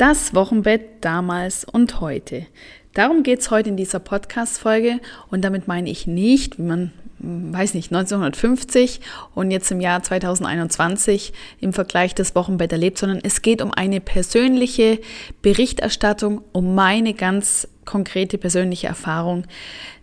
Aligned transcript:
Das 0.00 0.34
Wochenbett 0.34 1.04
damals 1.04 1.66
und 1.66 2.00
heute. 2.00 2.46
Darum 2.94 3.22
geht 3.22 3.40
es 3.40 3.50
heute 3.50 3.68
in 3.68 3.76
dieser 3.76 3.98
Podcast-Folge 3.98 4.98
und 5.30 5.44
damit 5.44 5.68
meine 5.68 5.90
ich 5.90 6.06
nicht, 6.06 6.56
wie 6.56 6.62
man, 6.62 6.92
hm, 7.20 7.52
weiß 7.52 7.74
nicht, 7.74 7.92
1950 7.92 9.02
und 9.34 9.50
jetzt 9.50 9.70
im 9.70 9.78
Jahr 9.78 10.02
2021 10.02 11.34
im 11.60 11.74
Vergleich 11.74 12.14
das 12.14 12.34
Wochenbett 12.34 12.72
erlebt, 12.72 12.96
sondern 12.96 13.20
es 13.22 13.42
geht 13.42 13.60
um 13.60 13.72
eine 13.72 14.00
persönliche 14.00 15.00
Berichterstattung, 15.42 16.40
um 16.52 16.74
meine 16.74 17.12
ganz 17.12 17.68
konkrete 17.84 18.38
persönliche 18.38 18.86
Erfahrung 18.86 19.44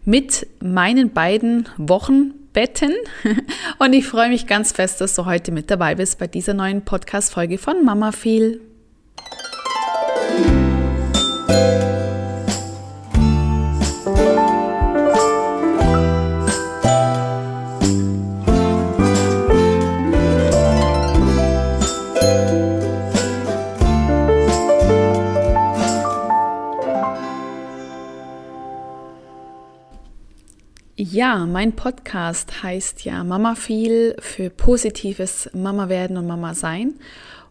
mit 0.06 0.46
meinen 0.64 1.10
beiden 1.10 1.70
Wochenbetten. 1.78 2.94
Und 3.80 3.94
ich 3.94 4.06
freue 4.06 4.30
mich 4.30 4.46
ganz 4.46 4.74
fest, 4.74 5.02
dass 5.02 5.16
du 5.16 5.26
heute 5.26 5.52
mit 5.52 5.72
dabei 5.72 5.96
bist 5.96 6.20
bei 6.20 6.28
dieser 6.28 6.54
neuen 6.54 6.86
Podcast-Folge 6.86 7.58
von 7.58 7.84
Mama 7.84 8.12
Viel. 8.12 8.62
Ja, 31.18 31.46
mein 31.46 31.76
Podcast 31.76 32.62
heißt 32.62 33.04
ja 33.04 33.24
Mama 33.24 33.56
viel 33.56 34.16
für 34.20 34.50
positives 34.50 35.50
Mama 35.54 35.90
werden 35.90 36.16
und 36.16 36.28
Mama 36.28 36.54
sein. 36.54 36.94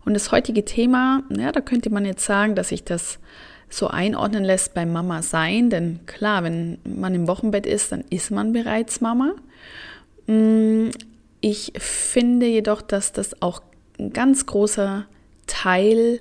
Und 0.07 0.15
das 0.15 0.31
heutige 0.31 0.65
Thema, 0.65 1.25
ja, 1.37 1.51
da 1.53 1.61
könnte 1.61 1.91
man 1.91 2.05
jetzt 2.05 2.25
sagen, 2.25 2.55
dass 2.55 2.69
sich 2.69 2.85
das 2.85 3.19
so 3.69 3.89
einordnen 3.89 4.45
lässt 4.45 4.73
beim 4.73 4.93
Mama 4.93 5.23
sein, 5.23 5.69
denn 5.69 6.07
klar, 6.07 6.45
wenn 6.45 6.79
man 6.85 7.15
im 7.15 7.27
Wochenbett 7.27 7.67
ist, 7.67 7.91
dann 7.91 8.05
ist 8.09 8.31
man 8.31 8.53
bereits 8.53 9.01
Mama. 9.01 9.35
Mm, 10.29 10.91
ich 11.41 11.73
finde 11.77 12.47
jedoch, 12.47 12.83
dass 12.83 13.13
das 13.13 13.43
auch 13.43 13.63
ein 13.99 14.13
ganz 14.13 14.47
großer 14.47 15.07
Teil 15.49 16.21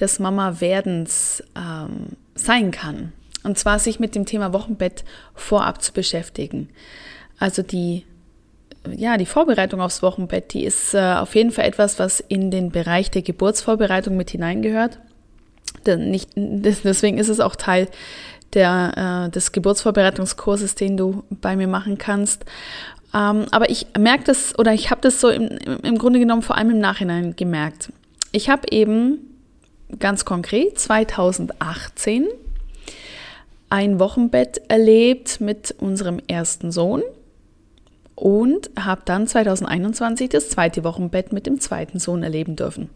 des 0.00 0.18
Mama-Werdens 0.18 1.44
ähm, 1.54 2.16
sein 2.34 2.70
kann. 2.70 3.12
Und 3.42 3.58
zwar 3.58 3.78
sich 3.78 4.00
mit 4.00 4.14
dem 4.14 4.24
Thema 4.24 4.54
Wochenbett 4.54 5.04
vorab 5.34 5.82
zu 5.82 5.92
beschäftigen. 5.92 6.70
Also 7.38 7.62
die 7.62 8.04
ja, 8.96 9.16
die 9.16 9.26
Vorbereitung 9.26 9.80
aufs 9.80 10.02
Wochenbett, 10.02 10.52
die 10.52 10.64
ist 10.64 10.94
äh, 10.94 11.14
auf 11.14 11.34
jeden 11.34 11.50
Fall 11.50 11.64
etwas, 11.64 11.98
was 11.98 12.20
in 12.20 12.50
den 12.50 12.70
Bereich 12.70 13.10
der 13.10 13.22
Geburtsvorbereitung 13.22 14.16
mit 14.16 14.30
hineingehört. 14.30 14.98
Nicht, 15.86 16.30
deswegen 16.36 17.18
ist 17.18 17.28
es 17.28 17.40
auch 17.40 17.56
Teil 17.56 17.88
der, 18.54 19.26
äh, 19.26 19.30
des 19.30 19.52
Geburtsvorbereitungskurses, 19.52 20.74
den 20.74 20.96
du 20.96 21.24
bei 21.30 21.56
mir 21.56 21.68
machen 21.68 21.98
kannst. 21.98 22.44
Ähm, 23.14 23.46
aber 23.50 23.70
ich 23.70 23.86
merke 23.98 24.24
das 24.24 24.58
oder 24.58 24.74
ich 24.74 24.90
habe 24.90 25.00
das 25.00 25.20
so 25.20 25.28
im, 25.28 25.48
im 25.82 25.98
Grunde 25.98 26.18
genommen 26.18 26.42
vor 26.42 26.56
allem 26.56 26.70
im 26.70 26.78
Nachhinein 26.78 27.36
gemerkt. 27.36 27.92
Ich 28.32 28.50
habe 28.50 28.70
eben 28.70 29.18
ganz 29.98 30.24
konkret 30.24 30.78
2018 30.78 32.26
ein 33.70 33.98
Wochenbett 33.98 34.60
erlebt 34.68 35.40
mit 35.40 35.74
unserem 35.78 36.20
ersten 36.26 36.72
Sohn 36.72 37.02
und 38.18 38.70
habe 38.78 39.02
dann 39.04 39.28
2021 39.28 40.28
das 40.28 40.50
zweite 40.50 40.82
Wochenbett 40.82 41.32
mit 41.32 41.46
dem 41.46 41.60
zweiten 41.60 42.00
Sohn 42.00 42.24
erleben 42.24 42.56
dürfen. 42.56 42.90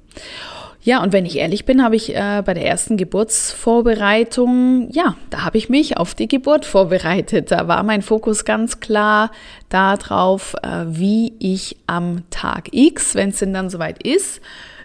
Ja, 0.83 1.01
und 1.01 1.13
wenn 1.13 1.25
ich 1.25 1.39
ehrlich 1.39 1.65
bin, 1.65 1.85
habe 1.85 1.95
ich 1.95 2.13
äh, 2.13 2.43
bei 2.45 2.55
der 2.55 2.67
ersten 2.67 2.97
Geburtsvorbereitung, 2.97 4.89
ja, 4.91 5.17
da 5.31 5.45
habe 5.45 5.59
ich 5.59 5.69
mich 5.69 5.97
auf 5.97 6.17
die 6.17 6.27
Geburt 6.27 6.65
vorbereitet. 6.65 7.53
Da 7.53 7.69
war 7.69 7.85
mein 7.85 8.03
Fokus 8.03 8.45
ganz 8.45 8.81
klar 8.81 9.31
darauf, 9.69 10.55
äh, 10.65 10.87
wie 10.89 11.35
ich 11.39 11.77
am 11.87 12.25
Tag 12.31 12.71
X, 12.73 13.15
wenn 13.15 13.29
es 13.29 13.39
denn 13.39 13.55
dann 13.55 13.71
soweit 13.71 14.03
ist, 14.03 14.41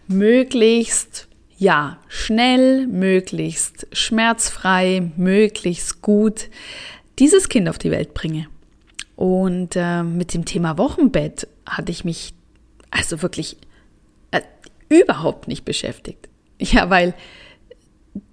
möglichst, 0.08 1.28
ja, 1.58 1.98
schnell, 2.08 2.86
möglichst 2.86 3.88
schmerzfrei, 3.92 5.12
möglichst 5.18 6.04
gut 6.04 6.50
dieses 7.18 7.50
Kind 7.50 7.68
auf 7.70 7.80
die 7.80 7.90
Welt 7.90 8.14
bringe. 8.14 8.46
Und 9.18 9.76
äh, 9.76 10.04
mit 10.04 10.36
dem 10.36 10.46
Thema 10.46 10.78
Wochenbett 10.78 11.48
hatte 11.66 11.92
ich 11.92 12.06
mich 12.06 12.36
also 12.92 13.24
wirklich 13.24 13.58
äh, 14.32 14.42
überhaupt 14.88 15.50
nicht 15.50 15.66
beschäftigt. 15.66 16.30
Ja, 16.60 16.90
weil 16.90 17.14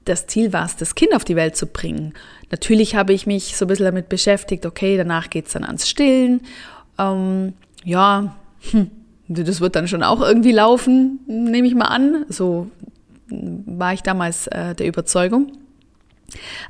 das 0.07 0.27
Ziel 0.27 0.55
war 0.55 0.65
es, 0.65 0.77
das 0.77 0.95
Kind 0.95 1.15
auf 1.15 1.25
die 1.25 1.37
Welt 1.37 1.57
zu 1.57 1.67
bringen. 1.67 2.15
Natürlich 2.51 2.95
habe 2.95 3.13
ich 3.13 3.27
mich 3.27 3.55
so 3.55 3.67
ein 3.67 3.69
bisschen 3.69 3.85
damit 3.85 4.09
beschäftigt, 4.09 4.65
okay, 4.65 4.97
danach 4.97 5.29
geht 5.29 5.47
es 5.47 5.53
dann 5.53 5.65
ans 5.65 5.87
Stillen. 5.87 6.41
Ähm, 6.99 7.53
ja, 7.85 8.35
hm, 8.71 8.91
das 9.29 9.61
wird 9.61 9.77
dann 9.77 9.89
schon 9.89 10.03
auch 10.03 10.23
irgendwie 10.23 10.53
laufen, 10.53 11.21
nehme 11.27 11.67
ich 11.67 11.75
mal 11.75 11.85
an. 11.85 12.25
So 12.31 12.71
war 13.29 13.93
ich 13.93 14.03
damals 14.03 14.47
äh, 14.47 14.75
der 14.75 14.87
Überzeugung. 14.87 15.53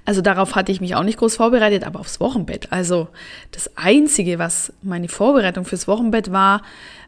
Also 0.05 0.21
darauf 0.21 0.55
hatte 0.55 0.73
ich 0.73 0.81
mich 0.81 0.95
auch 0.95 1.03
nicht 1.03 1.19
groß 1.19 1.37
vorbereitet, 1.37 1.85
aber 1.85 2.01
aufs 2.01 2.21
Wochenbett. 2.21 2.73
Also 2.73 3.09
das 3.51 3.77
Einzige, 3.77 4.39
was 4.39 4.73
meine 4.83 5.09
Vorbereitung 5.09 5.65
fürs 5.65 5.89
Wochenbett 5.89 6.33
war, 6.33 6.63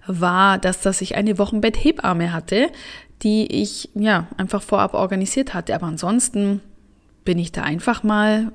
war, 0.06 0.59
dass, 0.59 0.81
dass 0.81 1.00
ich 1.00 1.16
eine 1.16 1.39
Wochenbett-Hebamme 1.39 2.33
hatte, 2.33 2.69
die 3.22 3.47
ich 3.62 3.91
ja 3.95 4.28
einfach 4.37 4.62
vorab 4.62 4.95
organisiert 4.95 5.55
hatte. 5.55 5.75
Aber 5.75 5.87
ansonsten 5.87 6.61
bin 7.25 7.39
ich 7.39 7.53
da 7.53 7.62
einfach 7.62 8.03
mal 8.03 8.53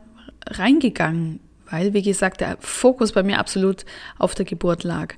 reingegangen, 0.47 1.39
weil, 1.69 1.93
wie 1.93 2.01
gesagt, 2.01 2.41
der 2.41 2.57
Fokus 2.59 3.11
bei 3.11 3.23
mir 3.23 3.39
absolut 3.39 3.85
auf 4.17 4.35
der 4.35 4.45
Geburt 4.45 4.83
lag. 4.83 5.15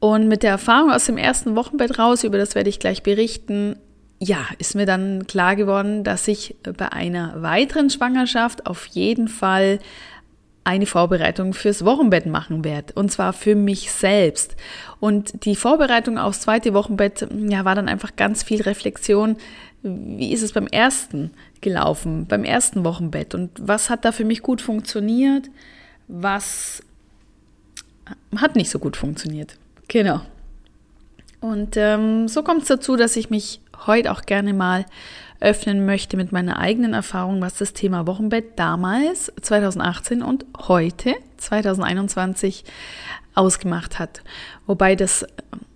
Und 0.00 0.28
mit 0.28 0.42
der 0.42 0.50
Erfahrung 0.50 0.92
aus 0.92 1.06
dem 1.06 1.18
ersten 1.18 1.56
Wochenbett 1.56 1.98
raus, 1.98 2.22
über 2.22 2.38
das 2.38 2.54
werde 2.54 2.70
ich 2.70 2.78
gleich 2.78 3.02
berichten, 3.02 3.76
ja, 4.20 4.46
ist 4.58 4.74
mir 4.74 4.86
dann 4.86 5.26
klar 5.26 5.54
geworden, 5.56 6.02
dass 6.02 6.26
ich 6.26 6.56
bei 6.62 6.90
einer 6.92 7.40
weiteren 7.42 7.88
Schwangerschaft 7.88 8.66
auf 8.66 8.86
jeden 8.86 9.28
Fall 9.28 9.78
eine 10.64 10.86
Vorbereitung 10.86 11.54
fürs 11.54 11.84
Wochenbett 11.84 12.26
machen 12.26 12.62
werde. 12.62 12.92
Und 12.94 13.10
zwar 13.10 13.32
für 13.32 13.54
mich 13.54 13.90
selbst. 13.90 14.54
Und 15.00 15.46
die 15.46 15.56
Vorbereitung 15.56 16.18
aufs 16.18 16.42
zweite 16.42 16.74
Wochenbett, 16.74 17.26
ja, 17.48 17.64
war 17.64 17.74
dann 17.74 17.88
einfach 17.88 18.16
ganz 18.16 18.42
viel 18.42 18.60
Reflexion. 18.60 19.36
Wie 19.82 20.32
ist 20.32 20.42
es 20.42 20.52
beim 20.52 20.66
ersten 20.66 21.30
gelaufen, 21.62 22.26
beim 22.26 22.44
ersten 22.44 22.84
Wochenbett? 22.84 23.34
Und 23.34 23.50
was 23.58 23.88
hat 23.88 24.04
da 24.04 24.12
für 24.12 24.26
mich 24.26 24.42
gut 24.42 24.60
funktioniert? 24.60 25.48
Was 26.08 26.82
hat 28.36 28.56
nicht 28.56 28.68
so 28.68 28.78
gut 28.78 28.96
funktioniert? 28.96 29.56
Genau. 29.86 30.20
Und 31.40 31.76
ähm, 31.76 32.28
so 32.28 32.42
kommt 32.42 32.62
es 32.62 32.68
dazu, 32.68 32.96
dass 32.96 33.16
ich 33.16 33.30
mich 33.30 33.60
heute 33.86 34.12
auch 34.12 34.22
gerne 34.22 34.52
mal 34.54 34.86
öffnen 35.40 35.86
möchte 35.86 36.16
mit 36.16 36.32
meiner 36.32 36.58
eigenen 36.58 36.94
Erfahrung, 36.94 37.40
was 37.40 37.54
das 37.54 37.72
Thema 37.72 38.06
Wochenbett 38.06 38.58
damals 38.58 39.32
2018 39.40 40.22
und 40.22 40.46
heute 40.66 41.14
2021 41.36 42.64
ausgemacht 43.34 43.98
hat. 43.98 44.22
Wobei 44.66 44.96
das 44.96 45.24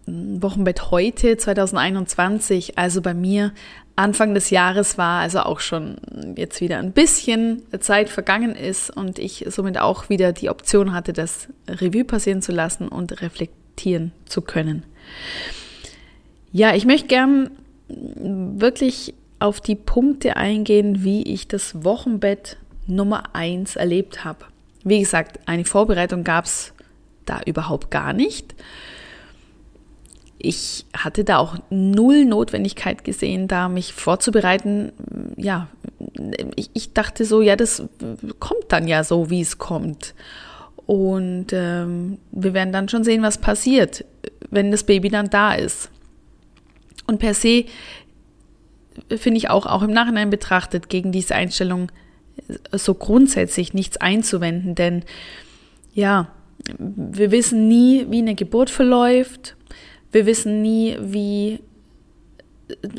ähm, 0.06 0.42
Wochenbett 0.42 0.90
heute 0.90 1.36
2021, 1.36 2.76
also 2.76 3.02
bei 3.02 3.14
mir 3.14 3.52
Anfang 3.94 4.34
des 4.34 4.50
Jahres 4.50 4.98
war, 4.98 5.20
also 5.20 5.40
auch 5.40 5.60
schon 5.60 5.96
jetzt 6.36 6.60
wieder 6.60 6.78
ein 6.78 6.92
bisschen 6.92 7.62
Zeit 7.78 8.08
vergangen 8.08 8.56
ist 8.56 8.90
und 8.90 9.18
ich 9.18 9.44
somit 9.48 9.78
auch 9.78 10.08
wieder 10.08 10.32
die 10.32 10.48
Option 10.48 10.92
hatte, 10.92 11.12
das 11.12 11.48
Revue 11.68 12.04
passieren 12.04 12.42
zu 12.42 12.52
lassen 12.52 12.88
und 12.88 13.20
reflektieren 13.20 14.12
zu 14.24 14.40
können. 14.40 14.84
Ja, 16.52 16.74
ich 16.74 16.84
möchte 16.84 17.06
gern 17.06 17.50
wirklich 17.94 19.14
auf 19.38 19.60
die 19.60 19.74
Punkte 19.74 20.36
eingehen, 20.36 21.02
wie 21.04 21.22
ich 21.22 21.48
das 21.48 21.84
Wochenbett 21.84 22.56
Nummer 22.86 23.34
1 23.34 23.76
erlebt 23.76 24.24
habe. 24.24 24.44
Wie 24.84 25.00
gesagt, 25.00 25.40
eine 25.46 25.64
Vorbereitung 25.64 26.24
gab 26.24 26.44
es 26.44 26.72
da 27.24 27.40
überhaupt 27.46 27.90
gar 27.90 28.12
nicht. 28.12 28.54
Ich 30.38 30.86
hatte 30.92 31.22
da 31.22 31.38
auch 31.38 31.56
null 31.70 32.24
Notwendigkeit 32.24 33.04
gesehen, 33.04 33.46
da 33.46 33.68
mich 33.68 33.92
vorzubereiten. 33.92 34.92
Ja, 35.36 35.68
ich, 36.56 36.70
ich 36.72 36.92
dachte 36.94 37.24
so, 37.24 37.42
ja, 37.42 37.54
das 37.54 37.84
kommt 38.40 38.64
dann 38.68 38.88
ja 38.88 39.04
so, 39.04 39.30
wie 39.30 39.40
es 39.40 39.58
kommt. 39.58 40.14
Und 40.86 41.52
ähm, 41.52 42.18
wir 42.32 42.54
werden 42.54 42.72
dann 42.72 42.88
schon 42.88 43.04
sehen, 43.04 43.22
was 43.22 43.38
passiert, 43.38 44.04
wenn 44.50 44.72
das 44.72 44.82
Baby 44.82 45.10
dann 45.10 45.30
da 45.30 45.54
ist. 45.54 45.91
Und 47.06 47.18
per 47.18 47.34
se 47.34 47.64
finde 49.08 49.38
ich 49.38 49.50
auch, 49.50 49.66
auch 49.66 49.82
im 49.82 49.90
Nachhinein 49.90 50.30
betrachtet, 50.30 50.88
gegen 50.88 51.12
diese 51.12 51.34
Einstellung 51.34 51.90
so 52.72 52.94
grundsätzlich 52.94 53.74
nichts 53.74 53.96
einzuwenden, 53.96 54.74
denn 54.74 55.04
ja, 55.94 56.28
wir 56.78 57.30
wissen 57.30 57.68
nie, 57.68 58.06
wie 58.10 58.18
eine 58.18 58.34
Geburt 58.34 58.70
verläuft. 58.70 59.56
Wir 60.10 60.26
wissen 60.26 60.62
nie, 60.62 60.96
wie 61.00 61.60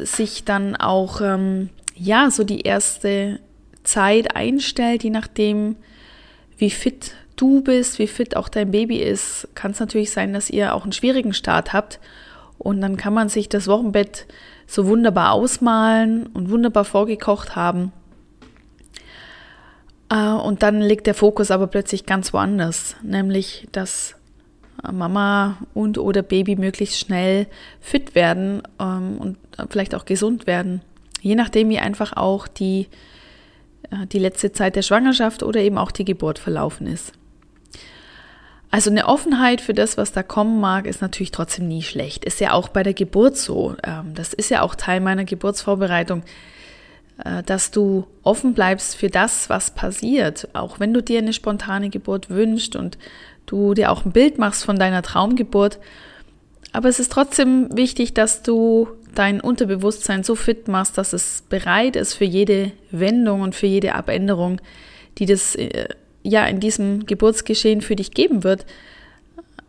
sich 0.03 0.43
dann 0.43 0.75
auch 0.75 1.21
ähm, 1.21 1.69
ja, 1.95 2.29
so 2.29 2.43
die 2.43 2.61
erste 2.61 3.39
Zeit 3.83 4.35
einstellt, 4.35 5.03
je 5.03 5.09
nachdem, 5.09 5.75
wie 6.57 6.69
fit 6.69 7.15
du 7.35 7.61
bist, 7.61 7.99
wie 7.99 8.07
fit 8.07 8.35
auch 8.35 8.49
dein 8.49 8.71
Baby 8.71 8.97
ist, 8.97 9.47
kann 9.55 9.71
es 9.71 9.79
natürlich 9.79 10.11
sein, 10.11 10.33
dass 10.33 10.49
ihr 10.49 10.75
auch 10.75 10.83
einen 10.83 10.91
schwierigen 10.91 11.33
Start 11.33 11.73
habt. 11.73 11.99
Und 12.57 12.81
dann 12.81 12.97
kann 12.97 13.13
man 13.13 13.29
sich 13.29 13.49
das 13.49 13.67
Wochenbett 13.67 14.27
so 14.67 14.87
wunderbar 14.87 15.33
ausmalen 15.33 16.27
und 16.27 16.49
wunderbar 16.49 16.85
vorgekocht 16.85 17.55
haben. 17.55 17.91
Äh, 20.09 20.29
und 20.29 20.63
dann 20.63 20.81
liegt 20.81 21.07
der 21.07 21.15
Fokus 21.15 21.51
aber 21.51 21.67
plötzlich 21.67 22.05
ganz 22.05 22.33
woanders, 22.33 22.95
nämlich 23.01 23.67
dass 23.71 24.15
Mama 24.91 25.57
und 25.73 25.97
oder 25.97 26.21
Baby 26.21 26.55
möglichst 26.55 26.99
schnell 26.99 27.47
fit 27.79 28.15
werden 28.15 28.61
ähm, 28.79 29.17
und 29.17 29.37
vielleicht 29.69 29.95
auch 29.95 30.05
gesund 30.05 30.45
werden. 30.45 30.81
Je 31.21 31.35
nachdem, 31.35 31.69
wie 31.69 31.79
einfach 31.79 32.17
auch 32.17 32.47
die, 32.47 32.87
äh, 33.91 34.05
die 34.07 34.19
letzte 34.19 34.51
Zeit 34.51 34.75
der 34.75 34.81
Schwangerschaft 34.81 35.41
oder 35.41 35.61
eben 35.61 35.77
auch 35.77 35.91
die 35.91 36.05
Geburt 36.05 36.37
verlaufen 36.37 36.87
ist. 36.87 37.13
Also 38.73 38.89
eine 38.89 39.07
Offenheit 39.07 39.61
für 39.61 39.75
das, 39.75 39.97
was 39.97 40.13
da 40.13 40.23
kommen 40.23 40.59
mag, 40.59 40.87
ist 40.87 40.99
natürlich 40.99 41.29
trotzdem 41.29 41.67
nie 41.67 41.83
schlecht. 41.83 42.25
Ist 42.25 42.39
ja 42.39 42.53
auch 42.53 42.69
bei 42.69 42.81
der 42.81 42.95
Geburt 42.95 43.37
so. 43.37 43.75
Ähm, 43.83 44.15
das 44.15 44.33
ist 44.33 44.49
ja 44.49 44.63
auch 44.63 44.73
Teil 44.73 44.99
meiner 44.99 45.25
Geburtsvorbereitung, 45.25 46.23
äh, 47.23 47.43
dass 47.43 47.69
du 47.69 48.07
offen 48.23 48.55
bleibst 48.55 48.95
für 48.95 49.11
das, 49.11 49.47
was 49.47 49.69
passiert. 49.69 50.47
Auch 50.53 50.79
wenn 50.79 50.91
du 50.91 51.03
dir 51.03 51.19
eine 51.19 51.33
spontane 51.33 51.91
Geburt 51.91 52.31
wünschst 52.31 52.75
und 52.75 52.97
du 53.45 53.75
dir 53.75 53.91
auch 53.91 54.05
ein 54.05 54.11
Bild 54.11 54.39
machst 54.39 54.65
von 54.65 54.79
deiner 54.79 55.03
Traumgeburt. 55.03 55.77
Aber 56.71 56.89
es 56.89 56.99
ist 56.99 57.11
trotzdem 57.11 57.77
wichtig, 57.77 58.15
dass 58.15 58.41
du 58.41 58.87
dein 59.13 59.39
Unterbewusstsein 59.39 60.23
so 60.23 60.33
fit 60.33 60.67
machst, 60.67 60.97
dass 60.97 61.13
es 61.13 61.43
bereit 61.47 61.95
ist 61.95 62.15
für 62.15 62.25
jede 62.25 62.71
Wendung 62.89 63.41
und 63.41 63.53
für 63.53 63.67
jede 63.67 63.93
Abänderung, 63.93 64.59
die 65.19 65.27
das 65.27 65.53
äh, 65.53 65.89
ja 66.23 66.45
in 66.45 66.59
diesem 66.59 67.05
Geburtsgeschehen 67.05 67.81
für 67.81 67.95
dich 67.95 68.11
geben 68.11 68.43
wird. 68.43 68.65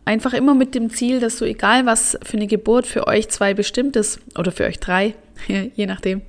Einfach 0.05 0.33
immer 0.33 0.55
mit 0.55 0.75
dem 0.75 0.89
Ziel, 0.89 1.19
dass 1.19 1.37
du, 1.37 1.45
egal 1.45 1.85
was 1.85 2.17
für 2.23 2.37
eine 2.37 2.47
Geburt 2.47 2.87
für 2.87 3.07
euch 3.07 3.29
zwei 3.29 3.53
bestimmt 3.53 3.95
ist, 3.95 4.19
oder 4.37 4.51
für 4.51 4.65
euch 4.65 4.79
drei, 4.79 5.15
je 5.47 5.85
nachdem, 5.85 6.21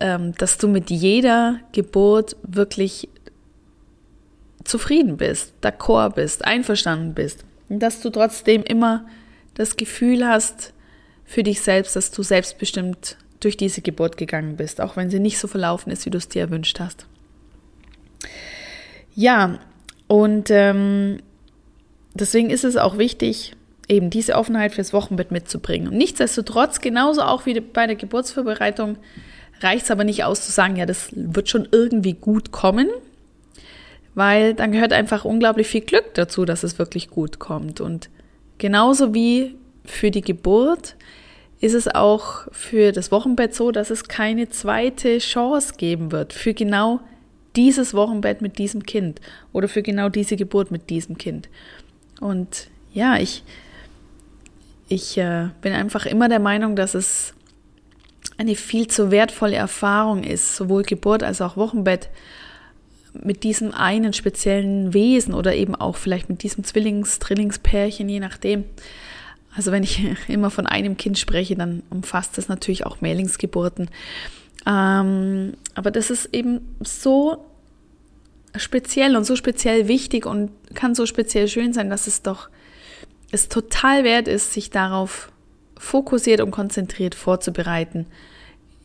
ähm, 0.00 0.32
dass 0.38 0.58
du 0.58 0.68
mit 0.68 0.90
jeder 0.90 1.60
Geburt 1.72 2.36
wirklich 2.42 3.08
zufrieden 4.64 5.16
bist, 5.16 5.52
d'accord 5.62 6.14
bist, 6.14 6.44
einverstanden 6.44 7.14
bist. 7.14 7.44
Und 7.68 7.80
dass 7.80 8.00
du 8.00 8.10
trotzdem 8.10 8.62
immer 8.62 9.06
das 9.54 9.76
Gefühl 9.76 10.26
hast 10.26 10.72
für 11.24 11.42
dich 11.42 11.60
selbst, 11.60 11.96
dass 11.96 12.10
du 12.10 12.22
selbstbestimmt 12.22 13.16
durch 13.40 13.56
diese 13.56 13.82
Geburt 13.82 14.16
gegangen 14.16 14.56
bist, 14.56 14.80
auch 14.80 14.96
wenn 14.96 15.10
sie 15.10 15.20
nicht 15.20 15.38
so 15.38 15.48
verlaufen 15.48 15.90
ist, 15.90 16.06
wie 16.06 16.10
du 16.10 16.18
es 16.18 16.28
dir 16.28 16.42
erwünscht 16.42 16.80
hast. 16.80 17.06
Ja, 19.14 19.58
und 20.06 20.50
ähm, 20.50 21.18
deswegen 22.14 22.50
ist 22.50 22.64
es 22.64 22.76
auch 22.76 22.98
wichtig, 22.98 23.54
eben 23.88 24.10
diese 24.10 24.34
Offenheit 24.34 24.72
fürs 24.72 24.92
Wochenbett 24.92 25.30
mitzubringen. 25.30 25.88
Und 25.88 25.96
nichtsdestotrotz, 25.96 26.80
genauso 26.80 27.22
auch 27.22 27.46
wie 27.46 27.58
bei 27.60 27.86
der 27.86 27.96
Geburtsvorbereitung, 27.96 28.96
reicht 29.60 29.84
es 29.84 29.90
aber 29.90 30.04
nicht 30.04 30.24
aus 30.24 30.44
zu 30.44 30.52
sagen, 30.52 30.76
ja, 30.76 30.86
das 30.86 31.10
wird 31.14 31.48
schon 31.48 31.68
irgendwie 31.70 32.14
gut 32.14 32.50
kommen, 32.50 32.88
weil 34.14 34.54
dann 34.54 34.72
gehört 34.72 34.92
einfach 34.92 35.24
unglaublich 35.24 35.66
viel 35.66 35.82
Glück 35.82 36.14
dazu, 36.14 36.44
dass 36.44 36.62
es 36.62 36.78
wirklich 36.78 37.10
gut 37.10 37.38
kommt. 37.38 37.80
Und 37.80 38.10
genauso 38.58 39.14
wie 39.14 39.54
für 39.84 40.10
die 40.10 40.22
Geburt 40.22 40.96
ist 41.60 41.74
es 41.74 41.88
auch 41.88 42.46
für 42.52 42.92
das 42.92 43.10
Wochenbett 43.10 43.54
so, 43.54 43.70
dass 43.70 43.90
es 43.90 44.08
keine 44.08 44.48
zweite 44.48 45.18
Chance 45.18 45.74
geben 45.76 46.12
wird 46.12 46.32
für 46.32 46.52
genau 46.52 47.00
dieses 47.56 47.94
Wochenbett 47.94 48.42
mit 48.42 48.58
diesem 48.58 48.84
Kind 48.84 49.20
oder 49.52 49.68
für 49.68 49.82
genau 49.82 50.08
diese 50.08 50.36
Geburt 50.36 50.70
mit 50.70 50.90
diesem 50.90 51.18
Kind. 51.18 51.48
Und 52.20 52.68
ja, 52.92 53.16
ich, 53.16 53.42
ich 54.88 55.18
äh, 55.18 55.48
bin 55.60 55.72
einfach 55.72 56.06
immer 56.06 56.28
der 56.28 56.40
Meinung, 56.40 56.76
dass 56.76 56.94
es 56.94 57.34
eine 58.36 58.56
viel 58.56 58.88
zu 58.88 59.10
wertvolle 59.10 59.56
Erfahrung 59.56 60.24
ist, 60.24 60.56
sowohl 60.56 60.82
Geburt 60.82 61.22
als 61.22 61.40
auch 61.40 61.56
Wochenbett 61.56 62.08
mit 63.12 63.44
diesem 63.44 63.72
einen 63.72 64.12
speziellen 64.12 64.92
Wesen 64.92 65.34
oder 65.34 65.54
eben 65.54 65.74
auch 65.76 65.96
vielleicht 65.96 66.28
mit 66.28 66.42
diesem 66.42 66.64
Zwillings-, 66.64 67.20
Trillingspärchen, 67.20 68.08
je 68.08 68.20
nachdem. 68.20 68.64
Also 69.56 69.70
wenn 69.70 69.84
ich 69.84 70.02
immer 70.28 70.50
von 70.50 70.66
einem 70.66 70.96
Kind 70.96 71.18
spreche, 71.18 71.54
dann 71.54 71.82
umfasst 71.90 72.36
das 72.38 72.48
natürlich 72.48 72.86
auch 72.86 73.00
Mehrlingsgeburten. 73.00 73.88
Ähm, 74.66 75.54
aber 75.74 75.90
das 75.90 76.10
ist 76.10 76.30
eben 76.32 76.76
so 76.80 77.44
speziell 78.56 79.16
und 79.16 79.24
so 79.24 79.36
speziell 79.36 79.88
wichtig 79.88 80.26
und 80.26 80.50
kann 80.74 80.94
so 80.94 81.06
speziell 81.06 81.48
schön 81.48 81.72
sein, 81.72 81.90
dass 81.90 82.06
es 82.06 82.22
doch 82.22 82.48
es 83.30 83.48
total 83.48 84.04
wert 84.04 84.28
ist, 84.28 84.52
sich 84.52 84.70
darauf 84.70 85.32
fokussiert 85.76 86.40
und 86.40 86.52
konzentriert 86.52 87.16
vorzubereiten, 87.16 88.06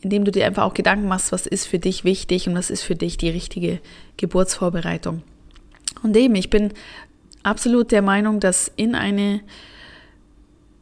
indem 0.01 0.25
du 0.25 0.31
dir 0.31 0.45
einfach 0.45 0.63
auch 0.63 0.73
Gedanken 0.73 1.07
machst, 1.07 1.31
was 1.31 1.45
ist 1.45 1.67
für 1.67 1.77
dich 1.77 2.03
wichtig 2.03 2.47
und 2.47 2.55
was 2.55 2.71
ist 2.71 2.81
für 2.81 2.95
dich 2.95 3.17
die 3.17 3.29
richtige 3.29 3.79
Geburtsvorbereitung. 4.17 5.21
Und 6.01 6.17
eben, 6.17 6.35
ich 6.35 6.49
bin 6.49 6.73
absolut 7.43 7.91
der 7.91 8.01
Meinung, 8.01 8.39
dass 8.39 8.71
in 8.75 8.95
eine 8.95 9.41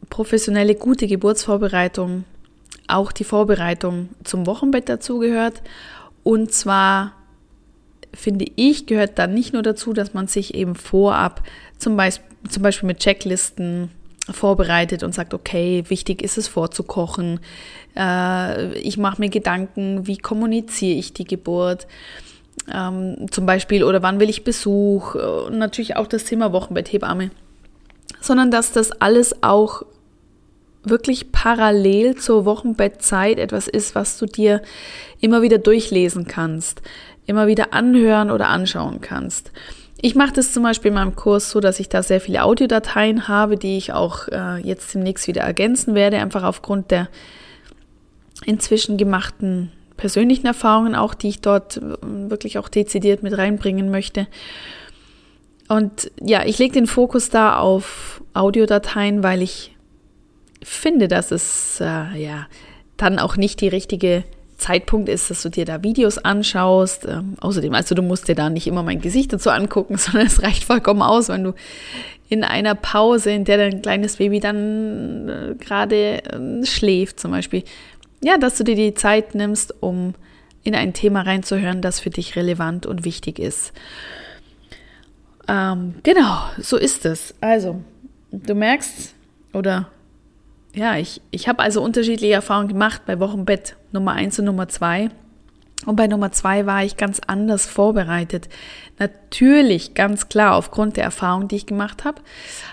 professionelle, 0.08 0.74
gute 0.74 1.06
Geburtsvorbereitung 1.06 2.24
auch 2.88 3.12
die 3.12 3.24
Vorbereitung 3.24 4.08
zum 4.24 4.46
Wochenbett 4.46 4.88
dazugehört. 4.88 5.62
Und 6.24 6.52
zwar 6.52 7.12
finde 8.14 8.46
ich, 8.56 8.86
gehört 8.86 9.18
dann 9.18 9.34
nicht 9.34 9.52
nur 9.52 9.62
dazu, 9.62 9.92
dass 9.92 10.14
man 10.14 10.26
sich 10.26 10.54
eben 10.54 10.74
vorab 10.74 11.42
zum 11.78 11.96
Beispiel, 11.96 12.26
zum 12.48 12.62
Beispiel 12.62 12.86
mit 12.86 12.98
Checklisten 12.98 13.90
vorbereitet 14.30 15.02
und 15.02 15.14
sagt, 15.14 15.34
okay, 15.34 15.84
wichtig 15.88 16.22
ist 16.22 16.38
es 16.38 16.48
vorzukochen. 16.48 17.40
Äh, 17.96 18.74
ich 18.78 18.98
mache 18.98 19.20
mir 19.20 19.28
Gedanken, 19.28 20.06
wie 20.06 20.18
kommuniziere 20.18 20.98
ich 20.98 21.12
die 21.12 21.24
Geburt. 21.24 21.86
Ähm, 22.72 23.26
zum 23.30 23.46
Beispiel, 23.46 23.84
oder 23.84 24.02
wann 24.02 24.20
will 24.20 24.28
ich 24.28 24.44
Besuch? 24.44 25.14
Und 25.14 25.58
natürlich 25.58 25.96
auch 25.96 26.06
das 26.06 26.24
Thema 26.24 26.52
Wochenbetthebamme. 26.52 27.30
Sondern 28.20 28.50
dass 28.50 28.72
das 28.72 28.92
alles 28.92 29.42
auch 29.42 29.82
wirklich 30.90 31.32
parallel 31.32 32.16
zur 32.16 32.44
Wochenbettzeit 32.44 33.38
etwas 33.38 33.68
ist, 33.68 33.94
was 33.94 34.18
du 34.18 34.26
dir 34.26 34.62
immer 35.20 35.42
wieder 35.42 35.58
durchlesen 35.58 36.26
kannst, 36.26 36.82
immer 37.26 37.46
wieder 37.46 37.72
anhören 37.72 38.30
oder 38.30 38.48
anschauen 38.48 39.00
kannst. 39.00 39.52
Ich 40.00 40.14
mache 40.14 40.32
das 40.32 40.52
zum 40.52 40.62
Beispiel 40.62 40.90
in 40.90 40.94
meinem 40.94 41.16
Kurs 41.16 41.50
so, 41.50 41.58
dass 41.58 41.80
ich 41.80 41.88
da 41.88 42.02
sehr 42.02 42.20
viele 42.20 42.44
Audiodateien 42.44 43.26
habe, 43.26 43.56
die 43.56 43.76
ich 43.76 43.92
auch 43.92 44.28
äh, 44.28 44.58
jetzt 44.62 44.94
demnächst 44.94 45.26
wieder 45.26 45.42
ergänzen 45.42 45.94
werde, 45.94 46.18
einfach 46.18 46.44
aufgrund 46.44 46.92
der 46.92 47.08
inzwischen 48.44 48.96
gemachten 48.96 49.72
persönlichen 49.96 50.46
Erfahrungen 50.46 50.94
auch, 50.94 51.12
die 51.12 51.28
ich 51.28 51.40
dort 51.40 51.80
wirklich 51.82 52.58
auch 52.58 52.68
dezidiert 52.68 53.24
mit 53.24 53.36
reinbringen 53.36 53.90
möchte. 53.90 54.28
Und 55.68 56.10
ja, 56.20 56.44
ich 56.46 56.58
lege 56.58 56.72
den 56.72 56.86
Fokus 56.86 57.28
da 57.28 57.58
auf 57.58 58.22
Audiodateien, 58.32 59.22
weil 59.22 59.42
ich 59.42 59.76
finde, 60.62 61.08
dass 61.08 61.30
es 61.30 61.80
äh, 61.80 62.20
ja 62.20 62.46
dann 62.96 63.18
auch 63.18 63.36
nicht 63.36 63.60
die 63.60 63.68
richtige 63.68 64.24
Zeitpunkt 64.58 65.08
ist, 65.08 65.30
dass 65.30 65.42
du 65.42 65.48
dir 65.48 65.64
da 65.64 65.82
Videos 65.82 66.18
anschaust. 66.18 67.06
Ähm, 67.06 67.36
außerdem, 67.40 67.74
also 67.74 67.94
du 67.94 68.02
musst 68.02 68.28
dir 68.28 68.34
da 68.34 68.50
nicht 68.50 68.66
immer 68.66 68.82
mein 68.82 69.00
Gesicht 69.00 69.32
dazu 69.32 69.50
angucken, 69.50 69.96
sondern 69.98 70.26
es 70.26 70.42
reicht 70.42 70.64
vollkommen 70.64 71.02
aus, 71.02 71.28
wenn 71.28 71.44
du 71.44 71.54
in 72.28 72.44
einer 72.44 72.74
Pause, 72.74 73.30
in 73.30 73.44
der 73.44 73.56
dein 73.56 73.80
kleines 73.80 74.16
Baby 74.16 74.40
dann 74.40 75.28
äh, 75.28 75.54
gerade 75.54 76.24
äh, 76.24 76.66
schläft 76.66 77.20
zum 77.20 77.30
Beispiel, 77.30 77.62
ja, 78.22 78.36
dass 78.36 78.58
du 78.58 78.64
dir 78.64 78.74
die 78.74 78.94
Zeit 78.94 79.34
nimmst, 79.34 79.74
um 79.80 80.14
in 80.64 80.74
ein 80.74 80.92
Thema 80.92 81.22
reinzuhören, 81.22 81.80
das 81.80 82.00
für 82.00 82.10
dich 82.10 82.36
relevant 82.36 82.84
und 82.84 83.04
wichtig 83.04 83.38
ist. 83.38 83.72
Ähm, 85.46 85.94
genau, 86.02 86.40
so 86.58 86.76
ist 86.76 87.06
es. 87.06 87.34
Also, 87.40 87.80
du 88.32 88.54
merkst 88.54 89.14
oder 89.54 89.88
ja, 90.78 90.96
ich, 90.96 91.20
ich 91.32 91.48
habe 91.48 91.60
also 91.60 91.82
unterschiedliche 91.82 92.34
Erfahrungen 92.34 92.68
gemacht 92.68 93.02
bei 93.04 93.18
Wochenbett 93.18 93.76
Nummer 93.90 94.12
1 94.12 94.38
und 94.38 94.44
Nummer 94.44 94.68
2. 94.68 95.10
Und 95.86 95.96
bei 95.96 96.06
Nummer 96.06 96.30
2 96.30 96.66
war 96.66 96.84
ich 96.84 96.96
ganz 96.96 97.20
anders 97.26 97.66
vorbereitet. 97.66 98.48
Natürlich, 98.98 99.94
ganz 99.94 100.28
klar, 100.28 100.54
aufgrund 100.54 100.96
der 100.96 101.04
Erfahrung, 101.04 101.48
die 101.48 101.56
ich 101.56 101.66
gemacht 101.66 102.04
habe, 102.04 102.22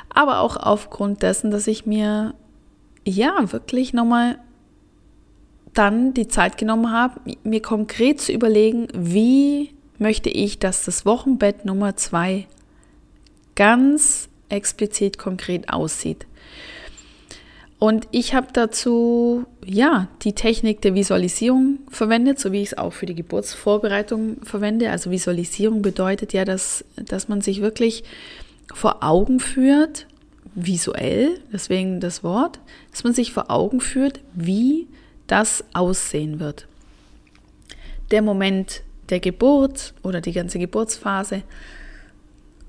aber 0.09 0.39
auch 0.39 0.55
aufgrund 0.55 1.24
dessen, 1.24 1.50
dass 1.50 1.67
ich 1.67 1.85
mir 1.85 2.35
ja 3.03 3.51
wirklich 3.51 3.93
nochmal 3.93 4.38
dann 5.74 6.13
die 6.13 6.27
Zeit 6.27 6.57
genommen 6.57 6.91
habe, 6.91 7.19
mir 7.43 7.62
konkret 7.62 8.21
zu 8.21 8.31
überlegen, 8.31 8.88
wie 8.93 9.74
möchte 9.97 10.29
ich, 10.29 10.59
dass 10.59 10.85
das 10.85 11.05
Wochenbett 11.05 11.65
Nummer 11.65 11.95
2 11.95 12.47
ganz 13.55 14.29
explizit 14.50 15.17
konkret 15.17 15.69
aussieht. 15.69 16.25
Und 17.77 18.08
ich 18.12 18.34
habe 18.34 18.48
dazu 18.53 19.46
ja 19.65 20.08
die 20.22 20.34
Technik 20.34 20.82
der 20.82 20.96
Visualisierung 20.96 21.79
verwendet, 21.89 22.39
so 22.39 22.51
wie 22.51 22.62
ich 22.62 22.70
es 22.70 22.77
auch 22.77 22.94
für 22.94 23.05
die 23.05 23.15
Geburtsvorbereitung 23.15 24.38
verwende. 24.44 24.89
Also 24.91 25.12
Visualisierung 25.12 25.82
bedeutet 25.82 26.32
ja, 26.34 26.46
dass, 26.46 26.86
dass 26.96 27.27
man 27.27 27.41
sich 27.41 27.62
wirklich 27.62 28.03
vor 28.74 29.03
Augen 29.03 29.39
führt, 29.39 30.08
visuell, 30.55 31.39
deswegen 31.51 32.00
das 32.00 32.24
Wort, 32.24 32.60
dass 32.91 33.03
man 33.03 33.13
sich 33.13 33.34
vor 33.34 33.51
Augen 33.51 33.82
führt, 33.82 34.22
wie 34.34 34.88
das 35.27 35.65
aussehen 35.74 36.39
wird. 36.39 36.67
Der 38.12 38.22
Moment 38.22 38.84
der 39.10 39.20
Geburt 39.20 39.94
oder 40.01 40.22
die 40.22 40.32
ganze 40.32 40.60
Geburtsphase. 40.60 41.44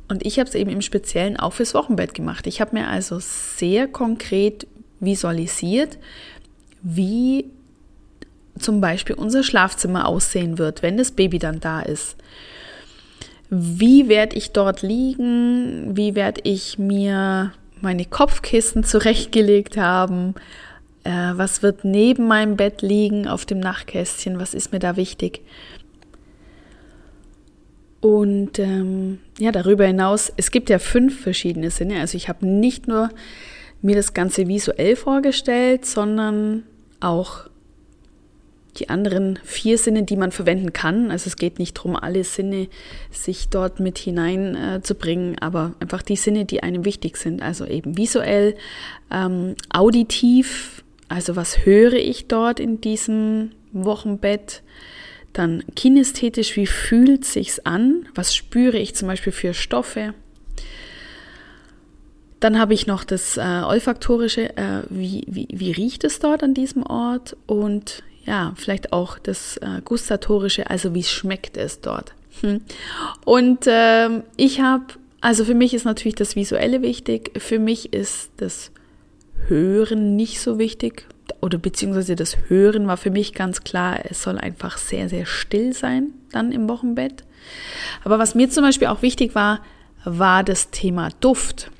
Und 0.09 0.25
ich 0.27 0.39
habe 0.39 0.49
es 0.49 0.55
eben 0.55 0.71
im 0.71 0.83
Speziellen 0.83 1.37
auch 1.37 1.53
fürs 1.53 1.75
Wochenbett 1.75 2.15
gemacht. 2.15 2.47
Ich 2.47 2.61
habe 2.61 2.77
mir 2.77 2.89
also 2.89 3.19
sehr 3.21 3.89
konkret 3.89 4.67
visualisiert, 5.01 5.99
wie 6.83 7.47
zum 8.59 8.81
Beispiel 8.81 9.17
unser 9.17 9.43
Schlafzimmer 9.43 10.07
aussehen 10.07 10.59
wird, 10.59 10.83
wenn 10.83 10.97
das 10.97 11.11
Baby 11.11 11.39
dann 11.39 11.61
da 11.61 11.81
ist. 11.81 12.17
Wie 13.51 14.09
werde 14.09 14.37
ich 14.37 14.53
dort 14.53 14.83
liegen? 14.83 15.97
Wie 15.97 16.15
werde 16.15 16.41
ich 16.45 16.79
mir 16.79 17.53
meine 17.81 18.05
Kopfkissen 18.05 18.83
zurechtgelegt 18.83 19.77
haben? 19.77 20.35
Äh, 21.05 21.33
was 21.35 21.63
wird 21.63 21.85
neben 21.85 22.27
meinem 22.27 22.57
Bett 22.57 22.83
liegen 22.83 23.29
auf 23.29 23.47
dem 23.47 23.61
Nachtkästchen? 23.61 24.41
Was 24.41 24.55
ist 24.55 24.73
mir 24.73 24.81
da 24.81 24.97
wichtig? 24.97 25.43
Und 28.01 28.59
ähm, 28.59 29.19
ja, 29.39 29.53
darüber 29.53 29.87
hinaus, 29.87 30.33
es 30.37 30.51
gibt 30.51 30.71
ja 30.71 30.79
fünf 30.79 31.21
verschiedene 31.21 31.71
Sinne. 31.71 32.01
Also 32.01 32.17
ich 32.17 32.29
habe 32.29 32.47
nicht 32.47 32.89
nur 32.89 33.11
mir 33.83 33.97
das 33.97 34.15
Ganze 34.15 34.49
visuell 34.49 34.97
vorgestellt, 34.97 35.85
sondern 35.87 36.65
auch 37.01 37.49
die 38.79 38.89
anderen 38.89 39.39
vier 39.43 39.79
Sinne, 39.79 40.03
die 40.03 40.17
man 40.17 40.33
verwenden 40.33 40.73
kann. 40.73 41.11
Also 41.11 41.29
es 41.29 41.37
geht 41.37 41.59
nicht 41.59 41.77
darum, 41.77 41.97
alle 41.97 42.25
Sinne 42.25 42.69
sich 43.11 43.49
dort 43.49 43.81
mit 43.81 43.99
hineinzubringen, 43.99 45.35
äh, 45.35 45.41
aber 45.41 45.75
einfach 45.81 46.03
die 46.03 46.17
Sinne, 46.17 46.45
die 46.45 46.63
einem 46.63 46.85
wichtig 46.85 47.17
sind. 47.17 47.43
Also 47.43 47.65
eben 47.65 47.97
visuell, 47.97 48.55
ähm, 49.11 49.55
auditiv, 49.71 50.85
also 51.09 51.37
was 51.37 51.65
höre 51.65 51.95
ich 51.95 52.29
dort 52.29 52.61
in 52.61 52.81
diesem 52.81 53.53
Wochenbett? 53.73 54.63
Dann 55.33 55.65
kinästhetisch, 55.75 56.57
wie 56.57 56.67
fühlt 56.67 57.25
sich's 57.25 57.61
an? 57.61 58.09
Was 58.15 58.35
spüre 58.35 58.79
ich 58.79 58.95
zum 58.95 59.09
Beispiel 59.09 59.33
für 59.33 59.55
Stoffe? 59.55 60.15
Dann 62.41 62.59
habe 62.59 62.75
ich 62.75 62.87
noch 62.87 63.05
das 63.05 63.37
äh, 63.37 63.41
olfaktorische, 63.41 64.57
äh, 64.57 64.83
wie, 64.91 65.25
wie, 65.27 65.49
wie 65.51 65.73
riecht 65.73 66.05
es 66.05 66.19
dort 66.19 66.43
an 66.43 66.55
diesem 66.55 66.85
Ort 66.85 67.37
und 67.47 68.03
ja, 68.27 68.53
vielleicht 68.57 68.93
auch 68.93 69.19
das 69.19 69.57
äh, 69.59 69.81
gustatorische, 69.85 70.69
also 70.69 70.95
wie 70.95 71.05
schmeckt 71.05 71.57
es 71.57 71.81
dort. 71.81 72.13
Hm. 72.41 72.61
Und 73.25 73.65
ähm, 73.67 74.23
ich 74.37 74.61
habe, 74.61 74.85
also 75.21 75.45
für 75.45 75.55
mich 75.55 75.73
ist 75.73 75.85
natürlich 75.85 76.17
das 76.17 76.37
Visuelle 76.37 76.83
wichtig, 76.83 77.41
für 77.41 77.59
mich 77.59 77.93
ist 77.93 78.31
das 78.37 78.73
Hören 79.47 80.17
nicht 80.17 80.41
so 80.41 80.59
wichtig 80.59 81.07
oder 81.41 81.59
beziehungsweise 81.59 82.17
das 82.17 82.37
Hören 82.49 82.87
war 82.87 82.97
für 82.97 83.11
mich 83.11 83.33
ganz 83.33 83.63
klar, 83.63 84.01
es 84.05 84.23
soll 84.23 84.39
einfach 84.39 84.77
sehr, 84.79 85.09
sehr 85.09 85.25
still 85.27 85.73
sein 85.73 86.13
dann 86.33 86.53
im 86.53 86.69
Wochenbett. 86.69 87.25
Aber 88.05 88.19
was 88.19 88.35
mir 88.35 88.51
zum 88.51 88.65
Beispiel 88.65 88.89
auch 88.89 89.03
wichtig 89.03 89.35
war, 89.35 89.61
war 90.05 90.43
das 90.43 90.71
Thema 90.71 91.11
Duft 91.21 91.71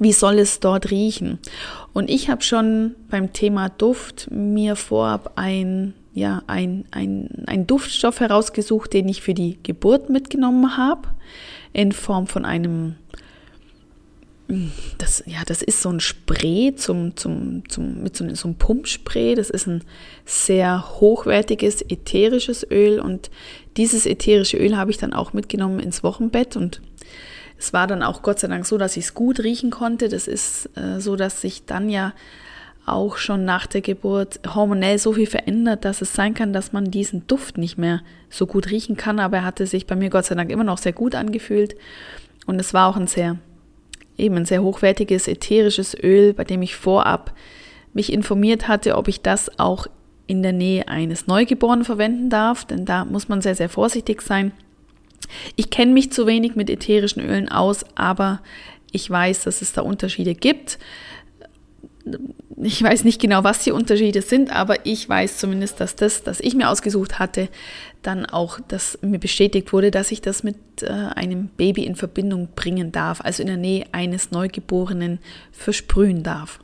wie 0.00 0.12
soll 0.12 0.38
es 0.38 0.58
dort 0.58 0.90
riechen? 0.90 1.38
Und 1.92 2.10
ich 2.10 2.28
habe 2.28 2.42
schon 2.42 2.96
beim 3.10 3.32
Thema 3.32 3.68
Duft 3.68 4.28
mir 4.30 4.74
vorab 4.74 5.32
ein, 5.36 5.94
ja, 6.14 6.42
ein, 6.46 6.86
ein, 6.90 7.44
ein 7.46 7.66
Duftstoff 7.66 8.18
herausgesucht, 8.18 8.92
den 8.94 9.08
ich 9.08 9.22
für 9.22 9.34
die 9.34 9.58
Geburt 9.62 10.08
mitgenommen 10.08 10.76
habe, 10.76 11.10
in 11.72 11.92
Form 11.92 12.26
von 12.26 12.44
einem 12.44 12.96
das, 14.98 15.22
ja, 15.26 15.42
das 15.46 15.62
ist 15.62 15.80
so 15.80 15.90
ein 15.90 16.00
Spray 16.00 16.74
zum, 16.74 17.16
zum, 17.16 17.68
zum, 17.68 18.02
mit 18.02 18.16
so, 18.16 18.24
so 18.34 18.48
einem 18.48 18.56
Pumpspray. 18.56 19.36
Das 19.36 19.48
ist 19.48 19.68
ein 19.68 19.84
sehr 20.24 21.00
hochwertiges 21.00 21.82
ätherisches 21.82 22.66
Öl 22.68 22.98
und 22.98 23.30
dieses 23.76 24.06
ätherische 24.06 24.56
Öl 24.56 24.76
habe 24.76 24.90
ich 24.90 24.98
dann 24.98 25.12
auch 25.12 25.32
mitgenommen 25.32 25.78
ins 25.78 26.02
Wochenbett 26.02 26.56
und 26.56 26.80
es 27.60 27.74
war 27.74 27.86
dann 27.86 28.02
auch 28.02 28.22
Gott 28.22 28.38
sei 28.38 28.48
Dank 28.48 28.64
so, 28.64 28.78
dass 28.78 28.96
ich 28.96 29.04
es 29.04 29.14
gut 29.14 29.40
riechen 29.40 29.70
konnte. 29.70 30.08
Das 30.08 30.26
ist 30.26 30.70
äh, 30.78 30.98
so, 30.98 31.14
dass 31.14 31.42
sich 31.42 31.66
dann 31.66 31.90
ja 31.90 32.14
auch 32.86 33.18
schon 33.18 33.44
nach 33.44 33.66
der 33.66 33.82
Geburt 33.82 34.40
hormonell 34.54 34.98
so 34.98 35.12
viel 35.12 35.26
verändert, 35.26 35.84
dass 35.84 36.00
es 36.00 36.14
sein 36.14 36.32
kann, 36.32 36.54
dass 36.54 36.72
man 36.72 36.90
diesen 36.90 37.26
Duft 37.26 37.58
nicht 37.58 37.76
mehr 37.76 38.00
so 38.30 38.46
gut 38.46 38.70
riechen 38.70 38.96
kann. 38.96 39.20
Aber 39.20 39.36
er 39.38 39.44
hatte 39.44 39.66
sich 39.66 39.86
bei 39.86 39.94
mir 39.94 40.08
Gott 40.08 40.24
sei 40.24 40.36
Dank 40.36 40.50
immer 40.50 40.64
noch 40.64 40.78
sehr 40.78 40.94
gut 40.94 41.14
angefühlt. 41.14 41.76
Und 42.46 42.58
es 42.58 42.72
war 42.72 42.88
auch 42.88 42.96
ein 42.96 43.06
sehr, 43.06 43.36
eben 44.16 44.36
ein 44.36 44.46
sehr 44.46 44.62
hochwertiges 44.62 45.28
ätherisches 45.28 45.94
Öl, 45.94 46.32
bei 46.32 46.44
dem 46.44 46.62
ich 46.62 46.76
vorab 46.76 47.34
mich 47.92 48.10
informiert 48.10 48.68
hatte, 48.68 48.96
ob 48.96 49.06
ich 49.06 49.20
das 49.20 49.58
auch 49.58 49.86
in 50.26 50.42
der 50.42 50.52
Nähe 50.52 50.88
eines 50.88 51.26
Neugeborenen 51.26 51.84
verwenden 51.84 52.30
darf. 52.30 52.64
Denn 52.64 52.86
da 52.86 53.04
muss 53.04 53.28
man 53.28 53.42
sehr, 53.42 53.54
sehr 53.54 53.68
vorsichtig 53.68 54.22
sein. 54.22 54.52
Ich 55.56 55.70
kenne 55.70 55.92
mich 55.92 56.12
zu 56.12 56.26
wenig 56.26 56.56
mit 56.56 56.70
ätherischen 56.70 57.22
Ölen 57.22 57.48
aus, 57.48 57.84
aber 57.94 58.40
ich 58.92 59.08
weiß, 59.08 59.44
dass 59.44 59.62
es 59.62 59.72
da 59.72 59.82
Unterschiede 59.82 60.34
gibt. 60.34 60.78
Ich 62.62 62.82
weiß 62.82 63.04
nicht 63.04 63.20
genau, 63.20 63.44
was 63.44 63.62
die 63.64 63.72
Unterschiede 63.72 64.22
sind, 64.22 64.50
aber 64.50 64.84
ich 64.86 65.08
weiß 65.08 65.38
zumindest, 65.38 65.80
dass 65.80 65.96
das, 65.96 66.22
das 66.22 66.40
ich 66.40 66.54
mir 66.54 66.68
ausgesucht 66.68 67.18
hatte, 67.18 67.48
dann 68.02 68.26
auch, 68.26 68.58
dass 68.60 68.98
mir 69.02 69.18
bestätigt 69.18 69.72
wurde, 69.72 69.90
dass 69.90 70.10
ich 70.10 70.22
das 70.22 70.42
mit 70.42 70.56
äh, 70.82 70.88
einem 70.88 71.48
Baby 71.48 71.84
in 71.84 71.96
Verbindung 71.96 72.48
bringen 72.56 72.90
darf, 72.92 73.20
also 73.20 73.42
in 73.42 73.48
der 73.48 73.56
Nähe 73.56 73.84
eines 73.92 74.30
Neugeborenen 74.30 75.18
versprühen 75.52 76.22
darf. 76.22 76.58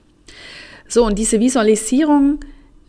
So, 0.88 1.04
und 1.04 1.18
diese 1.18 1.40
Visualisierung 1.40 2.40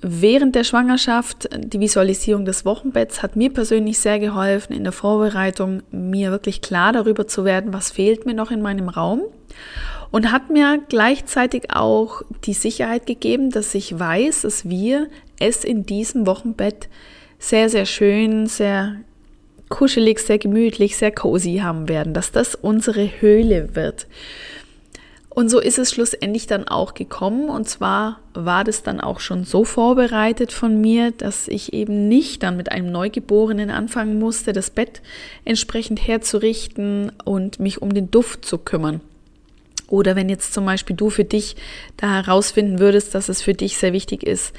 während 0.01 0.55
der 0.55 0.63
Schwangerschaft, 0.63 1.49
die 1.57 1.79
Visualisierung 1.79 2.45
des 2.45 2.65
Wochenbetts 2.65 3.23
hat 3.23 3.35
mir 3.35 3.51
persönlich 3.51 3.99
sehr 3.99 4.19
geholfen 4.19 4.73
in 4.73 4.83
der 4.83 4.93
Vorbereitung, 4.93 5.81
mir 5.91 6.31
wirklich 6.31 6.61
klar 6.61 6.93
darüber 6.93 7.27
zu 7.27 7.45
werden, 7.45 7.73
was 7.73 7.91
fehlt 7.91 8.25
mir 8.25 8.33
noch 8.33 8.51
in 8.51 8.61
meinem 8.61 8.89
Raum 8.89 9.21
und 10.11 10.31
hat 10.31 10.49
mir 10.49 10.79
gleichzeitig 10.87 11.71
auch 11.73 12.21
die 12.45 12.53
Sicherheit 12.53 13.05
gegeben, 13.05 13.49
dass 13.49 13.73
ich 13.75 13.97
weiß, 13.97 14.43
dass 14.43 14.69
wir 14.69 15.07
es 15.39 15.63
in 15.63 15.85
diesem 15.85 16.25
Wochenbett 16.27 16.89
sehr, 17.39 17.69
sehr 17.69 17.85
schön, 17.85 18.47
sehr 18.47 18.97
kuschelig, 19.69 20.19
sehr 20.19 20.37
gemütlich, 20.37 20.95
sehr 20.95 21.11
cozy 21.11 21.59
haben 21.61 21.89
werden, 21.89 22.13
dass 22.13 22.31
das 22.31 22.55
unsere 22.55 23.21
Höhle 23.21 23.75
wird. 23.75 24.07
Und 25.37 25.49
so 25.49 25.59
ist 25.59 25.77
es 25.77 25.91
schlussendlich 25.91 26.47
dann 26.47 26.67
auch 26.67 26.95
gekommen. 26.95 27.49
Und 27.49 27.69
zwar 27.69 28.21
war 28.33 28.63
das 28.63 28.81
dann 28.81 28.99
auch 28.99 29.19
schon 29.19 29.43
so 29.43 29.65
vorbereitet 29.65 30.51
von 30.51 30.81
mir, 30.81 31.11
dass 31.11 31.47
ich 31.47 31.73
eben 31.73 32.07
nicht 32.07 32.41
dann 32.41 32.57
mit 32.57 32.71
einem 32.71 32.91
Neugeborenen 32.91 33.69
anfangen 33.69 34.17
musste, 34.17 34.51
das 34.51 34.71
Bett 34.71 35.03
entsprechend 35.45 36.07
herzurichten 36.07 37.11
und 37.23 37.59
mich 37.59 37.83
um 37.83 37.93
den 37.93 38.09
Duft 38.09 38.45
zu 38.45 38.57
kümmern. 38.57 38.99
Oder 39.89 40.15
wenn 40.15 40.27
jetzt 40.27 40.55
zum 40.55 40.65
Beispiel 40.65 40.95
du 40.95 41.11
für 41.11 41.23
dich 41.23 41.55
da 41.97 42.15
herausfinden 42.15 42.79
würdest, 42.79 43.13
dass 43.13 43.29
es 43.29 43.43
für 43.43 43.53
dich 43.53 43.77
sehr 43.77 43.93
wichtig 43.93 44.23
ist, 44.23 44.55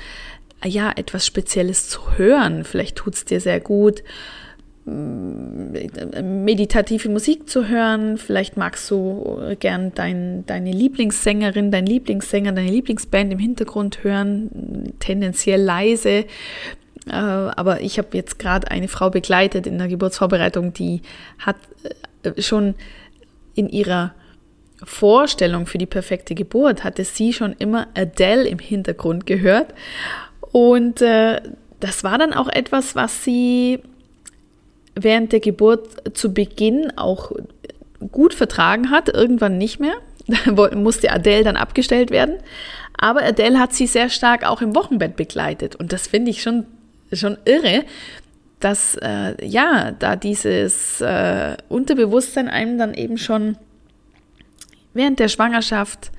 ja, 0.65 0.93
etwas 0.95 1.27
Spezielles 1.27 1.89
zu 1.89 2.17
hören. 2.17 2.63
Vielleicht 2.63 2.95
tut 2.95 3.15
es 3.15 3.25
dir 3.25 3.41
sehr 3.41 3.59
gut, 3.59 4.05
meditative 6.23 7.09
Musik 7.09 7.49
zu 7.49 7.69
hören. 7.69 8.19
Vielleicht 8.19 8.57
magst 8.57 8.91
du 8.91 9.55
gern 9.61 9.93
dein, 9.95 10.45
deine 10.47 10.73
Lieblingssängerin, 10.73 11.71
dein 11.71 11.87
Lieblingssänger, 11.87 12.53
deine 12.53 12.71
Lieblingsband 12.71 13.33
im 13.33 13.39
Hintergrund 13.39 14.05
hören, 14.05 14.95
tendenziell 15.01 15.61
leise. 15.61 16.25
Äh, 17.07 17.13
aber 17.13 17.81
ich 17.81 17.99
habe 17.99 18.09
jetzt 18.13 18.39
gerade 18.39 18.71
eine 18.71 18.89
Frau 18.89 19.11
begleitet 19.11 19.67
in 19.67 19.79
der 19.79 19.89
Geburtsvorbereitung, 19.89 20.73
die 20.73 21.03
hat 21.39 21.57
äh, 22.23 22.41
schon 22.41 22.75
in 23.55 23.69
ihrer 23.69 24.15
Vorstellung 24.85 25.67
für 25.67 25.79
die 25.79 25.87
perfekte 25.87 26.35
Geburt, 26.35 26.85
hatte 26.85 27.05
sie 27.05 27.33
schon 27.33 27.55
immer 27.59 27.89
Adele 27.95 28.47
im 28.47 28.59
Hintergrund 28.59 29.27
gehört. 29.27 29.75
Und 30.53 31.03
äh, 31.03 31.41
das 31.81 32.05
war 32.05 32.19
dann 32.19 32.33
auch 32.33 32.49
etwas, 32.49 32.95
was 32.95 33.25
sie 33.25 33.81
während 35.03 35.33
der 35.33 35.41
Geburt 35.41 36.17
zu 36.17 36.33
Beginn 36.33 36.93
auch 36.97 37.33
gut 38.13 38.35
vertragen 38.35 38.91
hat, 38.91 39.09
irgendwann 39.09 39.59
nicht 39.59 39.81
mehr. 39.81 39.95
Da 40.45 40.75
musste 40.77 41.11
Adele 41.11 41.43
dann 41.43 41.57
abgestellt 41.57 42.11
werden. 42.11 42.35
Aber 42.99 43.23
Adele 43.23 43.59
hat 43.59 43.73
sie 43.73 43.87
sehr 43.87 44.11
stark 44.11 44.45
auch 44.45 44.61
im 44.61 44.75
Wochenbett 44.75 45.17
begleitet. 45.17 45.77
Und 45.77 45.93
das 45.93 46.07
finde 46.07 46.31
ich 46.31 46.43
schon, 46.43 46.67
schon 47.13 47.39
irre, 47.47 47.85
dass 48.61 48.97
äh, 48.97 49.43
ja, 49.45 49.93
da 49.93 50.17
dieses 50.17 51.01
äh, 51.01 51.57
Unterbewusstsein 51.69 52.49
einem 52.49 52.77
dann 52.77 52.93
eben 52.93 53.17
schon 53.17 53.57
während 54.95 55.19
der 55.21 55.29
Schwangerschaft 55.29 56.11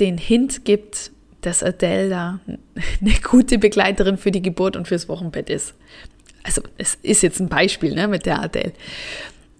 den 0.00 0.18
Hint 0.18 0.64
gibt, 0.64 1.10
dass 1.42 1.62
Adele 1.62 2.08
da 2.08 2.40
eine 3.00 3.14
gute 3.22 3.58
Begleiterin 3.58 4.16
für 4.16 4.30
die 4.30 4.42
Geburt 4.42 4.76
und 4.76 4.88
fürs 4.88 5.08
Wochenbett 5.08 5.50
ist. 5.50 5.74
Also 6.46 6.62
es 6.78 6.96
ist 7.02 7.22
jetzt 7.22 7.40
ein 7.40 7.48
Beispiel 7.48 7.94
ne, 7.94 8.06
mit 8.06 8.24
der 8.24 8.40
Adele. 8.40 8.72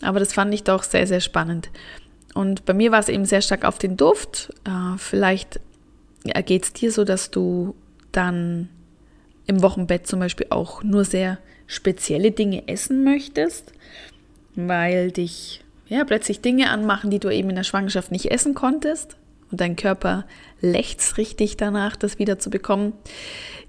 Aber 0.00 0.20
das 0.20 0.32
fand 0.32 0.54
ich 0.54 0.62
doch 0.62 0.84
sehr, 0.84 1.06
sehr 1.06 1.20
spannend. 1.20 1.68
Und 2.32 2.64
bei 2.64 2.74
mir 2.74 2.92
war 2.92 3.00
es 3.00 3.08
eben 3.08 3.24
sehr 3.24 3.42
stark 3.42 3.64
auf 3.64 3.78
den 3.78 3.96
Duft. 3.96 4.54
Äh, 4.64 4.96
vielleicht 4.98 5.60
geht 6.44 6.64
es 6.64 6.72
dir 6.72 6.92
so, 6.92 7.04
dass 7.04 7.30
du 7.30 7.74
dann 8.12 8.68
im 9.46 9.62
Wochenbett 9.62 10.06
zum 10.06 10.20
Beispiel 10.20 10.46
auch 10.50 10.82
nur 10.82 11.04
sehr 11.04 11.38
spezielle 11.66 12.30
Dinge 12.30 12.68
essen 12.68 13.02
möchtest, 13.02 13.72
weil 14.54 15.10
dich 15.10 15.64
ja 15.88 16.04
plötzlich 16.04 16.40
Dinge 16.40 16.70
anmachen, 16.70 17.10
die 17.10 17.18
du 17.18 17.30
eben 17.30 17.50
in 17.50 17.56
der 17.56 17.64
Schwangerschaft 17.64 18.12
nicht 18.12 18.30
essen 18.30 18.54
konntest 18.54 19.16
und 19.50 19.60
dein 19.60 19.76
Körper 19.76 20.24
lechzt 20.60 21.18
richtig 21.18 21.56
danach, 21.56 21.96
das 21.96 22.18
wieder 22.18 22.38
zu 22.38 22.50
bekommen. 22.50 22.92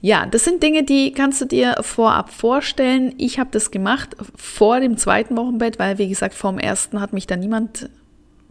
Ja, 0.01 0.25
das 0.25 0.43
sind 0.43 0.61
Dinge, 0.61 0.83
die 0.83 1.11
kannst 1.11 1.41
du 1.41 1.45
dir 1.45 1.77
vorab 1.81 2.31
vorstellen. 2.31 3.13
Ich 3.17 3.39
habe 3.39 3.49
das 3.51 3.71
gemacht 3.71 4.15
vor 4.35 4.79
dem 4.79 4.97
zweiten 4.97 5.35
Wochenbett, 5.35 5.79
weil 5.79 5.97
wie 5.97 6.09
gesagt, 6.09 6.33
vor 6.33 6.51
dem 6.51 6.59
ersten 6.59 7.01
hat 7.01 7.13
mich 7.13 7.27
da 7.27 7.35
niemand 7.35 7.89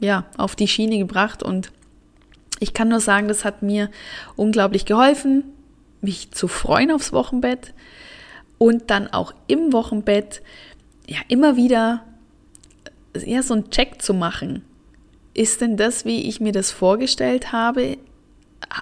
ja, 0.01 0.27
auf 0.37 0.57
die 0.57 0.69
Schiene 0.69 0.99
gebracht 0.99 1.43
und 1.43 1.73
ich 2.59 2.75
kann 2.75 2.89
nur 2.89 3.01
sagen, 3.01 3.29
das 3.29 3.45
hat 3.45 3.63
mir 3.63 3.91
unglaublich 4.35 4.87
geholfen, 4.87 5.45
mich 6.01 6.31
zu 6.33 6.49
freuen 6.49 6.91
aufs 6.91 7.13
Wochenbett 7.13 7.75
und 8.59 8.91
dann 8.91 9.09
auch 9.09 9.35
im 9.47 9.73
Wochenbett 9.73 10.43
ja 11.07 11.19
immer 11.29 11.57
wieder 11.57 12.05
ja 13.15 13.43
so 13.43 13.55
einen 13.55 13.71
Check 13.71 14.03
zu 14.03 14.15
machen. 14.15 14.63
Ist 15.37 15.61
denn 15.61 15.77
das, 15.77 16.07
wie 16.07 16.23
ich 16.29 16.41
mir 16.41 16.53
das 16.53 16.71
vorgestellt 16.71 17.53
habe? 17.53 17.99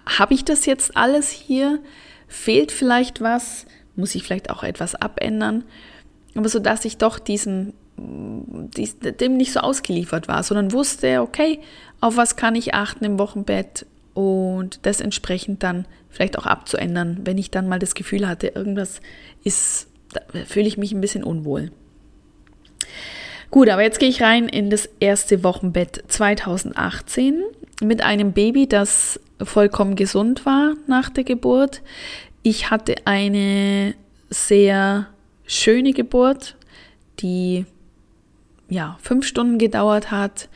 Habe 0.07 0.35
ich 0.35 0.45
das 0.45 0.67
jetzt 0.67 0.97
alles 0.97 1.29
hier? 1.29 1.81
Fehlt 2.29 2.71
vielleicht 2.71 3.21
was? 3.21 3.67
Muss 3.97 4.15
ich 4.15 4.23
vielleicht 4.23 4.51
auch 4.51 4.63
etwas 4.63 4.95
abändern? 4.95 5.65
Aber 6.37 6.49
so 6.49 6.61
dass 6.61 6.85
ich 6.85 6.97
doch 6.97 7.19
diesem 7.19 7.73
dem 7.97 9.37
nicht 9.37 9.53
so 9.53 9.61
ausgeliefert 9.61 10.29
war, 10.29 10.45
sondern 10.45 10.71
wusste, 10.71 11.23
okay, 11.23 11.61
auf 12.01 12.17
was 12.17 12.37
kann 12.37 12.55
ich 12.55 12.75
achten 12.75 13.05
im 13.05 13.19
Wochenbett 13.19 13.87
und 14.15 14.79
das 14.87 15.01
entsprechend 15.01 15.65
dann 15.65 15.87
vielleicht 16.09 16.39
auch 16.39 16.47
abzuändern, 16.47 17.21
wenn 17.25 17.39
ich 17.39 17.51
dann 17.51 17.69
mal 17.69 17.79
das 17.81 17.95
Gefühl 17.95 18.29
hatte, 18.29 18.49
irgendwas 18.49 19.01
ist, 19.43 19.89
da 20.13 20.21
fühle 20.45 20.67
ich 20.69 20.77
mich 20.77 20.93
ein 20.93 21.01
bisschen 21.01 21.25
unwohl. 21.25 21.73
Gut, 23.51 23.69
aber 23.69 23.83
jetzt 23.83 23.99
gehe 23.99 24.09
ich 24.09 24.23
rein 24.23 24.49
in 24.49 24.71
das 24.71 24.89
erste 25.01 25.45
Wochenbett 25.45 26.05
2018 26.09 27.43
mit 27.83 28.03
einem 28.03 28.33
Baby, 28.33 28.67
das 28.67 29.21
vollkommen 29.43 29.97
gesund 29.97 30.47
war 30.47 30.75
nach 30.87 31.11
der 31.11 31.25
Geburt. 31.25 31.83
Ich 32.43 32.71
hatte 32.71 32.95
eine 33.05 33.95
sehr 34.31 35.09
schöne 35.47 35.93
Geburt, 35.93 36.57
die 37.21 37.67
ja, 38.69 38.99
fünf 39.03 39.27
Stunden 39.27 39.59
gedauert 39.59 40.11
hat, 40.11 40.49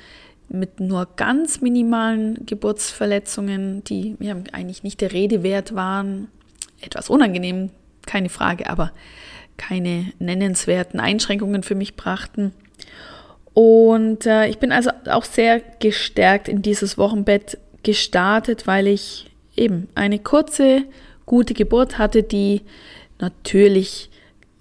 mit 0.48 0.80
nur 0.80 1.06
ganz 1.16 1.60
minimalen 1.60 2.46
Geburtsverletzungen, 2.46 3.84
die 3.84 4.16
ja, 4.18 4.34
eigentlich 4.52 4.82
nicht 4.82 5.00
der 5.00 5.12
Rede 5.12 5.42
wert 5.42 5.74
waren. 5.74 6.28
Etwas 6.80 7.10
unangenehm, 7.10 7.70
keine 8.06 8.30
Frage, 8.30 8.70
aber 8.70 8.92
keine 9.58 10.12
nennenswerten 10.18 11.00
Einschränkungen 11.00 11.62
für 11.62 11.74
mich 11.74 11.96
brachten. 11.96 12.52
Und 13.58 14.26
äh, 14.26 14.46
ich 14.46 14.58
bin 14.58 14.70
also 14.70 14.90
auch 15.08 15.24
sehr 15.24 15.60
gestärkt 15.80 16.48
in 16.48 16.62
dieses 16.62 16.98
Wochenbett 16.98 17.58
gestartet, 17.82 18.66
weil 18.66 18.86
ich 18.86 19.30
eben 19.56 19.88
eine 19.94 20.18
kurze, 20.18 20.84
gute 21.26 21.54
Geburt 21.54 21.98
hatte, 21.98 22.22
die 22.22 22.62
natürlich 23.18 24.10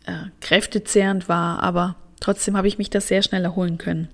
äh, 0.05 0.29
kräftezehrend 0.41 1.29
war, 1.29 1.61
aber 1.61 1.95
Trotzdem 2.19 2.57
habe 2.57 2.67
ich 2.67 2.77
mich 2.77 2.89
da 2.89 3.01
sehr 3.01 3.21
schnell 3.21 3.43
erholen 3.43 3.77
können. 3.77 4.09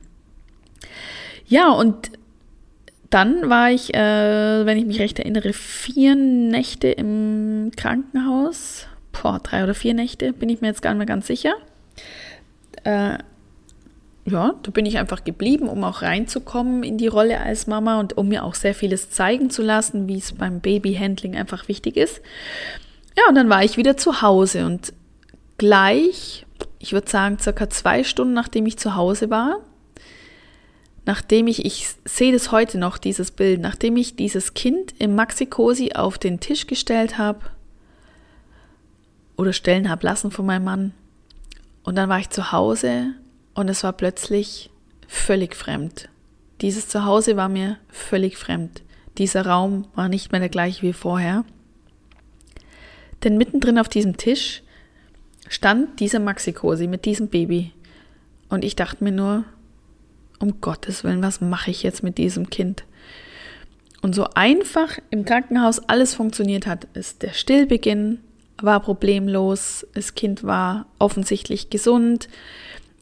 Ja, 1.48 1.72
und 1.72 2.12
dann 3.10 3.50
war 3.50 3.72
ich, 3.72 3.94
äh, 3.94 4.66
wenn 4.66 4.78
ich 4.78 4.86
mich 4.86 5.00
recht 5.00 5.20
erinnere, 5.20 5.54
vier 5.54 6.16
Nächte 6.16 6.90
im 6.90 7.72
Krankenhaus. 7.76 8.88
Boah, 9.12 9.40
drei 9.42 9.64
oder 9.64 9.76
vier 9.76 9.94
Nächte, 9.94 10.34
bin 10.34 10.50
ich 10.50 10.62
mir 10.62 10.68
jetzt 10.68 10.82
gar 10.82 10.92
nicht 10.92 10.98
mehr 10.98 11.06
ganz 11.06 11.28
sicher. 11.28 11.54
Äh, 12.84 13.20
ja, 14.26 14.56
da 14.64 14.72
bin 14.72 14.86
ich 14.86 14.98
einfach 14.98 15.24
geblieben, 15.24 15.68
um 15.68 15.84
auch 15.84 16.02
reinzukommen 16.02 16.84
in 16.84 16.98
die 16.98 17.08
Rolle 17.08 17.42
als 17.42 17.68
Mama 17.68 18.00
und 18.00 18.18
um 18.18 18.30
mir 18.30 18.44
auch 18.44 18.56
sehr 18.56 18.74
vieles 18.74 19.10
zeigen 19.10 19.50
zu 19.50 19.62
lassen, 19.62 20.08
wie 20.08 20.18
es 20.18 20.34
beim 20.34 20.62
Babyhandling 20.62 21.36
einfach 21.36 21.68
wichtig 21.68 21.98
ist. 21.98 22.22
Ja, 23.18 23.24
und 23.28 23.36
dann 23.36 23.50
war 23.50 23.64
ich 23.64 23.78
wieder 23.78 23.98
zu 23.98 24.22
Hause 24.22 24.66
und 24.66 24.94
gleich 25.58 26.46
ich 26.84 26.92
würde 26.92 27.10
sagen, 27.10 27.40
circa 27.40 27.70
zwei 27.70 28.04
Stunden 28.04 28.34
nachdem 28.34 28.66
ich 28.66 28.78
zu 28.78 28.96
Hause 28.96 29.30
war, 29.30 29.62
nachdem 31.06 31.48
ich, 31.48 31.66
ich 31.66 31.88
sehe 32.04 32.34
das 32.34 32.52
heute 32.52 32.78
noch, 32.78 32.98
dieses 32.98 33.32
Bild, 33.32 33.62
nachdem 33.62 33.96
ich 33.96 34.18
dieses 34.18 34.54
Kind 34.54 34.94
im 35.00 35.16
Maxi-Cosi 35.16 35.94
auf 35.94 36.18
den 36.18 36.42
Tisch 36.42 36.68
gestellt 36.68 37.18
habe 37.18 37.40
oder 39.38 39.54
stellen 39.54 39.90
habe 39.90 40.06
lassen 40.06 40.30
von 40.30 40.46
meinem 40.46 40.66
Mann. 40.66 40.94
Und 41.84 41.96
dann 41.96 42.10
war 42.10 42.20
ich 42.20 42.30
zu 42.30 42.52
Hause 42.52 43.14
und 43.54 43.70
es 43.70 43.84
war 43.84 43.94
plötzlich 43.94 44.70
völlig 45.08 45.56
fremd. 45.56 46.10
Dieses 46.62 46.88
Zuhause 46.88 47.36
war 47.36 47.50
mir 47.50 47.78
völlig 47.90 48.38
fremd. 48.38 48.82
Dieser 49.18 49.46
Raum 49.46 49.86
war 49.96 50.10
nicht 50.10 50.32
mehr 50.32 50.40
der 50.40 50.50
gleiche 50.50 50.82
wie 50.82 50.94
vorher. 50.94 51.46
Denn 53.24 53.38
mittendrin 53.38 53.78
auf 53.78 53.90
diesem 53.90 54.18
Tisch 54.18 54.64
stand 55.48 56.00
dieser 56.00 56.20
Maxi-Cosi 56.20 56.88
mit 56.88 57.06
diesem 57.06 57.28
Baby. 57.28 57.74
Und 58.50 58.66
ich 58.66 58.76
dachte 58.76 59.04
mir 59.04 59.12
nur, 59.12 59.46
um 60.40 60.62
Gottes 60.62 61.04
Willen, 61.04 61.22
was 61.22 61.42
mache 61.42 61.72
ich 61.72 61.84
jetzt 61.84 62.04
mit 62.04 62.18
diesem 62.18 62.50
Kind? 62.50 62.86
Und 64.02 64.14
so 64.14 64.26
einfach 64.36 65.00
im 65.12 65.26
Krankenhaus 65.26 65.80
alles 65.88 66.16
funktioniert 66.16 66.68
hat, 66.68 66.88
ist 66.94 67.22
der 67.22 67.34
Stillbeginn 67.34 68.20
war 68.62 68.80
problemlos, 68.80 69.88
das 69.94 70.16
Kind 70.16 70.44
war 70.44 70.86
offensichtlich 71.00 71.70
gesund 71.70 72.30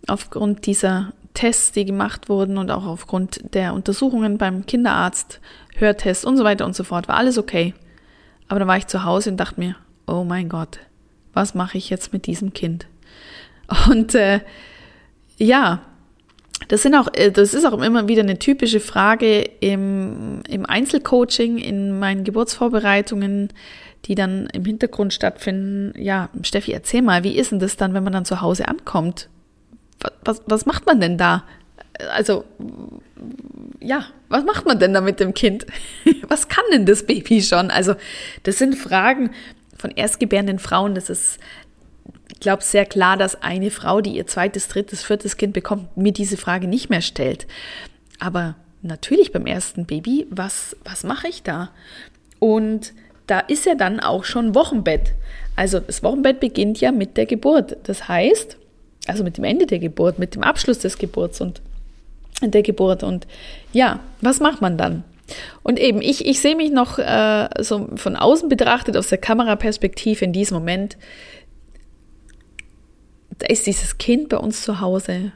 aufgrund 0.07 0.65
dieser 0.65 1.13
Tests, 1.33 1.71
die 1.71 1.85
gemacht 1.85 2.29
wurden 2.29 2.57
und 2.57 2.71
auch 2.71 2.85
aufgrund 2.85 3.53
der 3.53 3.73
Untersuchungen 3.73 4.37
beim 4.37 4.65
Kinderarzt, 4.65 5.39
Hörtest 5.75 6.25
und 6.25 6.37
so 6.37 6.43
weiter 6.43 6.65
und 6.65 6.75
so 6.75 6.83
fort, 6.83 7.07
war 7.07 7.17
alles 7.17 7.37
okay. 7.37 7.73
Aber 8.47 8.59
dann 8.59 8.67
war 8.67 8.77
ich 8.77 8.87
zu 8.87 9.03
Hause 9.03 9.31
und 9.31 9.37
dachte 9.37 9.59
mir, 9.59 9.75
oh 10.05 10.23
mein 10.23 10.49
Gott, 10.49 10.79
was 11.33 11.55
mache 11.55 11.77
ich 11.77 11.89
jetzt 11.89 12.11
mit 12.13 12.27
diesem 12.27 12.53
Kind? 12.53 12.87
Und 13.89 14.13
äh, 14.15 14.41
ja, 15.37 15.81
das, 16.67 16.81
sind 16.81 16.95
auch, 16.95 17.07
äh, 17.13 17.31
das 17.31 17.53
ist 17.53 17.65
auch 17.65 17.81
immer 17.81 18.07
wieder 18.07 18.21
eine 18.21 18.37
typische 18.37 18.79
Frage 18.79 19.41
im, 19.41 20.41
im 20.47 20.65
Einzelcoaching, 20.65 21.57
in 21.57 21.97
meinen 21.97 22.23
Geburtsvorbereitungen, 22.23 23.49
die 24.05 24.15
dann 24.15 24.47
im 24.47 24.65
Hintergrund 24.65 25.13
stattfinden. 25.13 25.93
Ja, 25.97 26.29
Steffi, 26.43 26.73
erzähl 26.73 27.01
mal, 27.01 27.23
wie 27.23 27.37
ist 27.37 27.51
denn 27.51 27.59
das 27.59 27.77
dann, 27.77 27.93
wenn 27.93 28.03
man 28.03 28.13
dann 28.13 28.25
zu 28.25 28.41
Hause 28.41 28.67
ankommt? 28.67 29.29
Was, 30.23 30.41
was 30.45 30.65
macht 30.65 30.85
man 30.85 30.99
denn 30.99 31.17
da? 31.17 31.43
Also, 32.13 32.45
ja, 33.79 34.05
was 34.29 34.43
macht 34.43 34.65
man 34.65 34.79
denn 34.79 34.93
da 34.93 35.01
mit 35.01 35.19
dem 35.19 35.33
Kind? 35.33 35.65
Was 36.27 36.47
kann 36.47 36.63
denn 36.71 36.85
das 36.85 37.05
Baby 37.05 37.43
schon? 37.43 37.69
Also, 37.69 37.95
das 38.43 38.57
sind 38.57 38.75
Fragen, 38.75 39.31
von 39.81 39.91
erstgebärenden 39.91 40.59
Frauen, 40.59 40.95
das 40.95 41.09
ist, 41.09 41.39
ich 42.31 42.39
glaube, 42.39 42.63
sehr 42.63 42.85
klar, 42.85 43.17
dass 43.17 43.41
eine 43.41 43.71
Frau, 43.71 43.99
die 43.99 44.15
ihr 44.15 44.27
zweites, 44.27 44.67
drittes, 44.67 45.03
viertes 45.03 45.37
Kind 45.37 45.53
bekommt, 45.53 45.97
mir 45.97 46.13
diese 46.13 46.37
Frage 46.37 46.67
nicht 46.67 46.89
mehr 46.89 47.01
stellt. 47.01 47.47
Aber 48.19 48.55
natürlich 48.81 49.31
beim 49.31 49.47
ersten 49.47 49.85
Baby, 49.85 50.27
was, 50.29 50.77
was 50.85 51.03
mache 51.03 51.27
ich 51.27 51.43
da? 51.43 51.71
Und 52.39 52.93
da 53.27 53.39
ist 53.39 53.65
ja 53.65 53.75
dann 53.75 53.99
auch 53.99 54.23
schon 54.23 54.55
Wochenbett. 54.55 55.13
Also 55.55 55.79
das 55.79 56.03
Wochenbett 56.03 56.39
beginnt 56.39 56.79
ja 56.79 56.91
mit 56.91 57.17
der 57.17 57.25
Geburt. 57.25 57.77
Das 57.83 58.07
heißt, 58.07 58.57
also 59.07 59.23
mit 59.23 59.37
dem 59.37 59.43
Ende 59.43 59.65
der 59.65 59.79
Geburt, 59.79 60.19
mit 60.19 60.35
dem 60.35 60.43
Abschluss 60.43 60.79
des 60.79 60.97
Geburts 60.97 61.41
und 61.41 61.61
der 62.41 62.61
Geburt. 62.61 63.03
Und 63.03 63.27
ja, 63.73 63.99
was 64.21 64.39
macht 64.39 64.61
man 64.61 64.77
dann? 64.77 65.03
Und 65.63 65.79
eben, 65.79 66.01
ich, 66.01 66.25
ich 66.25 66.41
sehe 66.41 66.55
mich 66.55 66.71
noch 66.71 66.99
äh, 66.99 67.47
so 67.59 67.89
von 67.95 68.15
außen 68.15 68.49
betrachtet, 68.49 68.97
aus 68.97 69.07
der 69.07 69.17
Kameraperspektive 69.17 70.25
in 70.25 70.33
diesem 70.33 70.57
Moment. 70.57 70.97
Da 73.39 73.47
ist 73.47 73.65
dieses 73.65 73.97
Kind 73.97 74.29
bei 74.29 74.37
uns 74.37 74.61
zu 74.61 74.81
Hause 74.81 75.31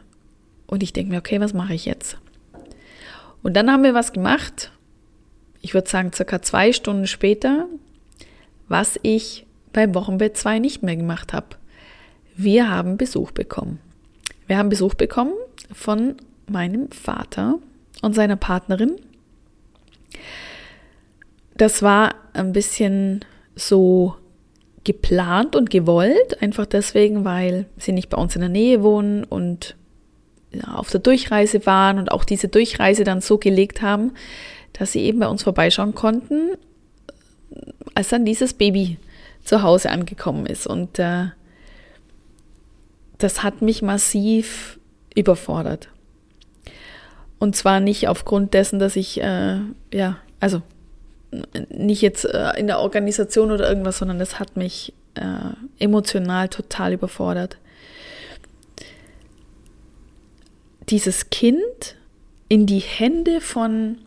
und 0.67 0.83
ich 0.83 0.93
denke 0.93 1.11
mir, 1.11 1.19
okay, 1.19 1.39
was 1.39 1.53
mache 1.53 1.73
ich 1.73 1.85
jetzt? 1.85 2.17
Und 3.41 3.53
dann 3.55 3.71
haben 3.71 3.83
wir 3.83 3.93
was 3.93 4.13
gemacht, 4.13 4.71
ich 5.61 5.73
würde 5.73 5.89
sagen 5.89 6.11
circa 6.13 6.41
zwei 6.41 6.73
Stunden 6.73 7.07
später, 7.07 7.67
was 8.67 8.99
ich 9.01 9.45
beim 9.73 9.93
Wochenbett 9.95 10.37
2 10.37 10.59
nicht 10.59 10.83
mehr 10.83 10.95
gemacht 10.95 11.33
habe. 11.33 11.47
Wir 12.35 12.69
haben 12.69 12.97
Besuch 12.97 13.31
bekommen. 13.31 13.79
Wir 14.47 14.57
haben 14.57 14.69
Besuch 14.69 14.93
bekommen 14.93 15.33
von 15.71 16.15
meinem 16.47 16.91
Vater 16.91 17.59
und 18.01 18.13
seiner 18.13 18.35
Partnerin 18.35 18.97
das 21.55 21.81
war 21.81 22.15
ein 22.33 22.53
bisschen 22.53 23.23
so 23.55 24.15
geplant 24.83 25.55
und 25.55 25.69
gewollt, 25.69 26.41
einfach 26.41 26.65
deswegen, 26.65 27.25
weil 27.25 27.65
sie 27.77 27.91
nicht 27.91 28.09
bei 28.09 28.17
uns 28.17 28.35
in 28.35 28.41
der 28.41 28.49
Nähe 28.49 28.83
wohnen 28.83 29.23
und 29.23 29.75
auf 30.71 30.89
der 30.89 30.99
Durchreise 30.99 31.65
waren 31.65 31.97
und 31.97 32.11
auch 32.11 32.23
diese 32.23 32.47
Durchreise 32.47 33.03
dann 33.03 33.21
so 33.21 33.37
gelegt 33.37 33.81
haben, 33.81 34.11
dass 34.73 34.91
sie 34.91 35.01
eben 35.01 35.19
bei 35.19 35.27
uns 35.27 35.43
vorbeischauen 35.43 35.95
konnten, 35.95 36.51
als 37.93 38.09
dann 38.09 38.25
dieses 38.25 38.53
Baby 38.53 38.97
zu 39.43 39.63
Hause 39.63 39.89
angekommen 39.89 40.45
ist. 40.45 40.67
Und 40.67 40.99
äh, 40.99 41.27
das 43.17 43.43
hat 43.43 43.61
mich 43.61 43.81
massiv 43.81 44.79
überfordert. 45.15 45.89
Und 47.39 47.55
zwar 47.55 47.79
nicht 47.79 48.07
aufgrund 48.07 48.53
dessen, 48.53 48.79
dass 48.79 48.95
ich, 48.95 49.21
äh, 49.21 49.59
ja, 49.93 50.17
also 50.39 50.61
nicht 51.69 52.01
jetzt 52.01 52.25
äh, 52.25 52.51
in 52.57 52.67
der 52.67 52.79
Organisation 52.79 53.51
oder 53.51 53.67
irgendwas, 53.67 53.97
sondern 53.97 54.19
das 54.19 54.39
hat 54.39 54.57
mich 54.57 54.93
äh, 55.15 55.53
emotional 55.79 56.49
total 56.49 56.93
überfordert. 56.93 57.57
Dieses 60.89 61.29
Kind 61.29 61.95
in 62.47 62.65
die 62.65 62.79
Hände 62.79 63.41
von 63.41 63.97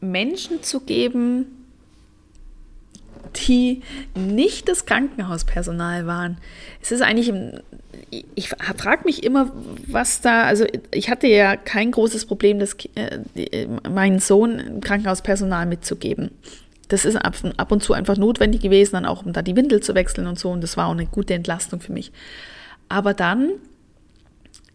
Menschen 0.00 0.62
zu 0.62 0.80
geben, 0.80 1.59
die 3.36 3.82
nicht 4.14 4.68
das 4.68 4.86
Krankenhauspersonal 4.86 6.06
waren. 6.06 6.38
Es 6.82 6.92
ist 6.92 7.02
eigentlich, 7.02 7.32
ich 8.34 8.48
frage 8.48 9.04
mich 9.04 9.22
immer, 9.22 9.52
was 9.86 10.20
da, 10.20 10.42
also 10.42 10.64
ich 10.92 11.10
hatte 11.10 11.26
ja 11.26 11.56
kein 11.56 11.90
großes 11.90 12.26
Problem, 12.26 12.58
das, 12.58 12.76
äh, 12.94 13.66
meinen 13.88 14.18
Sohn 14.18 14.80
Krankenhauspersonal 14.80 15.66
mitzugeben. 15.66 16.30
Das 16.88 17.04
ist 17.04 17.16
ab, 17.16 17.70
und 17.70 17.82
zu 17.82 17.92
einfach 17.92 18.16
notwendig 18.16 18.62
gewesen, 18.62 18.94
dann 18.94 19.06
auch 19.06 19.24
um 19.24 19.32
da 19.32 19.42
die 19.42 19.54
Windel 19.54 19.80
zu 19.80 19.94
wechseln 19.94 20.26
und 20.26 20.38
so. 20.38 20.50
Und 20.50 20.60
das 20.60 20.76
war 20.76 20.88
auch 20.88 20.92
eine 20.92 21.06
gute 21.06 21.34
Entlastung 21.34 21.80
für 21.80 21.92
mich. 21.92 22.10
Aber 22.88 23.14
dann 23.14 23.52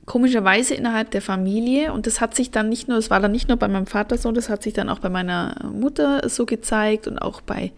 komischerweise 0.06 0.76
innerhalb 0.76 1.12
der 1.12 1.22
Familie 1.22 1.92
und 1.92 2.06
das 2.06 2.22
hat 2.22 2.36
sich 2.36 2.52
dann 2.52 2.70
nicht 2.70 2.88
nur, 2.88 2.98
es 2.98 3.10
war 3.10 3.20
dann 3.20 3.32
nicht 3.32 3.48
nur 3.48 3.58
bei 3.58 3.68
meinem 3.68 3.88
Vater 3.88 4.18
so, 4.18 4.32
das 4.32 4.50
hat 4.50 4.62
sich 4.62 4.74
dann 4.74 4.90
auch 4.90 5.00
bei 5.00 5.10
meiner 5.10 5.56
Mutter 5.74 6.30
so 6.30 6.46
gezeigt 6.46 7.08
und 7.08 7.18
auch 7.18 7.42
bei 7.42 7.72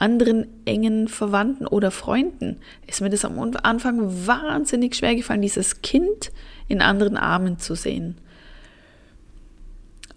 anderen 0.00 0.46
engen 0.64 1.08
Verwandten 1.08 1.66
oder 1.66 1.90
Freunden 1.90 2.56
ist 2.86 3.00
mir 3.00 3.10
das 3.10 3.24
am 3.24 3.38
Anfang 3.62 4.26
wahnsinnig 4.26 4.96
schwer 4.96 5.14
gefallen, 5.14 5.42
dieses 5.42 5.82
Kind 5.82 6.32
in 6.68 6.80
anderen 6.80 7.16
Armen 7.16 7.58
zu 7.58 7.74
sehen. 7.74 8.16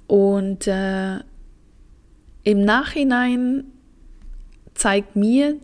Und 0.08 0.67
äh, 0.67 1.19
im 2.43 2.65
Nachhinein 2.65 3.65
zeigt 4.74 5.15
mir 5.15 5.56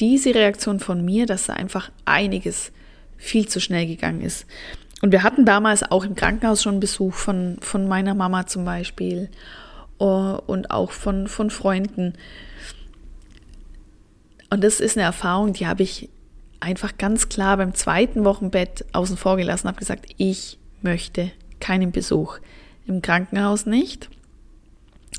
diese 0.00 0.34
Reaktion 0.34 0.80
von 0.80 1.04
mir, 1.04 1.26
dass 1.26 1.46
da 1.46 1.54
einfach 1.54 1.90
einiges 2.04 2.72
viel 3.16 3.48
zu 3.48 3.60
schnell 3.60 3.86
gegangen 3.86 4.22
ist. 4.22 4.46
Und 5.02 5.12
wir 5.12 5.22
hatten 5.22 5.44
damals 5.44 5.88
auch 5.88 6.04
im 6.04 6.14
Krankenhaus 6.14 6.62
schon 6.62 6.80
Besuch 6.80 7.14
von, 7.14 7.58
von 7.60 7.86
meiner 7.86 8.14
Mama 8.14 8.46
zum 8.46 8.64
Beispiel 8.64 9.28
uh, 10.00 10.38
und 10.46 10.70
auch 10.70 10.90
von, 10.90 11.28
von 11.28 11.50
Freunden. 11.50 12.14
Und 14.50 14.64
das 14.64 14.80
ist 14.80 14.96
eine 14.96 15.04
Erfahrung, 15.04 15.52
die 15.52 15.66
habe 15.66 15.82
ich 15.82 16.08
einfach 16.60 16.98
ganz 16.98 17.28
klar 17.28 17.56
beim 17.56 17.74
zweiten 17.74 18.24
Wochenbett 18.24 18.84
außen 18.92 19.16
vor 19.16 19.36
gelassen, 19.36 19.68
habe 19.68 19.78
gesagt, 19.78 20.06
ich 20.16 20.58
möchte 20.82 21.30
keinen 21.60 21.92
Besuch 21.92 22.38
im 22.86 23.02
Krankenhaus 23.02 23.66
nicht. 23.66 24.08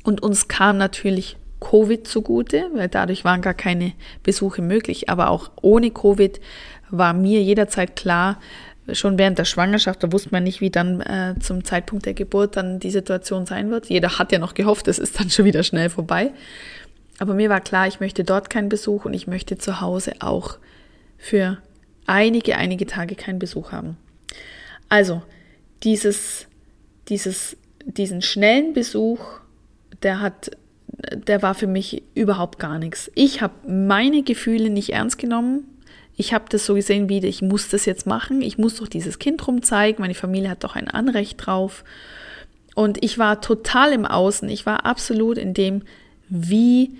Und 0.02 0.22
uns 0.22 0.48
kam 0.48 0.78
natürlich 0.78 1.36
Covid 1.60 2.06
zugute, 2.06 2.70
weil 2.74 2.88
dadurch 2.88 3.24
waren 3.24 3.42
gar 3.42 3.54
keine 3.54 3.92
Besuche 4.22 4.62
möglich. 4.62 5.08
Aber 5.08 5.28
auch 5.28 5.50
ohne 5.60 5.90
Covid 5.90 6.40
war 6.90 7.12
mir 7.12 7.42
jederzeit 7.42 7.96
klar, 7.96 8.40
schon 8.92 9.18
während 9.18 9.38
der 9.38 9.44
Schwangerschaft, 9.44 10.02
da 10.02 10.10
wusste 10.10 10.30
man 10.32 10.42
nicht, 10.42 10.60
wie 10.60 10.70
dann 10.70 11.00
äh, 11.02 11.34
zum 11.38 11.64
Zeitpunkt 11.64 12.06
der 12.06 12.14
Geburt 12.14 12.56
dann 12.56 12.80
die 12.80 12.90
Situation 12.90 13.46
sein 13.46 13.70
wird. 13.70 13.86
Jeder 13.86 14.18
hat 14.18 14.32
ja 14.32 14.38
noch 14.38 14.54
gehofft, 14.54 14.88
es 14.88 14.98
ist 14.98 15.20
dann 15.20 15.30
schon 15.30 15.44
wieder 15.44 15.62
schnell 15.62 15.90
vorbei. 15.90 16.32
Aber 17.20 17.34
mir 17.34 17.50
war 17.50 17.60
klar, 17.60 17.86
ich 17.86 18.00
möchte 18.00 18.24
dort 18.24 18.48
keinen 18.48 18.70
Besuch 18.70 19.04
und 19.04 19.12
ich 19.12 19.26
möchte 19.26 19.58
zu 19.58 19.82
Hause 19.82 20.14
auch 20.20 20.58
für 21.18 21.58
einige, 22.06 22.56
einige 22.56 22.86
Tage 22.86 23.14
keinen 23.14 23.38
Besuch 23.38 23.72
haben. 23.72 23.98
Also, 24.88 25.22
dieses, 25.82 26.46
dieses, 27.10 27.58
diesen 27.84 28.22
schnellen 28.22 28.72
Besuch, 28.72 29.20
der 30.02 30.20
hat, 30.20 30.52
der 31.14 31.42
war 31.42 31.54
für 31.54 31.66
mich 31.66 32.02
überhaupt 32.14 32.58
gar 32.58 32.78
nichts. 32.78 33.10
Ich 33.14 33.42
habe 33.42 33.68
meine 33.70 34.22
Gefühle 34.22 34.70
nicht 34.70 34.94
ernst 34.94 35.18
genommen. 35.18 35.64
Ich 36.16 36.32
habe 36.32 36.46
das 36.48 36.64
so 36.64 36.74
gesehen 36.74 37.10
wie, 37.10 37.18
ich 37.18 37.42
muss 37.42 37.68
das 37.68 37.84
jetzt 37.84 38.06
machen. 38.06 38.40
Ich 38.40 38.56
muss 38.56 38.76
doch 38.76 38.88
dieses 38.88 39.18
Kind 39.18 39.46
rumzeigen. 39.46 40.00
Meine 40.00 40.14
Familie 40.14 40.48
hat 40.48 40.64
doch 40.64 40.74
ein 40.74 40.88
Anrecht 40.88 41.44
drauf. 41.44 41.84
Und 42.74 43.04
ich 43.04 43.18
war 43.18 43.42
total 43.42 43.92
im 43.92 44.06
Außen. 44.06 44.48
Ich 44.48 44.64
war 44.64 44.86
absolut 44.86 45.36
in 45.36 45.52
dem, 45.52 45.82
wie 46.30 46.96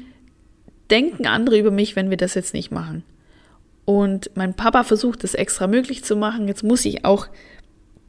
denken 0.90 1.26
andere 1.26 1.58
über 1.58 1.70
mich, 1.70 1.96
wenn 1.96 2.10
wir 2.10 2.16
das 2.16 2.34
jetzt 2.34 2.54
nicht 2.54 2.70
machen? 2.70 3.04
Und 3.84 4.30
mein 4.34 4.54
Papa 4.54 4.84
versucht 4.84 5.24
es 5.24 5.34
extra 5.34 5.66
möglich 5.66 6.04
zu 6.04 6.16
machen. 6.16 6.48
Jetzt 6.48 6.62
muss 6.62 6.84
ich 6.84 7.04
auch 7.04 7.26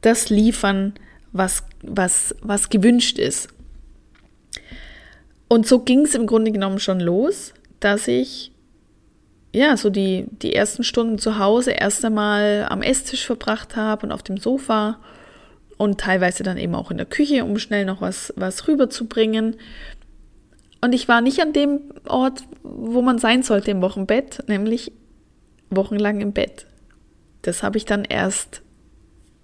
das 0.00 0.30
liefern, 0.30 0.94
was, 1.32 1.64
was, 1.82 2.34
was 2.42 2.68
gewünscht 2.68 3.18
ist. 3.18 3.48
Und 5.48 5.66
so 5.66 5.80
ging 5.80 6.04
es 6.04 6.14
im 6.14 6.26
Grunde 6.26 6.52
genommen 6.52 6.78
schon 6.78 7.00
los, 7.00 7.52
dass 7.80 8.08
ich 8.08 8.52
ja 9.54 9.76
so 9.76 9.90
die, 9.90 10.26
die 10.30 10.54
ersten 10.54 10.84
Stunden 10.84 11.18
zu 11.18 11.38
Hause 11.38 11.72
erst 11.72 12.04
einmal 12.04 12.66
am 12.68 12.82
Esstisch 12.82 13.26
verbracht 13.26 13.76
habe 13.76 14.06
und 14.06 14.12
auf 14.12 14.22
dem 14.22 14.38
Sofa 14.38 14.98
und 15.76 16.00
teilweise 16.00 16.42
dann 16.42 16.58
eben 16.58 16.74
auch 16.74 16.90
in 16.90 16.96
der 16.96 17.06
Küche, 17.06 17.44
um 17.44 17.58
schnell 17.58 17.84
noch 17.84 18.00
was, 18.00 18.32
was 18.36 18.68
rüberzubringen. 18.68 19.56
Und 20.80 20.92
ich 20.94 21.08
war 21.08 21.20
nicht 21.20 21.40
an 21.40 21.52
dem 21.52 21.80
Ort, 22.08 22.44
wo 22.62 23.02
man 23.02 23.18
sein 23.18 23.42
sollte 23.42 23.70
im 23.70 23.82
Wochenbett, 23.82 24.44
nämlich 24.48 24.92
wochenlang 25.70 26.20
im 26.20 26.32
Bett. 26.32 26.66
Das 27.42 27.62
habe 27.62 27.76
ich 27.76 27.84
dann 27.84 28.04
erst 28.04 28.62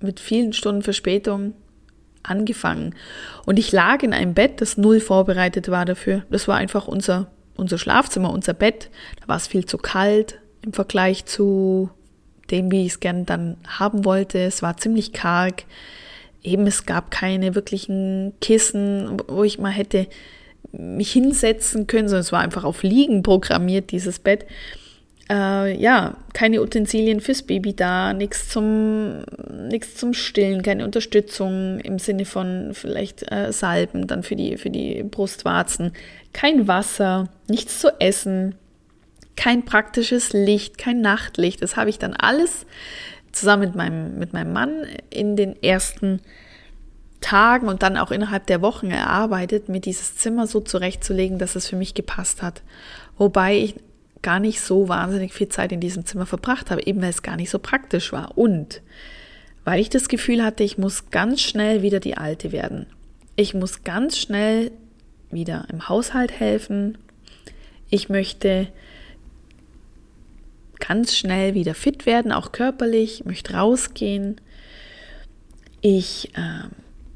mit 0.00 0.20
vielen 0.20 0.52
Stunden 0.52 0.83
Verspätung 0.83 1.54
angefangen. 2.22 2.94
Und 3.46 3.59
ich 3.59 3.72
lag 3.72 4.02
in 4.02 4.12
einem 4.12 4.35
Bett, 4.35 4.61
das 4.61 4.76
null 4.76 5.00
vorbereitet 5.00 5.68
war 5.68 5.85
dafür. 5.85 6.24
Das 6.31 6.46
war 6.46 6.57
einfach 6.57 6.87
unser, 6.87 7.31
unser 7.57 7.78
Schlafzimmer, 7.78 8.33
unser 8.33 8.54
Bett. 8.54 8.90
Da 9.20 9.28
war 9.28 9.37
es 9.37 9.46
viel 9.46 9.64
zu 9.64 9.78
kalt 9.78 10.40
im 10.62 10.72
Vergleich 10.72 11.24
zu 11.24 11.90
dem, 12.50 12.70
wie 12.70 12.87
ich 12.87 12.92
es 12.92 13.00
gern 13.00 13.26
dann 13.26 13.57
haben 13.66 14.04
wollte. 14.04 14.38
Es 14.38 14.62
war 14.62 14.76
ziemlich 14.76 15.12
karg. 15.12 15.64
Eben, 16.42 16.66
es 16.66 16.87
gab 16.87 17.11
keine 17.11 17.54
wirklichen 17.54 18.35
Kissen, 18.40 19.20
wo 19.26 19.42
ich 19.42 19.59
mal 19.59 19.70
hätte 19.70 20.07
mich 20.72 21.12
hinsetzen 21.12 21.87
können, 21.87 22.09
sondern 22.09 22.20
es 22.20 22.33
war 22.33 22.40
einfach 22.40 22.64
auf 22.64 22.83
Liegen 22.83 23.22
programmiert, 23.22 23.90
dieses 23.90 24.18
Bett. 24.18 24.46
Äh, 25.31 25.78
ja, 25.81 26.16
keine 26.33 26.62
Utensilien 26.62 27.20
fürs 27.20 27.42
Baby 27.42 27.74
da, 27.74 28.14
nichts 28.14 28.48
zum, 28.48 29.24
nichts 29.68 29.96
zum 29.96 30.14
Stillen, 30.14 30.62
keine 30.62 30.85
Unterstützung 30.85 31.81
im 31.81 31.98
Sinne 31.98 32.24
von 32.24 32.70
vielleicht 32.72 33.31
äh, 33.31 33.52
Salben 33.52 34.07
dann 34.07 34.22
für 34.22 34.37
die, 34.37 34.57
für 34.57 34.70
die 34.70 35.02
Brustwarzen, 35.02 35.92
kein 36.33 36.66
Wasser, 36.66 37.28
nichts 37.46 37.81
zu 37.81 38.00
essen, 38.00 38.54
kein 39.37 39.64
praktisches 39.64 40.33
Licht, 40.33 40.78
kein 40.78 41.02
Nachtlicht. 41.02 41.62
Das 41.62 41.76
habe 41.76 41.90
ich 41.90 41.98
dann 41.98 42.14
alles 42.14 42.64
zusammen 43.33 43.62
mit 43.62 43.74
meinem, 43.74 44.18
mit 44.18 44.33
meinem 44.33 44.52
Mann 44.52 44.87
in 45.11 45.37
den 45.37 45.62
ersten 45.62 46.20
Tagen 47.20 47.68
und 47.68 47.83
dann 47.83 47.96
auch 47.96 48.11
innerhalb 48.11 48.46
der 48.46 48.62
Wochen 48.62 48.90
erarbeitet, 48.90 49.68
mir 49.68 49.81
dieses 49.81 50.16
Zimmer 50.16 50.46
so 50.46 50.61
zurechtzulegen, 50.61 51.38
dass 51.38 51.57
es 51.57 51.68
für 51.68 51.76
mich 51.76 51.94
gepasst 51.94 52.42
hat. 52.42 52.62
Wobei 53.16 53.57
ich 53.57 53.74
gar 54.22 54.40
nicht 54.40 54.61
so 54.61 54.88
wahnsinnig 54.88 55.33
viel 55.33 55.48
Zeit 55.48 55.72
in 55.72 55.81
diesem 55.81 56.07
Zimmer 56.07 56.26
verbracht 56.26 56.70
habe, 56.70 56.87
eben 56.87 57.00
weil 57.02 57.11
es 57.11 57.22
gar 57.22 57.37
nicht 57.37 57.50
so 57.50 57.59
praktisch 57.59 58.12
war. 58.12 58.37
Und 58.37 58.83
weil 59.64 59.81
ich 59.81 59.90
das 59.90 60.09
Gefühl 60.09 60.44
hatte, 60.44 60.64
ich 60.64 60.78
muss 60.78 61.11
ganz 61.11 61.40
schnell 61.40 61.83
wieder 61.83 62.00
die 62.00 62.16
Alte 62.16 62.52
werden. 62.52 62.87
Ich 63.37 63.54
muss 63.54 63.85
ganz 63.85 64.18
schnell 64.18 64.70
wieder 65.31 65.66
im 65.70 65.88
Haushalt 65.88 66.33
helfen. 66.33 66.98
Ich 67.90 68.09
möchte 68.09 68.68
ganz 70.78 71.16
schnell 71.16 71.54
wieder 71.54 71.74
fit 71.74 72.07
werden, 72.07 72.33
auch 72.33 72.52
körperlich, 72.52 73.20
ich 73.20 73.26
möchte 73.26 73.54
rausgehen. 73.54 74.40
Ich 75.81 76.35
äh, 76.37 76.68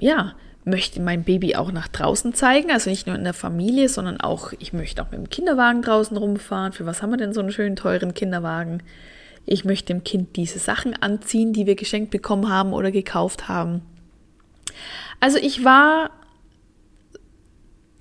ja, 0.02 0.34
möchte 0.64 1.00
mein 1.00 1.22
Baby 1.22 1.54
auch 1.54 1.70
nach 1.70 1.86
draußen 1.86 2.34
zeigen, 2.34 2.72
also 2.72 2.90
nicht 2.90 3.06
nur 3.06 3.14
in 3.14 3.24
der 3.24 3.34
Familie, 3.34 3.88
sondern 3.88 4.20
auch, 4.20 4.52
ich 4.58 4.72
möchte 4.72 5.00
auch 5.00 5.10
mit 5.10 5.20
dem 5.20 5.30
Kinderwagen 5.30 5.82
draußen 5.82 6.16
rumfahren. 6.16 6.72
Für 6.72 6.86
was 6.86 7.02
haben 7.02 7.10
wir 7.10 7.16
denn 7.16 7.32
so 7.32 7.40
einen 7.40 7.52
schönen 7.52 7.76
teuren 7.76 8.12
Kinderwagen? 8.12 8.82
Ich 9.46 9.64
möchte 9.64 9.92
dem 9.92 10.02
Kind 10.02 10.36
diese 10.36 10.58
Sachen 10.58 11.00
anziehen, 11.00 11.52
die 11.52 11.66
wir 11.66 11.76
geschenkt 11.76 12.10
bekommen 12.10 12.48
haben 12.48 12.72
oder 12.72 12.90
gekauft 12.90 13.48
haben. 13.48 13.82
Also 15.20 15.38
ich 15.38 15.64
war, 15.64 16.10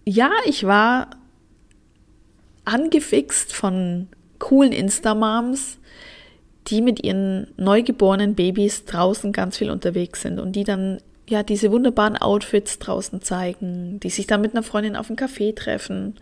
ja, 0.05 0.31
ich 0.45 0.63
war 0.63 1.11
angefixt 2.65 3.53
von 3.53 4.07
coolen 4.39 4.71
Insta-Moms, 4.71 5.77
die 6.67 6.81
mit 6.81 7.03
ihren 7.03 7.47
neugeborenen 7.57 8.33
Babys 8.33 8.85
draußen 8.85 9.31
ganz 9.31 9.57
viel 9.57 9.69
unterwegs 9.69 10.21
sind 10.21 10.39
und 10.39 10.55
die 10.55 10.63
dann 10.63 10.99
ja 11.31 11.43
diese 11.43 11.71
wunderbaren 11.71 12.17
Outfits 12.17 12.79
draußen 12.79 13.21
zeigen, 13.21 13.99
die 13.99 14.09
sich 14.09 14.27
dann 14.27 14.41
mit 14.41 14.53
einer 14.53 14.63
Freundin 14.63 14.95
auf 14.95 15.07
dem 15.07 15.15
Café 15.15 15.55
treffen 15.55 16.15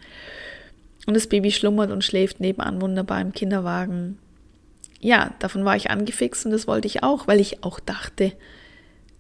und 1.06 1.14
das 1.14 1.28
Baby 1.28 1.52
schlummert 1.52 1.92
und 1.92 2.04
schläft 2.04 2.40
nebenan 2.40 2.82
wunderbar 2.82 3.20
im 3.20 3.34
Kinderwagen. 3.34 4.18
Ja, 5.02 5.34
davon 5.40 5.66
war 5.66 5.76
ich 5.76 5.90
angefixt 5.90 6.46
und 6.46 6.52
das 6.52 6.68
wollte 6.68 6.88
ich 6.88 7.04
auch, 7.04 7.28
weil 7.28 7.40
ich 7.40 7.64
auch 7.64 7.80
dachte, 7.80 8.34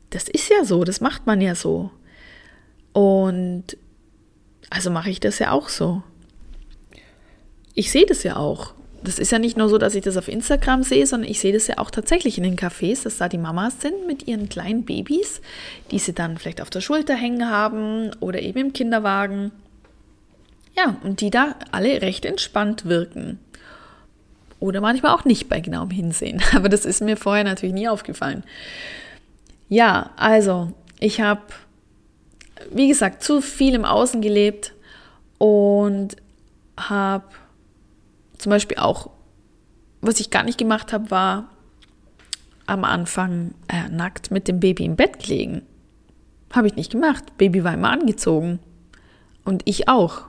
das 0.09 0.27
ist 0.27 0.49
ja 0.49 0.63
so, 0.63 0.83
das 0.83 1.01
macht 1.01 1.25
man 1.25 1.41
ja 1.41 1.55
so. 1.55 1.91
Und 2.93 3.77
also 4.69 4.89
mache 4.89 5.09
ich 5.09 5.19
das 5.19 5.39
ja 5.39 5.51
auch 5.51 5.69
so. 5.69 6.03
Ich 7.73 7.91
sehe 7.91 8.05
das 8.05 8.23
ja 8.23 8.35
auch 8.35 8.73
das 9.03 9.19
ist 9.19 9.31
ja 9.31 9.39
nicht 9.39 9.57
nur 9.57 9.69
so, 9.69 9.77
dass 9.77 9.95
ich 9.95 10.03
das 10.03 10.17
auf 10.17 10.27
Instagram 10.27 10.83
sehe, 10.83 11.05
sondern 11.05 11.29
ich 11.29 11.39
sehe 11.39 11.53
das 11.53 11.67
ja 11.67 11.77
auch 11.77 11.91
tatsächlich 11.91 12.37
in 12.37 12.43
den 12.43 12.57
Cafés, 12.57 13.03
dass 13.03 13.17
da 13.17 13.29
die 13.29 13.37
Mamas 13.37 13.81
sind 13.81 14.07
mit 14.07 14.27
ihren 14.27 14.49
kleinen 14.49 14.83
Babys, 14.83 15.41
die 15.91 15.99
sie 15.99 16.13
dann 16.13 16.37
vielleicht 16.37 16.61
auf 16.61 16.69
der 16.69 16.81
Schulter 16.81 17.15
hängen 17.15 17.49
haben 17.49 18.11
oder 18.19 18.41
eben 18.41 18.59
im 18.59 18.73
Kinderwagen. 18.73 19.51
Ja, 20.75 20.97
und 21.03 21.21
die 21.21 21.29
da 21.29 21.55
alle 21.71 22.01
recht 22.01 22.25
entspannt 22.25 22.85
wirken. 22.85 23.39
Oder 24.59 24.81
manchmal 24.81 25.13
auch 25.13 25.25
nicht 25.25 25.47
bei 25.47 25.61
genauem 25.61 25.89
Hinsehen. 25.89 26.41
Aber 26.55 26.69
das 26.69 26.85
ist 26.85 27.01
mir 27.01 27.17
vorher 27.17 27.43
natürlich 27.43 27.73
nie 27.73 27.87
aufgefallen. 27.87 28.43
Ja, 29.69 30.11
also, 30.15 30.71
ich 30.99 31.21
habe, 31.21 31.41
wie 32.71 32.87
gesagt, 32.87 33.23
zu 33.23 33.41
viel 33.41 33.73
im 33.75 33.85
Außen 33.85 34.21
gelebt 34.21 34.73
und 35.37 36.17
habe 36.77 37.25
zum 38.39 38.49
Beispiel 38.49 38.77
auch, 38.77 39.11
was 40.01 40.19
ich 40.19 40.31
gar 40.31 40.43
nicht 40.43 40.57
gemacht 40.57 40.91
habe, 40.93 41.11
war 41.11 41.49
am 42.65 42.83
Anfang 42.83 43.53
äh, 43.67 43.89
nackt 43.89 44.31
mit 44.31 44.47
dem 44.47 44.59
Baby 44.59 44.85
im 44.85 44.95
Bett 44.95 45.27
legen. 45.27 45.63
Habe 46.53 46.67
ich 46.67 46.75
nicht 46.75 46.91
gemacht. 46.91 47.37
Baby 47.37 47.63
war 47.63 47.73
immer 47.73 47.91
angezogen. 47.91 48.59
Und 49.43 49.61
ich 49.65 49.87
auch. 49.87 50.23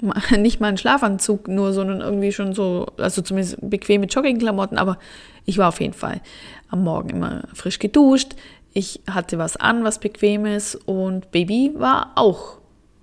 Nicht 0.38 0.60
mal 0.60 0.68
ein 0.68 0.78
Schlafanzug 0.78 1.48
nur, 1.48 1.72
sondern 1.72 2.00
irgendwie 2.00 2.32
schon 2.32 2.54
so, 2.54 2.86
also 2.96 3.20
zumindest 3.20 3.58
bequeme 3.60 4.06
Joggingklamotten, 4.06 4.78
aber 4.78 4.98
ich 5.44 5.58
war 5.58 5.68
auf 5.68 5.80
jeden 5.80 5.92
Fall 5.92 6.22
am 6.70 6.84
Morgen 6.84 7.10
immer 7.10 7.42
frisch 7.52 7.78
geduscht. 7.78 8.34
Ich 8.72 9.00
hatte 9.10 9.36
was 9.36 9.56
an, 9.56 9.84
was 9.84 9.98
bequemes 9.98 10.74
und 10.74 11.30
Baby 11.32 11.72
war 11.76 12.12
auch 12.14 12.59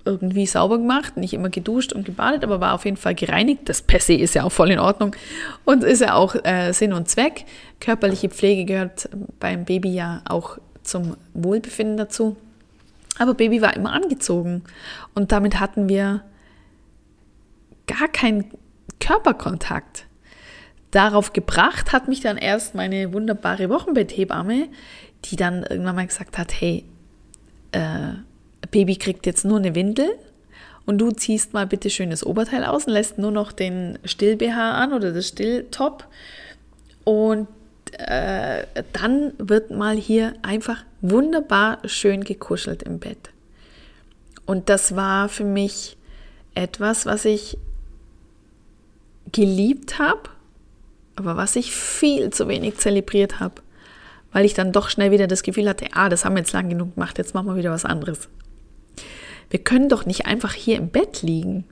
irgendwie 0.08 0.48
sauber 0.48 0.78
gemacht, 0.78 1.17
nicht 1.17 1.34
immer 1.34 1.50
geduscht 1.50 1.91
und 1.91 2.06
gebadet, 2.06 2.43
aber 2.43 2.62
war 2.62 2.74
auf 2.74 2.86
jeden 2.86 2.98
Fall 2.98 3.13
gereinigt. 3.13 3.62
Das 3.65 3.82
per 3.82 4.00
se 4.00 4.13
ist 4.13 4.34
ja 4.34 4.43
auch 4.43 4.52
voll 4.52 4.72
in 4.72 4.80
Ordnung 4.80 5.15
und 5.65 5.84
ist 5.84 6.02
ja 6.02 6.13
auch 6.13 6.36
äh, 6.43 6.72
Sinn 6.72 6.93
und 6.93 7.10
Zweck. 7.10 7.46
Körperliche 7.82 8.30
Pflege 8.30 8.65
gehört 8.65 9.10
beim 9.39 9.65
Baby 9.65 9.93
ja 9.93 10.22
auch 10.28 10.58
zum 10.84 11.17
Wohlbefinden 11.34 11.98
dazu. 11.98 12.38
Aber 13.20 13.34
Baby 13.34 13.62
war 13.62 13.76
immer 13.76 13.91
angezogen 13.91 14.63
und 15.13 15.32
damit 15.32 15.60
hatten 15.60 15.89
wir 15.89 16.24
gar 17.88 18.08
keinen 18.08 18.46
Körperkontakt. 19.00 20.06
Darauf 20.91 21.34
gebracht 21.34 21.91
hat 21.91 22.08
mich 22.08 22.22
dann 22.22 22.38
erst 22.38 22.74
meine 22.74 23.12
wunderbare 23.12 23.70
Wochenbetthebamme, 23.70 24.70
die 25.26 25.36
dann 25.36 25.63
irgendwann 25.63 25.96
mal 25.96 26.08
gesagt 26.08 26.38
hat, 26.38 26.54
hey, 26.62 26.86
äh, 27.72 28.13
Baby 28.71 28.95
kriegt 28.97 29.25
jetzt 29.25 29.45
nur 29.45 29.58
eine 29.58 29.75
Windel 29.75 30.10
und 30.86 30.97
du 30.99 31.12
ziehst 31.12 31.53
mal 31.53 31.67
bitte 31.67 31.89
schönes 31.89 32.25
Oberteil 32.25 32.63
aus 32.63 32.86
und 32.86 32.93
lässt 32.93 33.17
nur 33.17 33.32
noch 33.32 33.51
den 33.51 33.99
Still-BH 34.06 34.71
an 34.71 34.93
oder 34.93 35.12
das 35.12 35.27
Still-Top 35.27 36.06
und 37.03 37.47
äh, 37.97 38.63
dann 38.93 39.34
wird 39.38 39.71
mal 39.71 39.95
hier 39.95 40.34
einfach 40.41 40.84
wunderbar 41.01 41.80
schön 41.86 42.23
gekuschelt 42.23 42.84
im 42.84 42.99
Bett. 42.99 43.30
Und 44.45 44.69
das 44.69 44.95
war 44.95 45.30
für 45.30 45.43
mich 45.43 45.97
etwas, 46.56 47.06
was 47.06 47.25
ich 47.25 47.58
geliebt 49.32 49.99
habe, 49.99 50.30
aber 51.15 51.36
was 51.36 51.56
ich 51.56 51.75
viel 51.75 52.30
zu 52.30 52.47
wenig 52.47 52.77
zelebriert 52.77 53.39
habe, 53.39 53.56
weil 54.32 54.45
ich 54.45 54.53
dann 54.53 54.71
doch 54.71 54.89
schnell 54.89 55.12
wieder 55.12 55.27
das 55.27 55.43
Gefühl 55.43 55.67
hatte, 55.67 55.88
ah, 55.93 56.08
das 56.08 56.23
haben 56.23 56.36
wir 56.36 56.39
jetzt 56.39 56.53
lang 56.53 56.69
genug 56.69 56.95
gemacht, 56.95 57.17
jetzt 57.17 57.34
machen 57.34 57.47
wir 57.47 57.56
wieder 57.58 57.71
was 57.71 57.86
anderes 57.86 58.30
wir 59.50 59.60
können 59.60 59.90
doch 59.90 60.06
nicht 60.06 60.26
einfach 60.26 60.54
hier 60.54 60.78
im 60.78 60.90
Bett 60.90 61.22
liegen. 61.22 61.66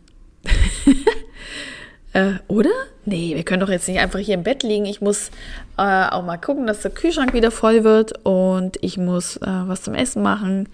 äh, 2.13 2.33
oder? 2.47 2.71
Nee, 3.05 3.35
wir 3.35 3.43
können 3.43 3.59
doch 3.59 3.69
jetzt 3.69 3.87
nicht 3.87 3.99
einfach 3.99 4.19
hier 4.19 4.35
im 4.35 4.43
Bett 4.43 4.63
liegen. 4.63 4.85
Ich 4.85 5.01
muss 5.01 5.29
äh, 5.77 6.07
auch 6.09 6.23
mal 6.23 6.37
gucken, 6.37 6.67
dass 6.67 6.81
der 6.81 6.91
Kühlschrank 6.91 7.33
wieder 7.33 7.51
voll 7.51 7.83
wird 7.83 8.25
und 8.25 8.77
ich 8.81 8.97
muss 8.97 9.37
äh, 9.37 9.41
was 9.45 9.83
zum 9.83 9.93
Essen 9.93 10.23
machen 10.23 10.69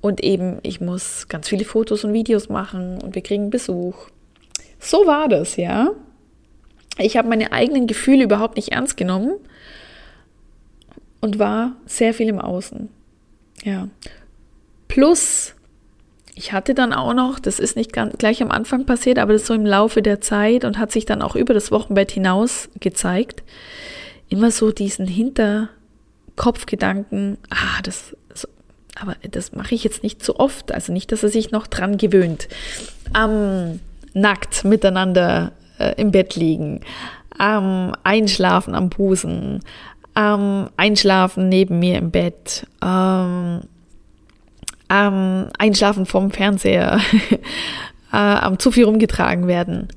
und 0.00 0.22
eben 0.22 0.58
ich 0.62 0.80
muss 0.80 1.28
ganz 1.28 1.48
viele 1.48 1.64
Fotos 1.64 2.04
und 2.04 2.12
Videos 2.12 2.48
machen 2.48 3.02
und 3.02 3.14
wir 3.14 3.22
kriegen 3.22 3.50
Besuch. 3.50 4.08
So 4.78 5.06
war 5.06 5.28
das, 5.28 5.56
ja. 5.56 5.90
Ich 6.98 7.16
habe 7.16 7.28
meine 7.28 7.52
eigenen 7.52 7.86
Gefühle 7.86 8.24
überhaupt 8.24 8.56
nicht 8.56 8.72
ernst 8.72 8.96
genommen 8.96 9.34
und 11.20 11.38
war 11.38 11.76
sehr 11.86 12.14
viel 12.14 12.28
im 12.28 12.40
Außen. 12.40 12.88
Ja. 13.64 13.88
Plus 14.88 15.55
ich 16.38 16.52
hatte 16.52 16.74
dann 16.74 16.92
auch 16.92 17.14
noch, 17.14 17.40
das 17.40 17.58
ist 17.58 17.76
nicht 17.76 17.94
ganz, 17.94 18.18
gleich 18.18 18.42
am 18.42 18.50
Anfang 18.50 18.84
passiert, 18.84 19.18
aber 19.18 19.32
das 19.32 19.40
ist 19.42 19.48
so 19.48 19.54
im 19.54 19.64
Laufe 19.64 20.02
der 20.02 20.20
Zeit 20.20 20.66
und 20.66 20.78
hat 20.78 20.92
sich 20.92 21.06
dann 21.06 21.22
auch 21.22 21.34
über 21.34 21.54
das 21.54 21.72
Wochenbett 21.72 22.12
hinaus 22.12 22.68
gezeigt, 22.78 23.42
immer 24.28 24.50
so 24.50 24.70
diesen 24.70 25.06
Hinterkopfgedanken, 25.06 27.38
ah, 27.48 27.80
das, 27.82 28.14
aber 29.00 29.16
das 29.30 29.52
mache 29.52 29.74
ich 29.74 29.82
jetzt 29.82 30.02
nicht 30.02 30.22
so 30.22 30.36
oft, 30.36 30.72
also 30.72 30.92
nicht, 30.92 31.10
dass 31.10 31.22
er 31.22 31.30
sich 31.30 31.52
noch 31.52 31.66
dran 31.66 31.96
gewöhnt. 31.96 32.48
Am 33.14 33.80
nackt 34.12 34.62
miteinander 34.64 35.52
äh, 35.78 35.94
im 35.96 36.10
Bett 36.10 36.36
liegen, 36.36 36.82
am 37.38 37.94
Einschlafen 38.02 38.74
am 38.74 38.90
Busen, 38.90 39.60
am 40.12 40.68
Einschlafen 40.76 41.48
neben 41.48 41.78
mir 41.78 41.96
im 41.96 42.10
Bett, 42.10 42.66
ähm, 42.84 43.62
ähm, 44.88 45.48
Einschlafen 45.58 46.06
vom 46.06 46.30
Fernseher, 46.30 47.00
äh, 48.12 48.16
am 48.16 48.58
zu 48.58 48.70
viel 48.70 48.84
rumgetragen 48.84 49.46
werden. 49.46 49.88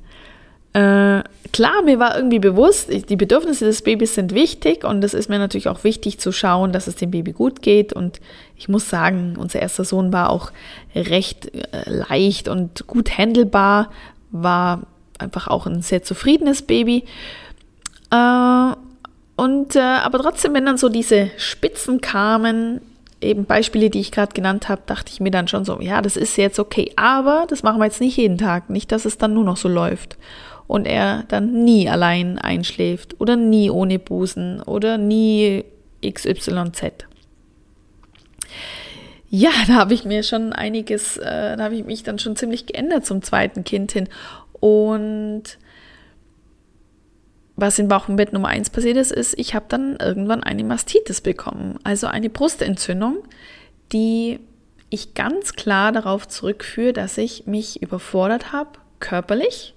Äh, 0.72 1.24
klar, 1.52 1.82
mir 1.84 1.98
war 1.98 2.16
irgendwie 2.16 2.38
bewusst, 2.38 2.90
die 3.08 3.16
Bedürfnisse 3.16 3.64
des 3.64 3.82
Babys 3.82 4.14
sind 4.14 4.34
wichtig 4.34 4.84
und 4.84 5.02
es 5.02 5.14
ist 5.14 5.28
mir 5.28 5.38
natürlich 5.38 5.68
auch 5.68 5.82
wichtig 5.82 6.20
zu 6.20 6.30
schauen, 6.30 6.72
dass 6.72 6.86
es 6.86 6.94
dem 6.94 7.10
Baby 7.10 7.32
gut 7.32 7.60
geht. 7.60 7.92
Und 7.92 8.20
ich 8.56 8.68
muss 8.68 8.88
sagen, 8.88 9.36
unser 9.36 9.60
erster 9.60 9.84
Sohn 9.84 10.12
war 10.12 10.30
auch 10.30 10.52
recht 10.94 11.52
äh, 11.54 11.90
leicht 11.90 12.48
und 12.48 12.86
gut 12.86 13.18
handelbar, 13.18 13.90
war 14.30 14.82
einfach 15.18 15.48
auch 15.48 15.66
ein 15.66 15.82
sehr 15.82 16.04
zufriedenes 16.04 16.62
Baby. 16.62 17.04
Äh, 18.12 18.72
und 19.36 19.74
äh, 19.74 19.80
aber 19.80 20.20
trotzdem, 20.20 20.54
wenn 20.54 20.66
dann 20.66 20.78
so 20.78 20.88
diese 20.88 21.30
Spitzen 21.36 22.00
kamen, 22.00 22.80
eben 23.20 23.44
Beispiele, 23.44 23.90
die 23.90 24.00
ich 24.00 24.12
gerade 24.12 24.32
genannt 24.32 24.68
habe, 24.68 24.82
dachte 24.86 25.12
ich 25.12 25.20
mir 25.20 25.30
dann 25.30 25.48
schon 25.48 25.64
so, 25.64 25.80
ja, 25.80 26.02
das 26.02 26.16
ist 26.16 26.36
jetzt 26.36 26.58
okay, 26.58 26.92
aber 26.96 27.46
das 27.48 27.62
machen 27.62 27.78
wir 27.78 27.84
jetzt 27.84 28.00
nicht 28.00 28.16
jeden 28.16 28.38
Tag, 28.38 28.70
nicht, 28.70 28.92
dass 28.92 29.04
es 29.04 29.18
dann 29.18 29.34
nur 29.34 29.44
noch 29.44 29.56
so 29.56 29.68
läuft 29.68 30.16
und 30.66 30.86
er 30.86 31.24
dann 31.28 31.64
nie 31.64 31.88
allein 31.88 32.38
einschläft 32.38 33.20
oder 33.20 33.36
nie 33.36 33.70
ohne 33.70 33.98
Busen 33.98 34.62
oder 34.62 34.98
nie 34.98 35.64
XYZ. 36.04 36.92
Ja, 39.28 39.50
da 39.68 39.74
habe 39.74 39.94
ich 39.94 40.04
mir 40.04 40.22
schon 40.22 40.52
einiges, 40.52 41.16
äh, 41.16 41.56
da 41.56 41.64
habe 41.64 41.76
ich 41.76 41.84
mich 41.84 42.02
dann 42.02 42.18
schon 42.18 42.36
ziemlich 42.36 42.66
geändert 42.66 43.06
zum 43.06 43.22
zweiten 43.22 43.62
Kind 43.62 43.92
hin. 43.92 44.08
Und 44.58 45.58
was 47.60 47.78
in 47.78 47.88
Bauch 47.88 48.08
Nummer 48.08 48.48
1 48.48 48.70
passiert 48.70 48.96
ist, 48.96 49.12
ist, 49.12 49.38
ich 49.38 49.54
habe 49.54 49.66
dann 49.68 49.96
irgendwann 49.96 50.42
eine 50.42 50.64
Mastitis 50.64 51.20
bekommen, 51.20 51.78
also 51.84 52.06
eine 52.06 52.30
Brustentzündung, 52.30 53.18
die 53.92 54.40
ich 54.88 55.14
ganz 55.14 55.54
klar 55.54 55.92
darauf 55.92 56.26
zurückführe, 56.26 56.92
dass 56.92 57.18
ich 57.18 57.46
mich 57.46 57.82
überfordert 57.82 58.52
habe, 58.52 58.70
körperlich, 58.98 59.74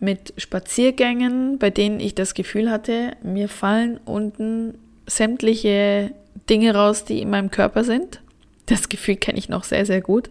mit 0.00 0.32
Spaziergängen, 0.38 1.58
bei 1.58 1.68
denen 1.68 2.00
ich 2.00 2.14
das 2.14 2.32
Gefühl 2.34 2.70
hatte, 2.70 3.12
mir 3.22 3.48
fallen 3.48 3.98
unten 4.06 4.78
sämtliche 5.06 6.12
Dinge 6.48 6.74
raus, 6.74 7.04
die 7.04 7.20
in 7.20 7.28
meinem 7.28 7.50
Körper 7.50 7.84
sind. 7.84 8.22
Das 8.64 8.88
Gefühl 8.88 9.16
kenne 9.16 9.38
ich 9.38 9.50
noch 9.50 9.64
sehr, 9.64 9.84
sehr 9.84 10.00
gut 10.00 10.30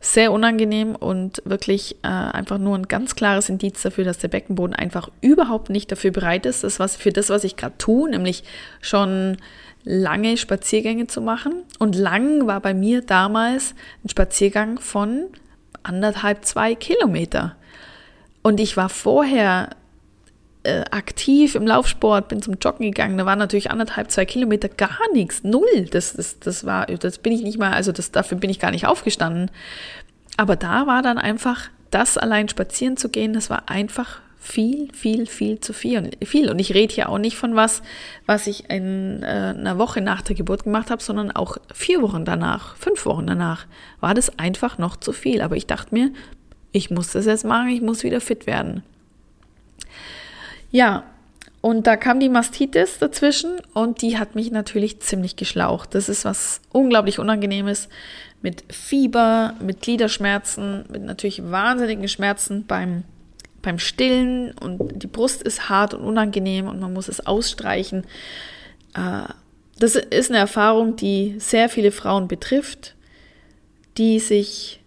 sehr 0.00 0.32
unangenehm 0.32 0.94
und 0.94 1.42
wirklich 1.44 1.96
äh, 2.02 2.08
einfach 2.08 2.58
nur 2.58 2.76
ein 2.76 2.88
ganz 2.88 3.16
klares 3.16 3.48
Indiz 3.48 3.82
dafür, 3.82 4.04
dass 4.04 4.18
der 4.18 4.28
Beckenboden 4.28 4.74
einfach 4.74 5.08
überhaupt 5.20 5.70
nicht 5.70 5.90
dafür 5.90 6.10
bereit 6.10 6.46
ist, 6.46 6.64
das 6.64 6.78
was 6.78 6.96
für 6.96 7.12
das, 7.12 7.30
was 7.30 7.44
ich 7.44 7.56
gerade 7.56 7.76
tue, 7.78 8.10
nämlich 8.10 8.44
schon 8.80 9.38
lange 9.84 10.36
Spaziergänge 10.36 11.06
zu 11.06 11.20
machen. 11.20 11.62
Und 11.78 11.94
lang 11.94 12.46
war 12.46 12.60
bei 12.60 12.74
mir 12.74 13.02
damals 13.02 13.74
ein 14.04 14.08
Spaziergang 14.08 14.78
von 14.80 15.26
anderthalb, 15.82 16.44
zwei 16.44 16.74
Kilometer. 16.74 17.56
Und 18.42 18.60
ich 18.60 18.76
war 18.76 18.88
vorher 18.88 19.70
äh, 20.66 20.84
aktiv 20.90 21.54
im 21.54 21.66
Laufsport, 21.66 22.28
bin 22.28 22.42
zum 22.42 22.54
Joggen 22.60 22.86
gegangen, 22.86 23.16
da 23.16 23.24
waren 23.24 23.38
natürlich 23.38 23.70
anderthalb, 23.70 24.10
zwei 24.10 24.24
Kilometer 24.24 24.68
gar 24.68 24.98
nichts, 25.12 25.44
null. 25.44 25.86
Das, 25.90 26.14
das, 26.14 26.40
das 26.40 26.66
war, 26.66 26.86
das 26.86 27.18
bin 27.18 27.32
ich 27.32 27.42
nicht 27.42 27.58
mal, 27.58 27.72
also 27.72 27.92
das, 27.92 28.10
dafür 28.10 28.38
bin 28.38 28.50
ich 28.50 28.58
gar 28.58 28.70
nicht 28.70 28.86
aufgestanden. 28.86 29.50
Aber 30.36 30.56
da 30.56 30.86
war 30.86 31.02
dann 31.02 31.18
einfach, 31.18 31.68
das 31.90 32.18
allein 32.18 32.48
spazieren 32.48 32.96
zu 32.96 33.08
gehen, 33.08 33.32
das 33.32 33.48
war 33.48 33.70
einfach 33.70 34.20
viel, 34.38 34.92
viel, 34.92 35.26
viel 35.26 35.60
zu 35.60 35.72
viel. 35.72 36.10
viel. 36.24 36.50
Und 36.50 36.58
ich 36.58 36.74
rede 36.74 36.94
hier 36.94 37.08
auch 37.08 37.18
nicht 37.18 37.36
von 37.36 37.56
was, 37.56 37.82
was 38.26 38.46
ich 38.46 38.70
in 38.70 39.22
äh, 39.22 39.54
einer 39.56 39.78
Woche 39.78 40.00
nach 40.00 40.22
der 40.22 40.36
Geburt 40.36 40.64
gemacht 40.64 40.90
habe, 40.90 41.02
sondern 41.02 41.30
auch 41.32 41.56
vier 41.72 42.02
Wochen 42.02 42.24
danach, 42.24 42.76
fünf 42.76 43.06
Wochen 43.06 43.26
danach, 43.26 43.66
war 44.00 44.14
das 44.14 44.38
einfach 44.38 44.78
noch 44.78 44.96
zu 44.96 45.12
viel. 45.12 45.42
Aber 45.42 45.56
ich 45.56 45.66
dachte 45.66 45.94
mir, 45.94 46.12
ich 46.72 46.90
muss 46.90 47.12
das 47.12 47.26
jetzt 47.26 47.44
machen, 47.44 47.68
ich 47.68 47.82
muss 47.82 48.04
wieder 48.04 48.20
fit 48.20 48.46
werden. 48.46 48.82
Ja, 50.76 51.04
und 51.62 51.86
da 51.86 51.96
kam 51.96 52.20
die 52.20 52.28
Mastitis 52.28 52.98
dazwischen 52.98 53.52
und 53.72 54.02
die 54.02 54.18
hat 54.18 54.34
mich 54.34 54.50
natürlich 54.50 55.00
ziemlich 55.00 55.34
geschlaucht. 55.34 55.94
Das 55.94 56.10
ist 56.10 56.26
was 56.26 56.60
unglaublich 56.70 57.18
Unangenehmes 57.18 57.88
mit 58.42 58.62
Fieber, 58.70 59.54
mit 59.58 59.80
Gliederschmerzen, 59.80 60.84
mit 60.92 61.02
natürlich 61.02 61.50
wahnsinnigen 61.50 62.08
Schmerzen 62.08 62.66
beim, 62.66 63.04
beim 63.62 63.78
Stillen 63.78 64.52
und 64.58 65.02
die 65.02 65.06
Brust 65.06 65.40
ist 65.40 65.70
hart 65.70 65.94
und 65.94 66.04
unangenehm 66.04 66.68
und 66.68 66.78
man 66.78 66.92
muss 66.92 67.08
es 67.08 67.26
ausstreichen. 67.26 68.04
Äh, 68.92 69.22
das 69.78 69.94
ist 69.94 70.30
eine 70.30 70.40
Erfahrung, 70.40 70.96
die 70.96 71.36
sehr 71.38 71.70
viele 71.70 71.90
Frauen 71.90 72.28
betrifft, 72.28 72.96
die 73.96 74.18
sich 74.18 74.80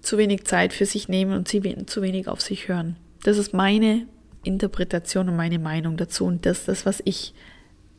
zu 0.00 0.16
wenig 0.16 0.44
Zeit 0.44 0.72
für 0.72 0.86
sich 0.86 1.06
nehmen 1.10 1.34
und 1.34 1.48
zu 1.48 2.02
wenig 2.02 2.28
auf 2.28 2.40
sich 2.40 2.68
hören. 2.68 2.96
Das 3.24 3.36
ist 3.36 3.52
meine 3.52 4.06
Interpretation 4.42 5.28
und 5.28 5.36
meine 5.36 5.58
Meinung 5.58 5.96
dazu 5.96 6.24
und 6.24 6.46
das 6.46 6.64
das, 6.64 6.86
was 6.86 7.02
ich 7.04 7.34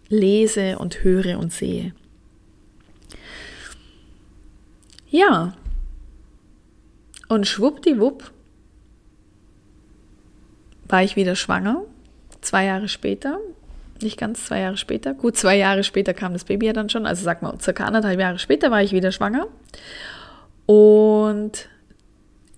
lese 0.09 0.77
und 0.77 1.03
höre 1.03 1.39
und 1.39 1.53
sehe. 1.53 1.93
Ja. 5.09 5.53
Und 7.27 7.47
schwuppdiwupp 7.47 8.31
war 10.87 11.03
ich 11.03 11.15
wieder 11.15 11.35
schwanger. 11.35 11.83
Zwei 12.41 12.65
Jahre 12.65 12.87
später. 12.89 13.39
Nicht 14.01 14.17
ganz 14.17 14.45
zwei 14.45 14.61
Jahre 14.61 14.77
später. 14.77 15.13
Gut, 15.13 15.37
zwei 15.37 15.57
Jahre 15.57 15.83
später 15.83 16.13
kam 16.13 16.33
das 16.33 16.43
Baby 16.43 16.65
ja 16.67 16.73
dann 16.73 16.89
schon. 16.89 17.05
Also 17.05 17.23
sag 17.23 17.41
mal, 17.41 17.59
circa 17.59 17.85
anderthalb 17.85 18.19
Jahre 18.19 18.39
später 18.39 18.71
war 18.71 18.81
ich 18.81 18.91
wieder 18.91 19.11
schwanger. 19.11 19.47
Und 20.65 21.69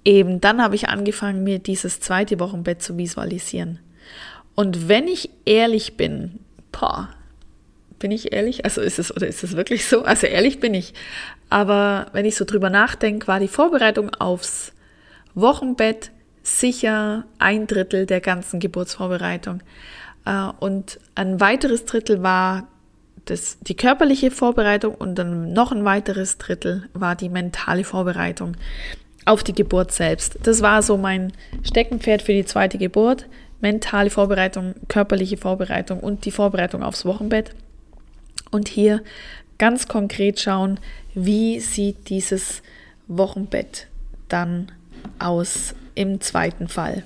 eben 0.06 0.42
dann 0.42 0.62
habe 0.62 0.76
ich 0.76 0.90
angefangen, 0.90 1.44
mir 1.44 1.60
dieses 1.60 2.00
zweite 2.00 2.40
Wochenbett 2.40 2.82
zu 2.82 2.98
visualisieren. 2.98 3.80
Und 4.56 4.88
wenn 4.88 5.08
ich 5.08 5.30
ehrlich 5.46 5.98
bin, 5.98 6.40
boah, 6.72 7.10
bin 8.00 8.12
ich 8.12 8.34
ehrlich? 8.34 8.66
Also 8.66 8.82
ist 8.82 9.00
es 9.00 9.16
oder 9.16 9.28
ist 9.28 9.44
es 9.44 9.56
wirklich 9.56 9.86
so? 9.88 10.04
Also 10.04 10.28
ehrlich 10.28 10.60
bin 10.60 10.74
ich. 10.74 10.94
Aber 11.50 12.08
wenn 12.12 12.26
ich 12.26 12.36
so 12.36 12.46
drüber 12.46 12.70
nachdenke, 12.70 13.28
war 13.28 13.40
die 13.40 13.48
Vorbereitung 13.48 14.14
aufs 14.16 14.74
Wochenbett 15.36 16.12
sicher 16.44 17.26
ein 17.40 17.68
Drittel 17.68 18.06
der 18.06 18.20
ganzen 18.20 18.60
Geburtsvorbereitung. 18.60 19.62
Äh, 20.26 20.50
und 20.60 21.00
ein 21.16 21.40
weiteres 21.40 21.86
Drittel 21.86 22.22
war 22.22 22.68
das, 23.26 23.58
die 23.62 23.76
körperliche 23.76 24.32
Vorbereitung 24.32 24.96
und 24.96 25.16
dann 25.16 25.54
noch 25.54 25.72
ein 25.72 25.86
weiteres 25.86 26.38
Drittel 26.38 26.90
war 26.94 27.16
die 27.16 27.30
mentale 27.30 27.86
Vorbereitung 27.86 28.58
auf 29.26 29.44
die 29.44 29.54
Geburt 29.54 29.92
selbst. 29.92 30.38
Das 30.44 30.62
war 30.62 30.82
so 30.82 30.98
mein 30.98 31.34
Steckenpferd 31.64 32.22
für 32.22 32.34
die 32.34 32.46
zweite 32.46 32.78
Geburt. 32.78 33.28
Mentale 33.62 34.10
Vorbereitung, 34.10 34.76
körperliche 34.90 35.38
Vorbereitung 35.38 36.00
und 36.00 36.26
die 36.26 36.32
Vorbereitung 36.32 36.84
aufs 36.84 37.06
Wochenbett. 37.06 37.52
Und 38.52 38.68
hier 38.68 39.02
ganz 39.58 39.88
konkret 39.88 40.40
schauen, 40.40 40.80
wie 41.14 41.60
sieht 41.60 42.10
dieses 42.10 42.62
Wochenbett 43.08 43.88
dann 44.28 44.72
aus 45.20 45.76
im 45.96 46.20
zweiten 46.22 46.68
Fall. 46.68 47.04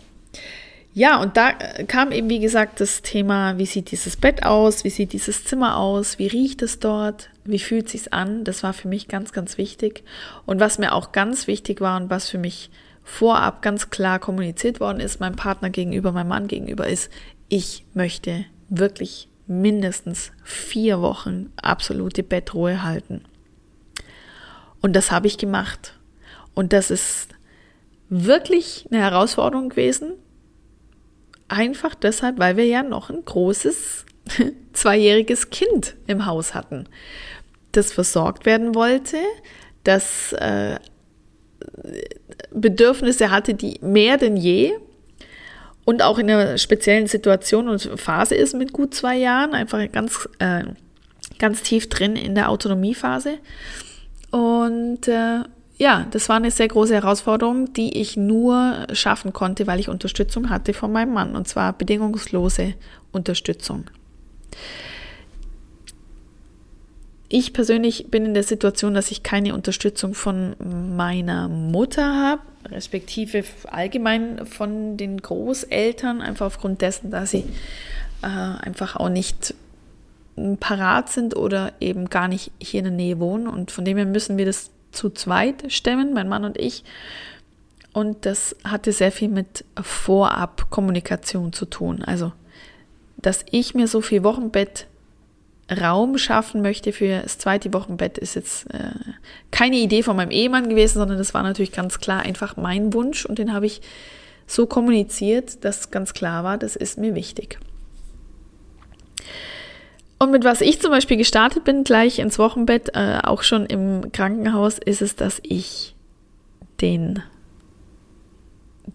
Ja, 0.97 1.21
und 1.21 1.37
da 1.37 1.51
kam 1.51 2.11
eben, 2.11 2.27
wie 2.27 2.39
gesagt, 2.39 2.79
das 2.79 3.03
Thema, 3.03 3.59
wie 3.59 3.67
sieht 3.67 3.91
dieses 3.91 4.17
Bett 4.17 4.41
aus, 4.41 4.83
wie 4.83 4.89
sieht 4.89 5.13
dieses 5.13 5.43
Zimmer 5.45 5.77
aus, 5.77 6.17
wie 6.17 6.25
riecht 6.25 6.63
es 6.63 6.79
dort, 6.79 7.29
wie 7.43 7.59
fühlt 7.59 7.87
sich's 7.87 8.07
an? 8.07 8.43
Das 8.43 8.63
war 8.63 8.73
für 8.73 8.87
mich 8.87 9.07
ganz, 9.07 9.31
ganz 9.31 9.59
wichtig. 9.59 10.03
Und 10.47 10.59
was 10.59 10.79
mir 10.79 10.93
auch 10.93 11.11
ganz 11.11 11.45
wichtig 11.45 11.81
war 11.81 12.01
und 12.01 12.09
was 12.09 12.29
für 12.31 12.39
mich 12.39 12.71
vorab 13.03 13.61
ganz 13.61 13.91
klar 13.91 14.17
kommuniziert 14.17 14.79
worden 14.79 14.99
ist, 14.99 15.19
meinem 15.19 15.35
Partner 15.35 15.69
gegenüber, 15.69 16.13
meinem 16.13 16.29
Mann 16.29 16.47
gegenüber, 16.47 16.87
ist, 16.87 17.11
ich 17.47 17.85
möchte 17.93 18.45
wirklich 18.67 19.29
mindestens 19.45 20.31
vier 20.43 20.99
Wochen 20.99 21.53
absolute 21.57 22.23
Bettruhe 22.23 22.81
halten. 22.81 23.23
Und 24.81 24.95
das 24.95 25.11
habe 25.11 25.27
ich 25.27 25.37
gemacht. 25.37 25.93
Und 26.55 26.73
das 26.73 26.89
ist 26.89 27.35
wirklich 28.09 28.87
eine 28.89 28.99
Herausforderung 28.99 29.69
gewesen, 29.69 30.13
Einfach 31.47 31.95
deshalb, 31.95 32.39
weil 32.39 32.57
wir 32.57 32.65
ja 32.65 32.83
noch 32.83 33.09
ein 33.09 33.23
großes 33.23 34.05
zweijähriges 34.73 35.49
Kind 35.49 35.95
im 36.07 36.25
Haus 36.25 36.53
hatten, 36.53 36.87
das 37.71 37.93
versorgt 37.93 38.45
werden 38.45 38.75
wollte, 38.75 39.17
das 39.83 40.33
äh, 40.33 40.77
Bedürfnisse 42.51 43.31
hatte, 43.31 43.53
die 43.53 43.79
mehr 43.81 44.17
denn 44.17 44.35
je 44.35 44.73
und 45.85 46.01
auch 46.01 46.19
in 46.19 46.29
einer 46.29 46.57
speziellen 46.57 47.07
Situation 47.07 47.69
und 47.69 47.81
Phase 47.95 48.35
ist 48.35 48.53
mit 48.53 48.73
gut 48.73 48.93
zwei 48.93 49.15
Jahren, 49.15 49.53
einfach 49.53 49.89
ganz, 49.89 50.27
äh, 50.39 50.65
ganz 51.39 51.63
tief 51.63 51.87
drin 51.87 52.17
in 52.17 52.35
der 52.35 52.49
Autonomiephase. 52.49 53.37
Und 54.31 55.07
äh, 55.07 55.43
ja, 55.77 56.07
das 56.11 56.27
war 56.27 56.37
eine 56.37 56.51
sehr 56.51 56.67
große 56.67 56.93
Herausforderung, 56.93 57.73
die 57.73 57.99
ich 57.99 58.17
nur 58.17 58.87
schaffen 58.93 59.31
konnte, 59.31 59.67
weil 59.67 59.79
ich 59.79 59.89
Unterstützung 59.89 60.49
hatte 60.49 60.73
von 60.73 60.91
meinem 60.91 61.13
Mann, 61.13 61.35
und 61.35 61.47
zwar 61.47 61.73
bedingungslose 61.73 62.73
Unterstützung. 63.11 63.85
Ich 67.29 67.53
persönlich 67.53 68.09
bin 68.09 68.25
in 68.25 68.33
der 68.33 68.43
Situation, 68.43 68.93
dass 68.93 69.11
ich 69.11 69.21
keine 69.21 69.53
Unterstützung 69.53 70.13
von 70.13 70.55
meiner 70.95 71.49
Mutter 71.49 72.15
habe, 72.15 72.41
respektive 72.71 73.43
allgemein 73.69 74.45
von 74.45 74.97
den 74.97 75.21
Großeltern, 75.21 76.21
einfach 76.21 76.47
aufgrund 76.47 76.81
dessen, 76.81 77.11
dass 77.11 77.31
sie 77.31 77.43
äh, 78.23 78.27
einfach 78.27 78.95
auch 78.95 79.09
nicht 79.09 79.53
parat 80.59 81.09
sind 81.09 81.35
oder 81.35 81.73
eben 81.79 82.09
gar 82.09 82.27
nicht 82.27 82.51
hier 82.59 82.79
in 82.79 82.85
der 82.85 82.93
Nähe 82.93 83.19
wohnen. 83.19 83.47
Und 83.47 83.71
von 83.71 83.83
dem 83.83 83.97
her 83.97 84.05
müssen 84.05 84.37
wir 84.37 84.45
das 84.45 84.71
zu 84.97 85.09
zweit 85.09 85.71
stemmen, 85.71 86.13
mein 86.13 86.27
Mann 86.27 86.43
und 86.43 86.57
ich. 86.57 86.83
Und 87.93 88.25
das 88.25 88.55
hatte 88.63 88.91
sehr 88.91 89.11
viel 89.11 89.29
mit 89.29 89.63
Vorab-Kommunikation 89.81 91.53
zu 91.53 91.65
tun. 91.65 92.03
Also, 92.03 92.33
dass 93.17 93.45
ich 93.49 93.73
mir 93.73 93.87
so 93.87 94.01
viel 94.01 94.23
Wochenbett 94.23 94.87
Raum 95.69 96.17
schaffen 96.17 96.61
möchte 96.61 96.93
für 96.93 97.21
das 97.21 97.37
zweite 97.37 97.73
Wochenbett, 97.73 98.17
ist 98.17 98.35
jetzt 98.35 98.73
äh, 98.73 98.91
keine 99.51 99.77
Idee 99.77 100.01
von 100.01 100.15
meinem 100.15 100.31
Ehemann 100.31 100.69
gewesen, 100.69 100.99
sondern 100.99 101.17
das 101.17 101.33
war 101.33 101.43
natürlich 101.43 101.73
ganz 101.73 101.99
klar 101.99 102.21
einfach 102.21 102.55
mein 102.55 102.93
Wunsch 102.93 103.25
und 103.25 103.37
den 103.37 103.53
habe 103.53 103.65
ich 103.65 103.81
so 104.45 104.65
kommuniziert, 104.65 105.65
dass 105.65 105.91
ganz 105.91 106.13
klar 106.13 106.45
war, 106.45 106.57
das 106.57 106.77
ist 106.77 106.97
mir 106.97 107.15
wichtig. 107.15 107.59
Und 110.19 110.31
mit 110.31 110.43
was 110.43 110.61
ich 110.61 110.81
zum 110.81 110.91
Beispiel 110.91 111.17
gestartet 111.17 111.63
bin, 111.63 111.83
gleich 111.83 112.19
ins 112.19 112.39
Wochenbett, 112.39 112.95
äh, 112.95 113.19
auch 113.23 113.43
schon 113.43 113.65
im 113.65 114.11
Krankenhaus, 114.11 114.79
ist 114.79 115.01
es, 115.01 115.15
dass 115.15 115.39
ich 115.43 115.95
den, 116.81 117.21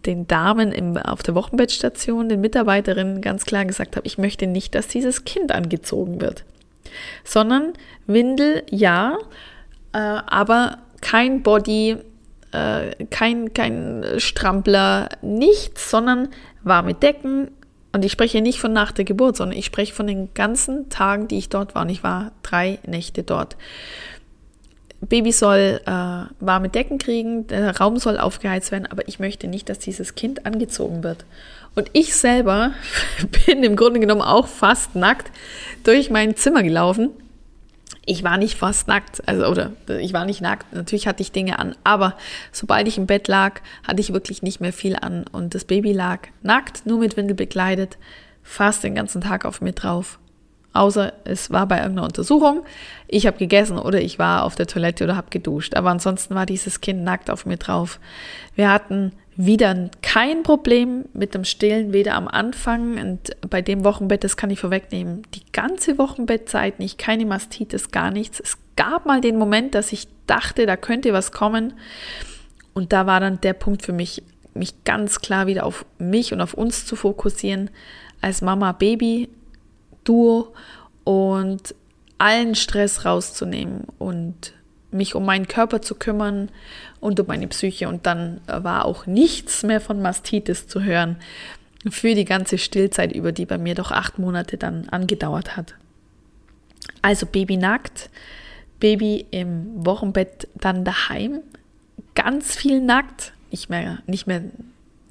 den 0.04 0.26
Damen 0.26 0.72
im, 0.72 0.96
auf 0.96 1.22
der 1.22 1.34
Wochenbettstation, 1.34 2.28
den 2.28 2.40
Mitarbeiterinnen 2.40 3.20
ganz 3.20 3.44
klar 3.44 3.64
gesagt 3.64 3.96
habe, 3.96 4.06
ich 4.06 4.18
möchte 4.18 4.48
nicht, 4.48 4.74
dass 4.74 4.88
dieses 4.88 5.24
Kind 5.24 5.52
angezogen 5.52 6.20
wird. 6.20 6.44
Sondern 7.24 7.72
Windel 8.06 8.64
ja, 8.70 9.16
äh, 9.92 9.98
aber 9.98 10.78
kein 11.00 11.42
Body, 11.42 11.98
äh, 12.50 13.04
kein, 13.10 13.54
kein 13.54 14.04
Strampler, 14.18 15.08
nichts, 15.22 15.88
sondern 15.88 16.28
warme 16.64 16.94
Decken, 16.94 17.52
und 17.92 18.04
ich 18.04 18.12
spreche 18.12 18.40
nicht 18.40 18.58
von 18.58 18.72
nach 18.72 18.92
der 18.92 19.04
Geburt, 19.04 19.36
sondern 19.36 19.58
ich 19.58 19.66
spreche 19.66 19.92
von 19.92 20.06
den 20.06 20.32
ganzen 20.34 20.88
Tagen, 20.88 21.28
die 21.28 21.38
ich 21.38 21.48
dort 21.50 21.74
war. 21.74 21.82
Und 21.82 21.90
ich 21.90 22.02
war 22.02 22.32
drei 22.42 22.78
Nächte 22.86 23.22
dort. 23.22 23.56
Baby 25.00 25.32
soll 25.32 25.80
äh, 25.84 25.90
warme 26.40 26.68
Decken 26.68 26.98
kriegen, 26.98 27.46
der 27.48 27.76
Raum 27.76 27.98
soll 27.98 28.18
aufgeheizt 28.18 28.70
werden, 28.70 28.86
aber 28.86 29.08
ich 29.08 29.18
möchte 29.18 29.48
nicht, 29.48 29.68
dass 29.68 29.80
dieses 29.80 30.14
Kind 30.14 30.46
angezogen 30.46 31.02
wird. 31.02 31.24
Und 31.74 31.90
ich 31.92 32.14
selber 32.14 32.72
bin 33.46 33.64
im 33.64 33.76
Grunde 33.76 34.00
genommen 34.00 34.22
auch 34.22 34.46
fast 34.46 34.94
nackt 34.94 35.30
durch 35.82 36.08
mein 36.08 36.36
Zimmer 36.36 36.62
gelaufen 36.62 37.10
ich 38.04 38.24
war 38.24 38.36
nicht 38.36 38.56
fast 38.56 38.88
nackt, 38.88 39.26
also 39.28 39.46
oder 39.46 39.72
ich 40.00 40.12
war 40.12 40.24
nicht 40.24 40.40
nackt, 40.40 40.72
natürlich 40.72 41.06
hatte 41.06 41.22
ich 41.22 41.32
Dinge 41.32 41.58
an, 41.58 41.76
aber 41.84 42.16
sobald 42.50 42.88
ich 42.88 42.98
im 42.98 43.06
Bett 43.06 43.28
lag, 43.28 43.60
hatte 43.86 44.00
ich 44.00 44.12
wirklich 44.12 44.42
nicht 44.42 44.60
mehr 44.60 44.72
viel 44.72 44.96
an 44.96 45.24
und 45.30 45.54
das 45.54 45.64
Baby 45.64 45.92
lag 45.92 46.20
nackt, 46.42 46.86
nur 46.86 46.98
mit 46.98 47.16
Windel 47.16 47.36
bekleidet, 47.36 47.98
fast 48.42 48.82
den 48.84 48.94
ganzen 48.94 49.20
Tag 49.20 49.44
auf 49.44 49.60
mir 49.60 49.72
drauf. 49.72 50.18
Außer 50.74 51.12
es 51.24 51.50
war 51.50 51.66
bei 51.66 51.78
irgendeiner 51.78 52.06
Untersuchung, 52.06 52.64
ich 53.06 53.26
habe 53.26 53.36
gegessen 53.36 53.78
oder 53.78 54.00
ich 54.00 54.18
war 54.18 54.44
auf 54.44 54.54
der 54.54 54.66
Toilette 54.66 55.04
oder 55.04 55.16
habe 55.16 55.28
geduscht, 55.30 55.74
aber 55.74 55.90
ansonsten 55.90 56.34
war 56.34 56.46
dieses 56.46 56.80
Kind 56.80 57.04
nackt 57.04 57.30
auf 57.30 57.44
mir 57.44 57.58
drauf. 57.58 58.00
Wir 58.54 58.70
hatten 58.72 59.12
wieder 59.36 59.90
kein 60.02 60.42
Problem 60.42 61.06
mit 61.14 61.34
dem 61.34 61.44
Stillen, 61.44 61.92
weder 61.92 62.14
am 62.14 62.28
Anfang 62.28 62.98
und 62.98 63.36
bei 63.48 63.62
dem 63.62 63.84
Wochenbett, 63.84 64.24
das 64.24 64.36
kann 64.36 64.50
ich 64.50 64.60
vorwegnehmen, 64.60 65.22
die 65.34 65.50
ganze 65.52 65.98
Wochenbettzeit 65.98 66.78
nicht, 66.78 66.98
keine 66.98 67.24
Mastitis, 67.24 67.90
gar 67.90 68.10
nichts. 68.10 68.40
Es 68.40 68.58
gab 68.76 69.06
mal 69.06 69.20
den 69.20 69.38
Moment, 69.38 69.74
dass 69.74 69.92
ich 69.92 70.08
dachte, 70.26 70.66
da 70.66 70.76
könnte 70.76 71.12
was 71.12 71.32
kommen. 71.32 71.74
Und 72.74 72.92
da 72.92 73.06
war 73.06 73.20
dann 73.20 73.40
der 73.40 73.54
Punkt 73.54 73.82
für 73.82 73.92
mich, 73.92 74.22
mich 74.54 74.84
ganz 74.84 75.20
klar 75.20 75.46
wieder 75.46 75.64
auf 75.64 75.84
mich 75.98 76.32
und 76.32 76.40
auf 76.40 76.54
uns 76.54 76.86
zu 76.86 76.96
fokussieren, 76.96 77.70
als 78.20 78.42
Mama-Baby-Duo 78.42 80.52
und 81.04 81.74
allen 82.18 82.54
Stress 82.54 83.04
rauszunehmen. 83.04 83.84
Und 83.98 84.52
mich 84.92 85.14
um 85.14 85.24
meinen 85.24 85.48
Körper 85.48 85.82
zu 85.82 85.94
kümmern 85.94 86.50
und 87.00 87.18
um 87.20 87.26
meine 87.26 87.48
Psyche. 87.48 87.88
Und 87.88 88.06
dann 88.06 88.40
war 88.46 88.84
auch 88.84 89.06
nichts 89.06 89.62
mehr 89.62 89.80
von 89.80 90.02
Mastitis 90.02 90.68
zu 90.68 90.82
hören 90.82 91.16
für 91.90 92.14
die 92.14 92.24
ganze 92.24 92.58
Stillzeit 92.58 93.12
über, 93.12 93.32
die 93.32 93.46
bei 93.46 93.58
mir 93.58 93.74
doch 93.74 93.90
acht 93.90 94.18
Monate 94.18 94.56
dann 94.56 94.88
angedauert 94.88 95.56
hat. 95.56 95.74
Also 97.00 97.26
Baby 97.26 97.56
nackt, 97.56 98.10
Baby 98.78 99.26
im 99.30 99.84
Wochenbett 99.84 100.48
dann 100.54 100.84
daheim, 100.84 101.40
ganz 102.14 102.54
viel 102.54 102.80
nackt, 102.80 103.32
nicht 103.50 103.68
mehr, 103.70 103.98
nicht 104.06 104.26
mehr 104.26 104.42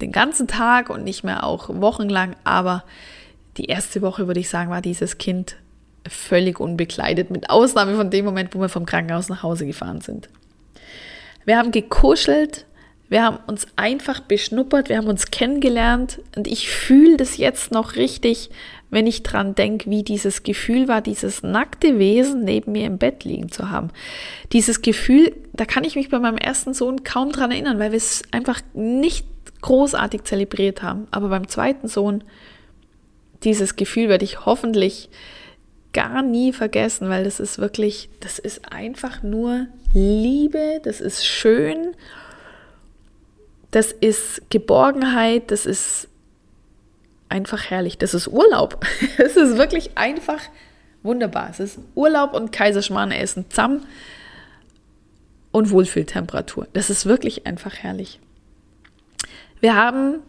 den 0.00 0.12
ganzen 0.12 0.48
Tag 0.48 0.90
und 0.90 1.04
nicht 1.04 1.24
mehr 1.24 1.44
auch 1.44 1.68
wochenlang, 1.68 2.36
aber 2.44 2.84
die 3.56 3.66
erste 3.66 4.02
Woche, 4.02 4.26
würde 4.26 4.40
ich 4.40 4.48
sagen, 4.48 4.70
war 4.70 4.80
dieses 4.80 5.18
Kind 5.18 5.56
völlig 6.08 6.60
unbekleidet, 6.60 7.30
mit 7.30 7.50
Ausnahme 7.50 7.96
von 7.96 8.10
dem 8.10 8.24
Moment, 8.24 8.54
wo 8.54 8.60
wir 8.60 8.68
vom 8.68 8.86
Krankenhaus 8.86 9.28
nach 9.28 9.42
Hause 9.42 9.66
gefahren 9.66 10.00
sind. 10.00 10.28
Wir 11.44 11.58
haben 11.58 11.70
gekuschelt, 11.70 12.66
wir 13.08 13.22
haben 13.22 13.38
uns 13.46 13.66
einfach 13.76 14.20
beschnuppert, 14.20 14.88
wir 14.88 14.96
haben 14.96 15.08
uns 15.08 15.30
kennengelernt 15.30 16.20
und 16.34 16.46
ich 16.46 16.70
fühle 16.70 17.16
das 17.16 17.36
jetzt 17.36 17.70
noch 17.70 17.96
richtig, 17.96 18.50
wenn 18.90 19.06
ich 19.06 19.22
dran 19.22 19.54
denke, 19.54 19.90
wie 19.90 20.02
dieses 20.02 20.42
Gefühl 20.42 20.88
war, 20.88 21.00
dieses 21.00 21.42
nackte 21.42 21.98
Wesen 21.98 22.44
neben 22.44 22.72
mir 22.72 22.86
im 22.86 22.98
Bett 22.98 23.24
liegen 23.24 23.50
zu 23.50 23.70
haben. 23.70 23.88
Dieses 24.52 24.82
Gefühl, 24.82 25.34
da 25.52 25.64
kann 25.64 25.84
ich 25.84 25.96
mich 25.96 26.10
bei 26.10 26.18
meinem 26.18 26.36
ersten 26.36 26.74
Sohn 26.74 27.04
kaum 27.04 27.32
dran 27.32 27.50
erinnern, 27.50 27.78
weil 27.78 27.92
wir 27.92 27.96
es 27.96 28.22
einfach 28.32 28.60
nicht 28.74 29.26
großartig 29.62 30.24
zelebriert 30.24 30.82
haben. 30.82 31.06
Aber 31.10 31.28
beim 31.28 31.48
zweiten 31.48 31.88
Sohn, 31.88 32.22
dieses 33.44 33.76
Gefühl 33.76 34.08
werde 34.08 34.24
ich 34.24 34.44
hoffentlich 34.44 35.08
gar 35.92 36.22
nie 36.22 36.52
vergessen, 36.52 37.08
weil 37.08 37.24
das 37.24 37.40
ist 37.40 37.58
wirklich, 37.58 38.08
das 38.20 38.38
ist 38.38 38.72
einfach 38.72 39.22
nur 39.22 39.66
Liebe, 39.92 40.80
das 40.82 41.00
ist 41.00 41.26
schön, 41.26 41.94
das 43.70 43.92
ist 43.92 44.50
Geborgenheit, 44.50 45.50
das 45.50 45.66
ist 45.66 46.08
einfach 47.28 47.70
herrlich, 47.70 47.98
das 47.98 48.14
ist 48.14 48.28
Urlaub. 48.28 48.84
Es 49.18 49.36
ist 49.36 49.56
wirklich 49.56 49.96
einfach 49.96 50.40
wunderbar. 51.02 51.48
Es 51.50 51.60
ist 51.60 51.78
Urlaub 51.94 52.34
und 52.34 52.52
Kaiserschmarrn 52.52 53.10
essen 53.10 53.46
zusammen 53.48 53.86
und 55.50 55.70
Wohlfühltemperatur. 55.70 56.68
Das 56.72 56.90
ist 56.90 57.06
wirklich 57.06 57.46
einfach 57.46 57.74
herrlich. 57.74 58.20
Wir 59.60 59.74
haben 59.74 60.20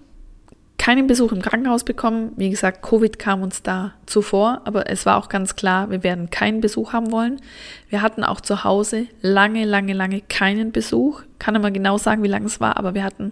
keinen 0.84 1.07
Besuch 1.07 1.31
im 1.31 1.41
Krankenhaus 1.41 1.86
bekommen. 1.86 2.34
Wie 2.36 2.49
gesagt, 2.49 2.81
Covid 2.81 3.17
kam 3.17 3.41
uns 3.41 3.63
da 3.63 3.93
zuvor, 4.05 4.59
aber 4.65 4.89
es 4.89 5.05
war 5.05 5.15
auch 5.15 5.29
ganz 5.29 5.55
klar, 5.55 5.89
wir 5.89 6.03
werden 6.03 6.29
keinen 6.29 6.59
Besuch 6.59 6.91
haben 6.91 7.13
wollen. 7.13 7.39
Wir 7.88 8.01
hatten 8.01 8.25
auch 8.25 8.41
zu 8.41 8.65
Hause 8.65 9.05
lange, 9.21 9.63
lange, 9.63 9.93
lange 9.93 10.19
keinen 10.19 10.73
Besuch. 10.73 11.21
Kann 11.39 11.55
immer 11.55 11.71
genau 11.71 11.97
sagen, 11.97 12.21
wie 12.21 12.27
lange 12.27 12.47
es 12.47 12.59
war, 12.59 12.75
aber 12.75 12.95
wir 12.95 13.05
hatten 13.05 13.31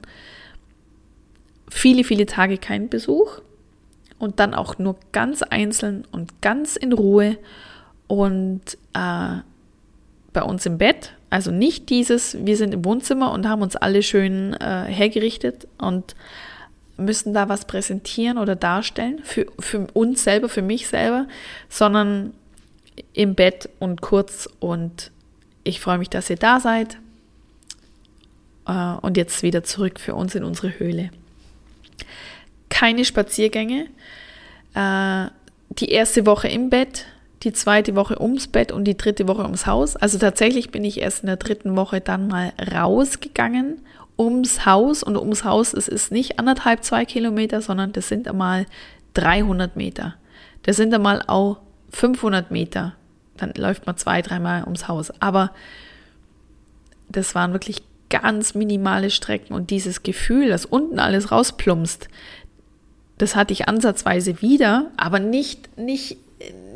viele, 1.69 2.05
viele 2.05 2.25
Tage 2.25 2.57
keinen 2.57 2.87
Besuch 2.87 3.41
und 4.17 4.39
dann 4.39 4.53
auch 4.53 4.77
nur 4.77 4.95
ganz 5.11 5.43
einzeln 5.43 6.05
und 6.09 6.41
ganz 6.41 6.77
in 6.77 6.93
Ruhe 6.93 7.37
und 8.07 8.61
äh, 8.93 9.39
bei 10.31 10.41
uns 10.41 10.65
im 10.65 10.77
Bett. 10.77 11.17
Also 11.29 11.51
nicht 11.51 11.89
dieses, 11.89 12.45
wir 12.45 12.55
sind 12.55 12.73
im 12.73 12.85
Wohnzimmer 12.85 13.33
und 13.33 13.45
haben 13.45 13.61
uns 13.61 13.75
alle 13.75 14.03
schön 14.03 14.53
äh, 14.53 14.85
hergerichtet 14.85 15.67
und 15.77 16.15
müssen 17.01 17.33
da 17.33 17.49
was 17.49 17.65
präsentieren 17.65 18.37
oder 18.37 18.55
darstellen 18.55 19.19
für, 19.23 19.47
für 19.59 19.87
uns 19.93 20.23
selber, 20.23 20.49
für 20.49 20.61
mich 20.61 20.87
selber, 20.87 21.27
sondern 21.69 22.33
im 23.13 23.35
Bett 23.35 23.69
und 23.79 24.01
kurz 24.01 24.47
und 24.59 25.11
ich 25.63 25.79
freue 25.79 25.97
mich, 25.97 26.09
dass 26.09 26.29
ihr 26.29 26.37
da 26.37 26.59
seid. 26.59 26.97
Äh, 28.67 28.95
und 29.01 29.17
jetzt 29.17 29.43
wieder 29.43 29.63
zurück 29.63 29.99
für 29.99 30.15
uns 30.15 30.35
in 30.35 30.43
unsere 30.43 30.79
Höhle. 30.79 31.11
Keine 32.69 33.05
Spaziergänge. 33.05 33.87
Äh, 34.73 35.27
die 35.69 35.89
erste 35.89 36.25
Woche 36.25 36.47
im 36.47 36.69
Bett, 36.69 37.05
die 37.43 37.53
zweite 37.53 37.95
Woche 37.95 38.21
ums 38.21 38.47
Bett 38.47 38.71
und 38.71 38.85
die 38.85 38.97
dritte 38.97 39.27
Woche 39.27 39.43
ums 39.43 39.65
Haus. 39.65 39.95
Also 39.95 40.17
tatsächlich 40.17 40.71
bin 40.71 40.83
ich 40.83 40.99
erst 40.99 41.21
in 41.21 41.27
der 41.27 41.37
dritten 41.37 41.75
Woche 41.75 42.01
dann 42.01 42.27
mal 42.27 42.53
rausgegangen 42.73 43.81
ums 44.21 44.65
Haus 44.65 45.01
und 45.03 45.17
ums 45.17 45.43
Haus, 45.43 45.73
es 45.73 45.87
ist 45.87 46.11
nicht 46.11 46.39
anderthalb, 46.39 46.83
zwei 46.83 47.05
Kilometer, 47.05 47.61
sondern 47.61 47.91
das 47.91 48.07
sind 48.07 48.27
einmal 48.27 48.65
300 49.15 49.75
Meter. 49.75 50.15
Das 50.63 50.77
sind 50.77 50.93
einmal 50.93 51.23
auch 51.25 51.57
500 51.89 52.51
Meter. 52.51 52.95
Dann 53.37 53.53
läuft 53.55 53.87
man 53.87 53.97
zwei, 53.97 54.21
dreimal 54.21 54.63
ums 54.63 54.87
Haus. 54.87 55.11
Aber 55.19 55.51
das 57.09 57.33
waren 57.33 57.53
wirklich 57.53 57.83
ganz 58.09 58.53
minimale 58.53 59.09
Strecken 59.09 59.53
und 59.53 59.71
dieses 59.71 60.03
Gefühl, 60.03 60.49
dass 60.49 60.65
unten 60.65 60.99
alles 60.99 61.31
rausplumpst, 61.31 62.09
das 63.17 63.35
hatte 63.35 63.53
ich 63.53 63.67
ansatzweise 63.67 64.41
wieder, 64.41 64.91
aber 64.97 65.19
nicht, 65.19 65.77
nicht, 65.77 66.17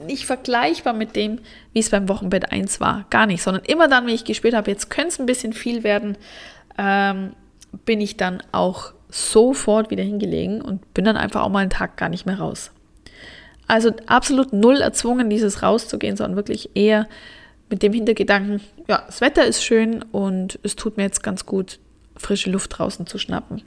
nicht 0.05 0.25
vergleichbar 0.25 0.93
mit 0.93 1.15
dem, 1.15 1.39
wie 1.73 1.79
es 1.79 1.89
beim 1.89 2.07
Wochenbett 2.07 2.51
1 2.51 2.79
war. 2.79 3.05
Gar 3.09 3.25
nicht, 3.25 3.41
sondern 3.41 3.65
immer 3.65 3.87
dann, 3.87 4.05
wenn 4.05 4.13
ich 4.13 4.25
gespürt 4.25 4.53
habe, 4.53 4.71
jetzt 4.71 4.89
könnte 4.89 5.09
es 5.09 5.19
ein 5.19 5.25
bisschen 5.25 5.53
viel 5.53 5.83
werden, 5.83 6.17
ähm, 6.77 7.33
bin 7.85 8.01
ich 8.01 8.17
dann 8.17 8.41
auch 8.51 8.93
sofort 9.09 9.91
wieder 9.91 10.03
hingelegen 10.03 10.61
und 10.61 10.93
bin 10.93 11.05
dann 11.05 11.17
einfach 11.17 11.43
auch 11.43 11.49
mal 11.49 11.59
einen 11.59 11.69
Tag 11.69 11.97
gar 11.97 12.09
nicht 12.09 12.25
mehr 12.25 12.39
raus. 12.39 12.71
Also 13.67 13.91
absolut 14.05 14.53
null 14.53 14.81
erzwungen, 14.81 15.29
dieses 15.29 15.63
rauszugehen, 15.63 16.17
sondern 16.17 16.35
wirklich 16.35 16.75
eher 16.75 17.07
mit 17.69 17.81
dem 17.81 17.93
Hintergedanken, 17.93 18.61
ja, 18.87 19.03
das 19.07 19.21
Wetter 19.21 19.45
ist 19.45 19.63
schön 19.63 20.03
und 20.11 20.59
es 20.63 20.75
tut 20.75 20.97
mir 20.97 21.03
jetzt 21.03 21.23
ganz 21.23 21.45
gut, 21.45 21.79
frische 22.15 22.51
Luft 22.51 22.77
draußen 22.77 23.07
zu 23.07 23.17
schnappen. 23.17 23.63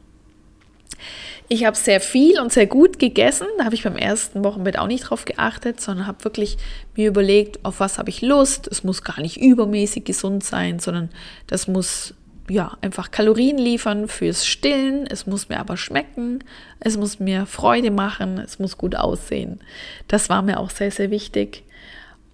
Ich 1.49 1.65
habe 1.65 1.77
sehr 1.77 2.01
viel 2.01 2.39
und 2.41 2.53
sehr 2.53 2.67
gut 2.67 2.99
gegessen. 2.99 3.47
Da 3.57 3.65
habe 3.65 3.75
ich 3.75 3.83
beim 3.83 3.97
ersten 3.97 4.45
Wochenbett 4.45 4.79
auch 4.79 4.87
nicht 4.87 5.05
drauf 5.05 5.25
geachtet, 5.25 5.81
sondern 5.81 6.07
habe 6.07 6.25
wirklich 6.25 6.59
mir 6.95 7.09
überlegt, 7.09 7.65
auf 7.65 7.81
was 7.81 7.99
habe 7.99 8.11
ich 8.11 8.21
Lust. 8.21 8.69
Es 8.69 8.85
muss 8.85 9.03
gar 9.03 9.21
nicht 9.21 9.39
übermäßig 9.39 10.05
gesund 10.05 10.45
sein, 10.45 10.79
sondern 10.79 11.09
das 11.47 11.67
muss 11.67 12.15
ja, 12.49 12.77
einfach 12.81 13.11
Kalorien 13.11 13.59
liefern 13.59 14.09
fürs 14.09 14.47
Stillen. 14.47 15.07
Es 15.07 15.27
muss 15.27 15.49
mir 15.49 15.61
aber 15.61 15.77
schmecken. 15.77 16.45
Es 16.81 16.97
muss 16.97 17.21
mir 17.21 17.47
Freude 17.47 17.91
machen. 17.91 18.39
Es 18.39 18.59
muss 18.59 18.77
gut 18.77 18.97
aussehen. 18.97 19.61
Das 20.09 20.29
war 20.29 20.43
mir 20.43 20.59
auch 20.61 20.71
sehr, 20.71 20.91
sehr 20.91 21.11
wichtig. 21.11 21.65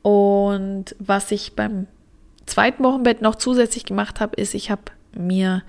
Und 0.02 0.94
was 0.98 1.30
ich 1.30 1.54
beim 1.54 1.86
zweiten 2.46 2.84
Wochenbett 2.84 3.22
noch 3.22 3.36
zusätzlich 3.36 3.84
gemacht 3.84 4.20
habe, 4.20 4.36
ist, 4.36 4.54
ich 4.54 4.70
habe 4.70 4.82
mir 5.16 5.62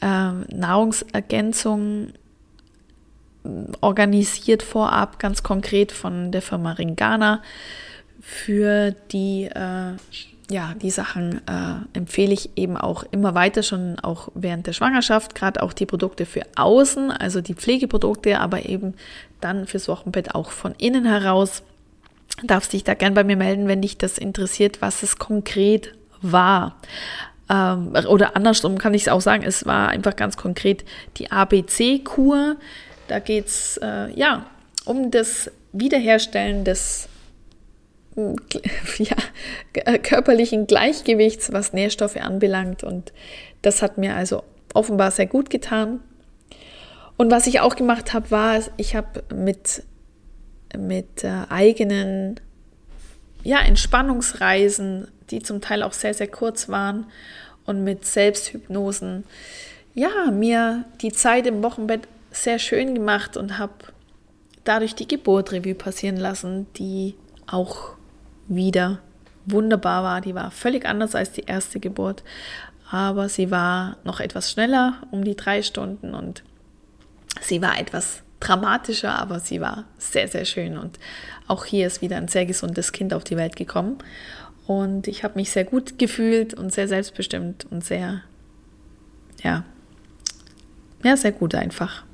äh, 0.00 0.32
Nahrungsergänzung 0.54 2.12
organisiert 3.80 4.62
vorab, 4.62 5.18
ganz 5.18 5.42
konkret 5.42 5.92
von 5.92 6.30
der 6.32 6.42
Firma 6.42 6.72
Ringana 6.72 7.42
für 8.20 8.92
die 9.12 9.44
äh, 9.44 9.92
ja, 10.50 10.74
die 10.74 10.90
Sachen 10.90 11.40
äh, 11.46 11.96
empfehle 11.96 12.32
ich 12.32 12.50
eben 12.56 12.76
auch 12.76 13.04
immer 13.12 13.34
weiter, 13.34 13.62
schon 13.62 13.98
auch 14.00 14.28
während 14.34 14.66
der 14.66 14.72
Schwangerschaft, 14.72 15.34
gerade 15.34 15.62
auch 15.62 15.72
die 15.72 15.86
Produkte 15.86 16.26
für 16.26 16.42
außen, 16.56 17.12
also 17.12 17.40
die 17.40 17.54
Pflegeprodukte, 17.54 18.40
aber 18.40 18.66
eben 18.66 18.94
dann 19.40 19.66
fürs 19.66 19.86
Wochenbett 19.86 20.34
auch 20.34 20.50
von 20.50 20.74
innen 20.76 21.04
heraus. 21.04 21.62
Darfst 22.42 22.72
dich 22.72 22.82
da 22.82 22.94
gern 22.94 23.14
bei 23.14 23.22
mir 23.22 23.36
melden, 23.36 23.68
wenn 23.68 23.80
dich 23.80 23.96
das 23.96 24.18
interessiert, 24.18 24.82
was 24.82 25.04
es 25.04 25.18
konkret 25.18 25.94
war. 26.20 26.76
Ähm, 27.48 27.92
oder 28.08 28.34
andersrum 28.34 28.76
kann 28.78 28.94
ich 28.94 29.02
es 29.02 29.08
auch 29.08 29.20
sagen, 29.20 29.44
es 29.44 29.66
war 29.66 29.88
einfach 29.88 30.16
ganz 30.16 30.36
konkret 30.36 30.84
die 31.16 31.30
ABC-Kur. 31.30 32.56
Da 33.06 33.20
geht 33.20 33.46
es 33.46 33.76
äh, 33.82 34.10
ja 34.18 34.46
um 34.84 35.12
das 35.12 35.50
Wiederherstellen 35.72 36.64
des 36.64 37.09
ja, 38.98 39.16
äh, 39.72 39.98
körperlichen 39.98 40.66
Gleichgewichts, 40.66 41.52
was 41.52 41.72
Nährstoffe 41.72 42.16
anbelangt. 42.16 42.82
Und 42.82 43.12
das 43.62 43.82
hat 43.82 43.98
mir 43.98 44.16
also 44.16 44.42
offenbar 44.74 45.10
sehr 45.10 45.26
gut 45.26 45.50
getan. 45.50 46.00
Und 47.16 47.30
was 47.30 47.46
ich 47.46 47.60
auch 47.60 47.76
gemacht 47.76 48.12
habe, 48.12 48.30
war, 48.30 48.60
ich 48.76 48.96
habe 48.96 49.22
mit, 49.34 49.82
mit 50.76 51.24
äh, 51.24 51.42
eigenen 51.48 52.40
ja, 53.42 53.60
Entspannungsreisen, 53.60 55.08
die 55.30 55.40
zum 55.40 55.60
Teil 55.60 55.82
auch 55.82 55.92
sehr, 55.92 56.14
sehr 56.14 56.28
kurz 56.28 56.68
waren, 56.68 57.06
und 57.66 57.84
mit 57.84 58.04
Selbsthypnosen, 58.04 59.24
ja, 59.94 60.30
mir 60.30 60.84
die 61.02 61.12
Zeit 61.12 61.46
im 61.46 61.62
Wochenbett 61.62 62.08
sehr 62.30 62.58
schön 62.58 62.94
gemacht 62.94 63.36
und 63.36 63.58
habe 63.58 63.74
dadurch 64.64 64.94
die 64.94 65.08
Geburt 65.08 65.52
Revue 65.52 65.74
passieren 65.74 66.16
lassen, 66.16 66.66
die 66.74 67.14
auch 67.46 67.96
wieder 68.50 68.98
wunderbar 69.46 70.02
war. 70.02 70.20
Die 70.20 70.34
war 70.34 70.50
völlig 70.50 70.84
anders 70.84 71.14
als 71.14 71.32
die 71.32 71.44
erste 71.44 71.80
Geburt, 71.80 72.22
aber 72.90 73.28
sie 73.28 73.50
war 73.50 73.96
noch 74.04 74.20
etwas 74.20 74.50
schneller, 74.50 74.98
um 75.10 75.24
die 75.24 75.36
drei 75.36 75.62
Stunden 75.62 76.12
und 76.12 76.42
sie 77.40 77.62
war 77.62 77.78
etwas 77.78 78.22
dramatischer, 78.40 79.18
aber 79.18 79.40
sie 79.40 79.60
war 79.60 79.84
sehr, 79.98 80.28
sehr 80.28 80.44
schön 80.44 80.76
und 80.76 80.98
auch 81.46 81.64
hier 81.64 81.86
ist 81.86 82.02
wieder 82.02 82.16
ein 82.16 82.28
sehr 82.28 82.46
gesundes 82.46 82.92
Kind 82.92 83.14
auf 83.14 83.24
die 83.24 83.36
Welt 83.36 83.56
gekommen 83.56 83.98
und 84.66 85.08
ich 85.08 85.24
habe 85.24 85.38
mich 85.38 85.50
sehr 85.50 85.64
gut 85.64 85.98
gefühlt 85.98 86.54
und 86.54 86.72
sehr 86.72 86.88
selbstbestimmt 86.88 87.66
und 87.70 87.84
sehr, 87.84 88.22
ja, 89.42 89.64
ja, 91.02 91.16
sehr 91.16 91.32
gut 91.32 91.54
einfach. 91.54 92.04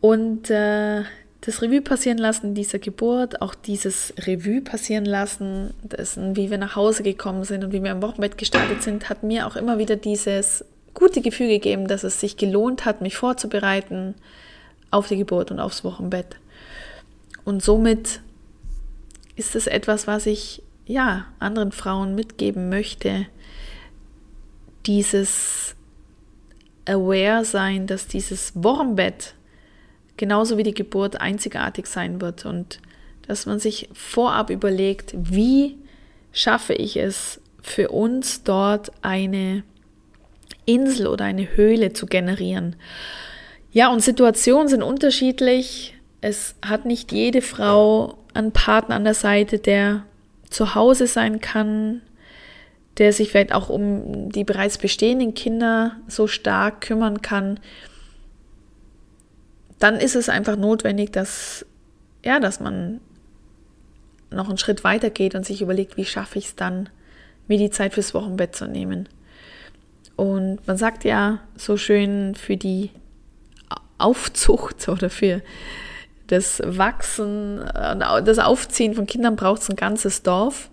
Und 0.00 0.50
äh, 0.50 1.02
das 1.42 1.62
Revue 1.62 1.80
passieren 1.80 2.18
lassen 2.18 2.54
dieser 2.54 2.78
Geburt, 2.78 3.40
auch 3.40 3.54
dieses 3.54 4.12
Revue 4.18 4.60
passieren 4.60 5.06
lassen, 5.06 5.72
dessen, 5.82 6.36
wie 6.36 6.50
wir 6.50 6.58
nach 6.58 6.76
Hause 6.76 7.02
gekommen 7.02 7.44
sind 7.44 7.64
und 7.64 7.72
wie 7.72 7.82
wir 7.82 7.92
im 7.92 8.02
Wochenbett 8.02 8.36
gestartet 8.36 8.82
sind, 8.82 9.08
hat 9.08 9.22
mir 9.22 9.46
auch 9.46 9.56
immer 9.56 9.78
wieder 9.78 9.96
dieses 9.96 10.64
gute 10.92 11.22
Gefühl 11.22 11.48
gegeben, 11.48 11.88
dass 11.88 12.04
es 12.04 12.20
sich 12.20 12.36
gelohnt 12.36 12.84
hat, 12.84 13.00
mich 13.00 13.16
vorzubereiten 13.16 14.14
auf 14.90 15.08
die 15.08 15.16
Geburt 15.16 15.50
und 15.50 15.60
aufs 15.60 15.82
Wochenbett. 15.84 16.36
Und 17.44 17.62
somit 17.62 18.20
ist 19.36 19.56
es 19.56 19.66
etwas, 19.66 20.06
was 20.06 20.26
ich 20.26 20.62
ja 20.86 21.26
anderen 21.38 21.72
Frauen 21.72 22.14
mitgeben 22.14 22.68
möchte, 22.68 23.26
dieses 24.86 25.74
Aware 26.84 27.44
sein, 27.44 27.86
dass 27.86 28.06
dieses 28.08 28.52
Wochenbett 28.56 29.34
genauso 30.20 30.58
wie 30.58 30.62
die 30.64 30.74
Geburt 30.74 31.18
einzigartig 31.18 31.86
sein 31.86 32.20
wird 32.20 32.44
und 32.44 32.78
dass 33.26 33.46
man 33.46 33.58
sich 33.58 33.88
vorab 33.94 34.50
überlegt, 34.50 35.14
wie 35.16 35.78
schaffe 36.30 36.74
ich 36.74 36.98
es 36.98 37.40
für 37.62 37.88
uns 37.88 38.44
dort 38.44 38.92
eine 39.00 39.62
Insel 40.66 41.06
oder 41.06 41.24
eine 41.24 41.56
Höhle 41.56 41.94
zu 41.94 42.04
generieren. 42.04 42.76
Ja, 43.72 43.88
und 43.88 44.00
Situationen 44.00 44.68
sind 44.68 44.82
unterschiedlich. 44.82 45.94
Es 46.20 46.54
hat 46.60 46.84
nicht 46.84 47.12
jede 47.12 47.40
Frau 47.40 48.18
einen 48.34 48.52
Partner 48.52 48.96
an 48.96 49.04
der 49.04 49.14
Seite, 49.14 49.58
der 49.58 50.04
zu 50.50 50.74
Hause 50.74 51.06
sein 51.06 51.40
kann, 51.40 52.02
der 52.98 53.14
sich 53.14 53.30
vielleicht 53.30 53.54
auch 53.54 53.70
um 53.70 54.30
die 54.30 54.44
bereits 54.44 54.76
bestehenden 54.76 55.32
Kinder 55.32 55.96
so 56.08 56.26
stark 56.26 56.82
kümmern 56.82 57.22
kann 57.22 57.58
dann 59.80 59.96
ist 59.96 60.14
es 60.14 60.28
einfach 60.28 60.56
notwendig, 60.56 61.12
dass, 61.12 61.66
ja, 62.24 62.38
dass 62.38 62.60
man 62.60 63.00
noch 64.30 64.48
einen 64.48 64.58
Schritt 64.58 64.84
weiter 64.84 65.10
geht 65.10 65.34
und 65.34 65.44
sich 65.44 65.62
überlegt, 65.62 65.96
wie 65.96 66.04
schaffe 66.04 66.38
ich 66.38 66.46
es 66.46 66.54
dann, 66.54 66.88
mir 67.48 67.58
die 67.58 67.70
Zeit 67.70 67.94
fürs 67.94 68.14
Wochenbett 68.14 68.54
zu 68.54 68.66
nehmen. 68.66 69.08
Und 70.14 70.64
man 70.66 70.76
sagt 70.76 71.04
ja 71.04 71.40
so 71.56 71.76
schön, 71.76 72.34
für 72.34 72.56
die 72.56 72.90
Aufzucht 73.98 74.88
oder 74.88 75.10
für 75.10 75.42
das 76.26 76.62
Wachsen, 76.64 77.60
das 77.74 78.38
Aufziehen 78.38 78.94
von 78.94 79.06
Kindern 79.06 79.34
braucht 79.34 79.62
es 79.62 79.70
ein 79.70 79.76
ganzes 79.76 80.22
Dorf. 80.22 80.70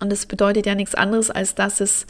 Und 0.00 0.10
das 0.10 0.26
bedeutet 0.26 0.66
ja 0.66 0.74
nichts 0.74 0.96
anderes, 0.96 1.30
als 1.30 1.54
dass 1.54 1.80
es 1.80 2.06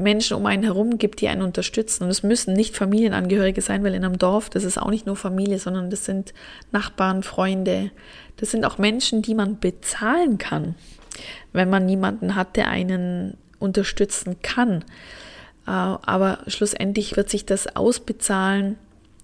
Menschen 0.00 0.36
um 0.36 0.46
einen 0.46 0.62
herum 0.62 0.98
gibt, 0.98 1.20
die 1.20 1.28
einen 1.28 1.42
unterstützen. 1.42 2.04
Und 2.04 2.10
es 2.10 2.22
müssen 2.22 2.54
nicht 2.54 2.76
Familienangehörige 2.76 3.60
sein, 3.60 3.84
weil 3.84 3.94
in 3.94 4.04
einem 4.04 4.18
Dorf, 4.18 4.50
das 4.50 4.64
ist 4.64 4.78
auch 4.78 4.90
nicht 4.90 5.06
nur 5.06 5.16
Familie, 5.16 5.58
sondern 5.58 5.90
das 5.90 6.04
sind 6.04 6.34
Nachbarn, 6.72 7.22
Freunde. 7.22 7.90
Das 8.36 8.50
sind 8.50 8.64
auch 8.64 8.78
Menschen, 8.78 9.22
die 9.22 9.34
man 9.34 9.58
bezahlen 9.58 10.38
kann, 10.38 10.74
wenn 11.52 11.70
man 11.70 11.86
niemanden 11.86 12.34
hat, 12.34 12.56
der 12.56 12.68
einen 12.68 13.36
unterstützen 13.58 14.36
kann. 14.42 14.84
Äh, 15.66 15.70
aber 15.70 16.38
schlussendlich 16.46 17.16
wird 17.16 17.30
sich 17.30 17.46
das 17.46 17.76
ausbezahlen. 17.76 18.76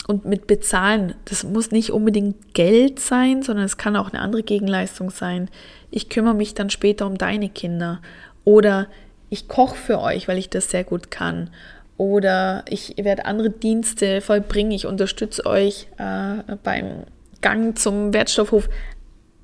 Und 0.06 0.24
mit 0.24 0.46
bezahlen, 0.46 1.16
das 1.24 1.42
muss 1.42 1.72
nicht 1.72 1.90
unbedingt 1.90 2.54
Geld 2.54 3.00
sein, 3.00 3.42
sondern 3.42 3.64
es 3.64 3.76
kann 3.76 3.96
auch 3.96 4.12
eine 4.12 4.20
andere 4.20 4.44
Gegenleistung 4.44 5.10
sein. 5.10 5.50
Ich 5.90 6.08
kümmere 6.08 6.34
mich 6.34 6.54
dann 6.54 6.70
später 6.70 7.08
um 7.08 7.18
deine 7.18 7.48
Kinder. 7.48 8.00
Oder 8.44 8.86
ich 9.30 9.48
koche 9.48 9.76
für 9.76 10.00
euch, 10.00 10.28
weil 10.28 10.38
ich 10.38 10.50
das 10.50 10.70
sehr 10.70 10.84
gut 10.84 11.10
kann. 11.10 11.50
Oder 11.98 12.64
ich 12.68 12.94
werde 12.98 13.24
andere 13.24 13.50
Dienste 13.50 14.20
vollbringen, 14.20 14.72
ich 14.72 14.86
unterstütze 14.86 15.46
euch 15.46 15.88
äh, 15.98 16.56
beim 16.62 17.04
Gang 17.40 17.78
zum 17.78 18.12
Wertstoffhof. 18.12 18.68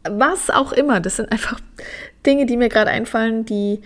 Was 0.04 0.50
auch 0.50 0.72
immer, 0.72 1.00
das 1.00 1.16
sind 1.16 1.32
einfach 1.32 1.60
Dinge, 2.26 2.46
die 2.46 2.56
mir 2.56 2.68
gerade 2.68 2.90
einfallen, 2.90 3.44
die, 3.44 3.80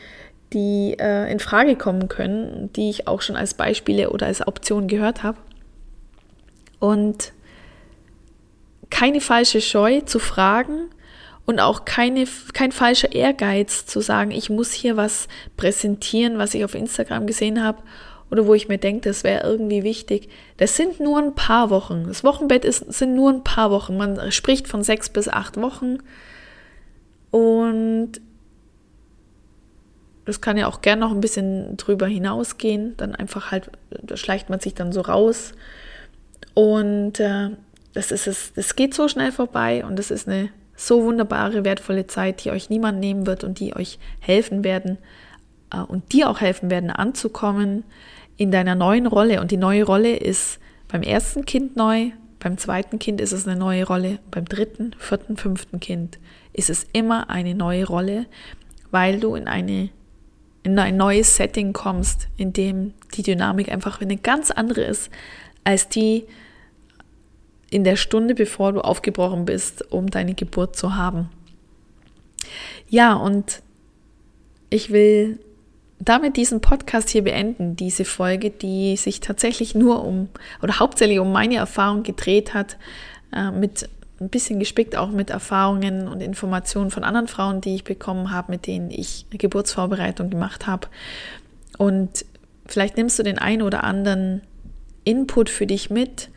die 0.52 0.96
äh, 0.98 1.30
in 1.30 1.38
Frage 1.38 1.76
kommen 1.76 2.08
können, 2.08 2.70
die 2.74 2.90
ich 2.90 3.06
auch 3.06 3.22
schon 3.22 3.36
als 3.36 3.54
Beispiele 3.54 4.10
oder 4.10 4.26
als 4.26 4.46
Option 4.46 4.88
gehört 4.88 5.22
habe. 5.22 5.38
Und 6.80 7.32
keine 8.90 9.20
falsche 9.20 9.60
Scheu 9.60 10.00
zu 10.00 10.18
fragen, 10.18 10.88
und 11.46 11.60
auch 11.60 11.84
keine, 11.84 12.26
kein 12.52 12.72
falscher 12.72 13.12
Ehrgeiz 13.12 13.86
zu 13.86 14.00
sagen, 14.00 14.32
ich 14.32 14.50
muss 14.50 14.72
hier 14.72 14.96
was 14.96 15.28
präsentieren, 15.56 16.38
was 16.38 16.54
ich 16.54 16.64
auf 16.64 16.74
Instagram 16.74 17.26
gesehen 17.26 17.62
habe 17.62 17.82
oder 18.30 18.46
wo 18.46 18.54
ich 18.54 18.68
mir 18.68 18.78
denke, 18.78 19.08
das 19.08 19.22
wäre 19.22 19.48
irgendwie 19.48 19.84
wichtig. 19.84 20.28
Das 20.56 20.76
sind 20.76 20.98
nur 20.98 21.18
ein 21.18 21.36
paar 21.36 21.70
Wochen. 21.70 22.04
Das 22.08 22.24
Wochenbett 22.24 22.64
ist, 22.64 22.92
sind 22.92 23.14
nur 23.14 23.30
ein 23.30 23.44
paar 23.44 23.70
Wochen. 23.70 23.96
Man 23.96 24.32
spricht 24.32 24.66
von 24.66 24.82
sechs 24.82 25.08
bis 25.08 25.28
acht 25.28 25.60
Wochen 25.60 25.98
und 27.30 28.12
das 30.24 30.40
kann 30.40 30.56
ja 30.56 30.66
auch 30.66 30.80
gern 30.80 30.98
noch 30.98 31.12
ein 31.12 31.20
bisschen 31.20 31.76
drüber 31.76 32.08
hinausgehen. 32.08 32.96
Dann 32.96 33.14
einfach 33.14 33.52
halt, 33.52 33.70
da 33.90 34.16
schleicht 34.16 34.50
man 34.50 34.58
sich 34.58 34.74
dann 34.74 34.90
so 34.90 35.02
raus. 35.02 35.52
Und 36.54 37.20
äh, 37.20 37.50
das 37.94 38.10
ist 38.10 38.26
es, 38.26 38.52
das 38.54 38.74
geht 38.74 38.92
so 38.92 39.06
schnell 39.06 39.30
vorbei 39.30 39.84
und 39.84 39.96
das 39.96 40.10
ist 40.10 40.26
eine 40.26 40.50
so 40.76 41.02
wunderbare, 41.02 41.64
wertvolle 41.64 42.06
Zeit, 42.06 42.44
die 42.44 42.50
euch 42.50 42.70
niemand 42.70 43.00
nehmen 43.00 43.26
wird 43.26 43.44
und 43.44 43.60
die 43.60 43.74
euch 43.74 43.98
helfen 44.20 44.64
werden 44.64 44.98
äh, 45.72 45.80
und 45.80 46.12
dir 46.12 46.30
auch 46.30 46.40
helfen 46.40 46.70
werden, 46.70 46.90
anzukommen 46.90 47.84
in 48.36 48.50
deiner 48.50 48.74
neuen 48.74 49.06
Rolle. 49.06 49.40
Und 49.40 49.50
die 49.50 49.56
neue 49.56 49.84
Rolle 49.84 50.16
ist 50.16 50.58
beim 50.88 51.02
ersten 51.02 51.44
Kind 51.44 51.76
neu, 51.76 52.10
beim 52.38 52.58
zweiten 52.58 52.98
Kind 52.98 53.20
ist 53.20 53.32
es 53.32 53.48
eine 53.48 53.58
neue 53.58 53.86
Rolle, 53.86 54.18
beim 54.30 54.44
dritten, 54.44 54.94
vierten, 54.98 55.36
fünften 55.36 55.80
Kind 55.80 56.18
ist 56.52 56.70
es 56.70 56.86
immer 56.92 57.28
eine 57.28 57.54
neue 57.54 57.86
Rolle, 57.86 58.26
weil 58.90 59.20
du 59.20 59.34
in 59.34 59.46
eine 59.46 59.90
in 60.62 60.76
ein 60.80 60.96
neues 60.96 61.36
Setting 61.36 61.72
kommst, 61.72 62.26
in 62.36 62.52
dem 62.52 62.92
die 63.14 63.22
Dynamik 63.22 63.70
einfach 63.70 64.00
eine 64.00 64.16
ganz 64.16 64.50
andere 64.50 64.80
ist 64.80 65.10
als 65.62 65.88
die, 65.88 66.26
in 67.76 67.84
der 67.84 67.96
Stunde, 67.96 68.34
bevor 68.34 68.72
du 68.72 68.80
aufgebrochen 68.80 69.44
bist, 69.44 69.92
um 69.92 70.08
deine 70.08 70.32
Geburt 70.32 70.76
zu 70.76 70.96
haben. 70.96 71.28
Ja, 72.88 73.12
und 73.12 73.60
ich 74.70 74.90
will 74.90 75.38
damit 75.98 76.38
diesen 76.38 76.62
Podcast 76.62 77.10
hier 77.10 77.22
beenden, 77.22 77.76
diese 77.76 78.06
Folge, 78.06 78.48
die 78.48 78.96
sich 78.96 79.20
tatsächlich 79.20 79.74
nur 79.74 80.04
um 80.06 80.30
oder 80.62 80.78
hauptsächlich 80.78 81.18
um 81.18 81.32
meine 81.32 81.56
Erfahrung 81.56 82.02
gedreht 82.02 82.54
hat, 82.54 82.78
äh, 83.34 83.50
mit 83.50 83.90
ein 84.22 84.30
bisschen 84.30 84.58
gespickt 84.58 84.96
auch 84.96 85.10
mit 85.10 85.28
Erfahrungen 85.28 86.08
und 86.08 86.22
Informationen 86.22 86.90
von 86.90 87.04
anderen 87.04 87.28
Frauen, 87.28 87.60
die 87.60 87.74
ich 87.74 87.84
bekommen 87.84 88.30
habe, 88.30 88.52
mit 88.52 88.66
denen 88.66 88.90
ich 88.90 89.26
Geburtsvorbereitung 89.28 90.30
gemacht 90.30 90.66
habe. 90.66 90.88
Und 91.76 92.24
vielleicht 92.64 92.96
nimmst 92.96 93.18
du 93.18 93.22
den 93.22 93.38
einen 93.38 93.60
oder 93.60 93.84
anderen 93.84 94.40
Input 95.04 95.50
für 95.50 95.66
dich 95.66 95.90
mit, 95.90 96.30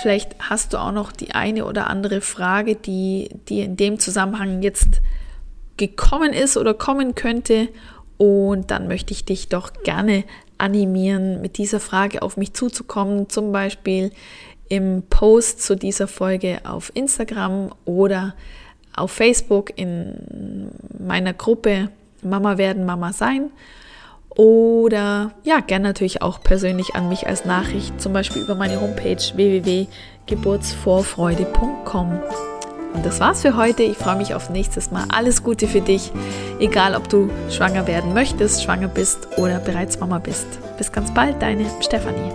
Vielleicht 0.00 0.36
hast 0.40 0.72
du 0.72 0.78
auch 0.78 0.92
noch 0.92 1.12
die 1.12 1.34
eine 1.34 1.66
oder 1.66 1.88
andere 1.88 2.20
Frage, 2.20 2.76
die 2.76 3.28
dir 3.48 3.64
in 3.64 3.76
dem 3.76 3.98
Zusammenhang 3.98 4.62
jetzt 4.62 5.00
gekommen 5.76 6.32
ist 6.32 6.56
oder 6.56 6.74
kommen 6.74 7.14
könnte. 7.14 7.68
Und 8.16 8.70
dann 8.70 8.88
möchte 8.88 9.12
ich 9.12 9.24
dich 9.24 9.48
doch 9.48 9.72
gerne 9.84 10.24
animieren, 10.58 11.40
mit 11.40 11.58
dieser 11.58 11.80
Frage 11.80 12.22
auf 12.22 12.36
mich 12.36 12.52
zuzukommen. 12.52 13.28
Zum 13.28 13.52
Beispiel 13.52 14.12
im 14.68 15.02
Post 15.10 15.62
zu 15.62 15.76
dieser 15.76 16.08
Folge 16.08 16.60
auf 16.64 16.92
Instagram 16.94 17.72
oder 17.84 18.34
auf 18.94 19.10
Facebook 19.10 19.72
in 19.76 20.70
meiner 20.98 21.34
Gruppe 21.34 21.88
Mama 22.22 22.58
werden, 22.58 22.86
Mama 22.86 23.12
sein. 23.12 23.50
Oder 24.36 25.32
ja, 25.44 25.60
gerne 25.60 25.88
natürlich 25.88 26.20
auch 26.22 26.40
persönlich 26.40 26.94
an 26.94 27.08
mich 27.08 27.26
als 27.26 27.44
Nachricht, 27.44 28.00
zum 28.00 28.12
Beispiel 28.12 28.42
über 28.42 28.54
meine 28.54 28.80
Homepage 28.80 29.18
www.geburtsvorfreude.com. 29.34 32.20
Und 32.94 33.06
das 33.06 33.20
war's 33.20 33.42
für 33.42 33.56
heute. 33.56 33.82
Ich 33.82 33.96
freue 33.96 34.16
mich 34.16 34.34
auf 34.34 34.50
nächstes 34.50 34.90
Mal. 34.90 35.04
Alles 35.08 35.42
Gute 35.42 35.66
für 35.66 35.80
dich, 35.80 36.12
egal 36.60 36.94
ob 36.94 37.08
du 37.08 37.30
schwanger 37.50 37.86
werden 37.86 38.14
möchtest, 38.14 38.62
schwanger 38.62 38.88
bist 38.88 39.38
oder 39.38 39.58
bereits 39.58 39.98
Mama 39.98 40.18
bist. 40.18 40.46
Bis 40.76 40.92
ganz 40.92 41.12
bald, 41.12 41.40
deine 41.40 41.64
Stefanie. 41.80 42.32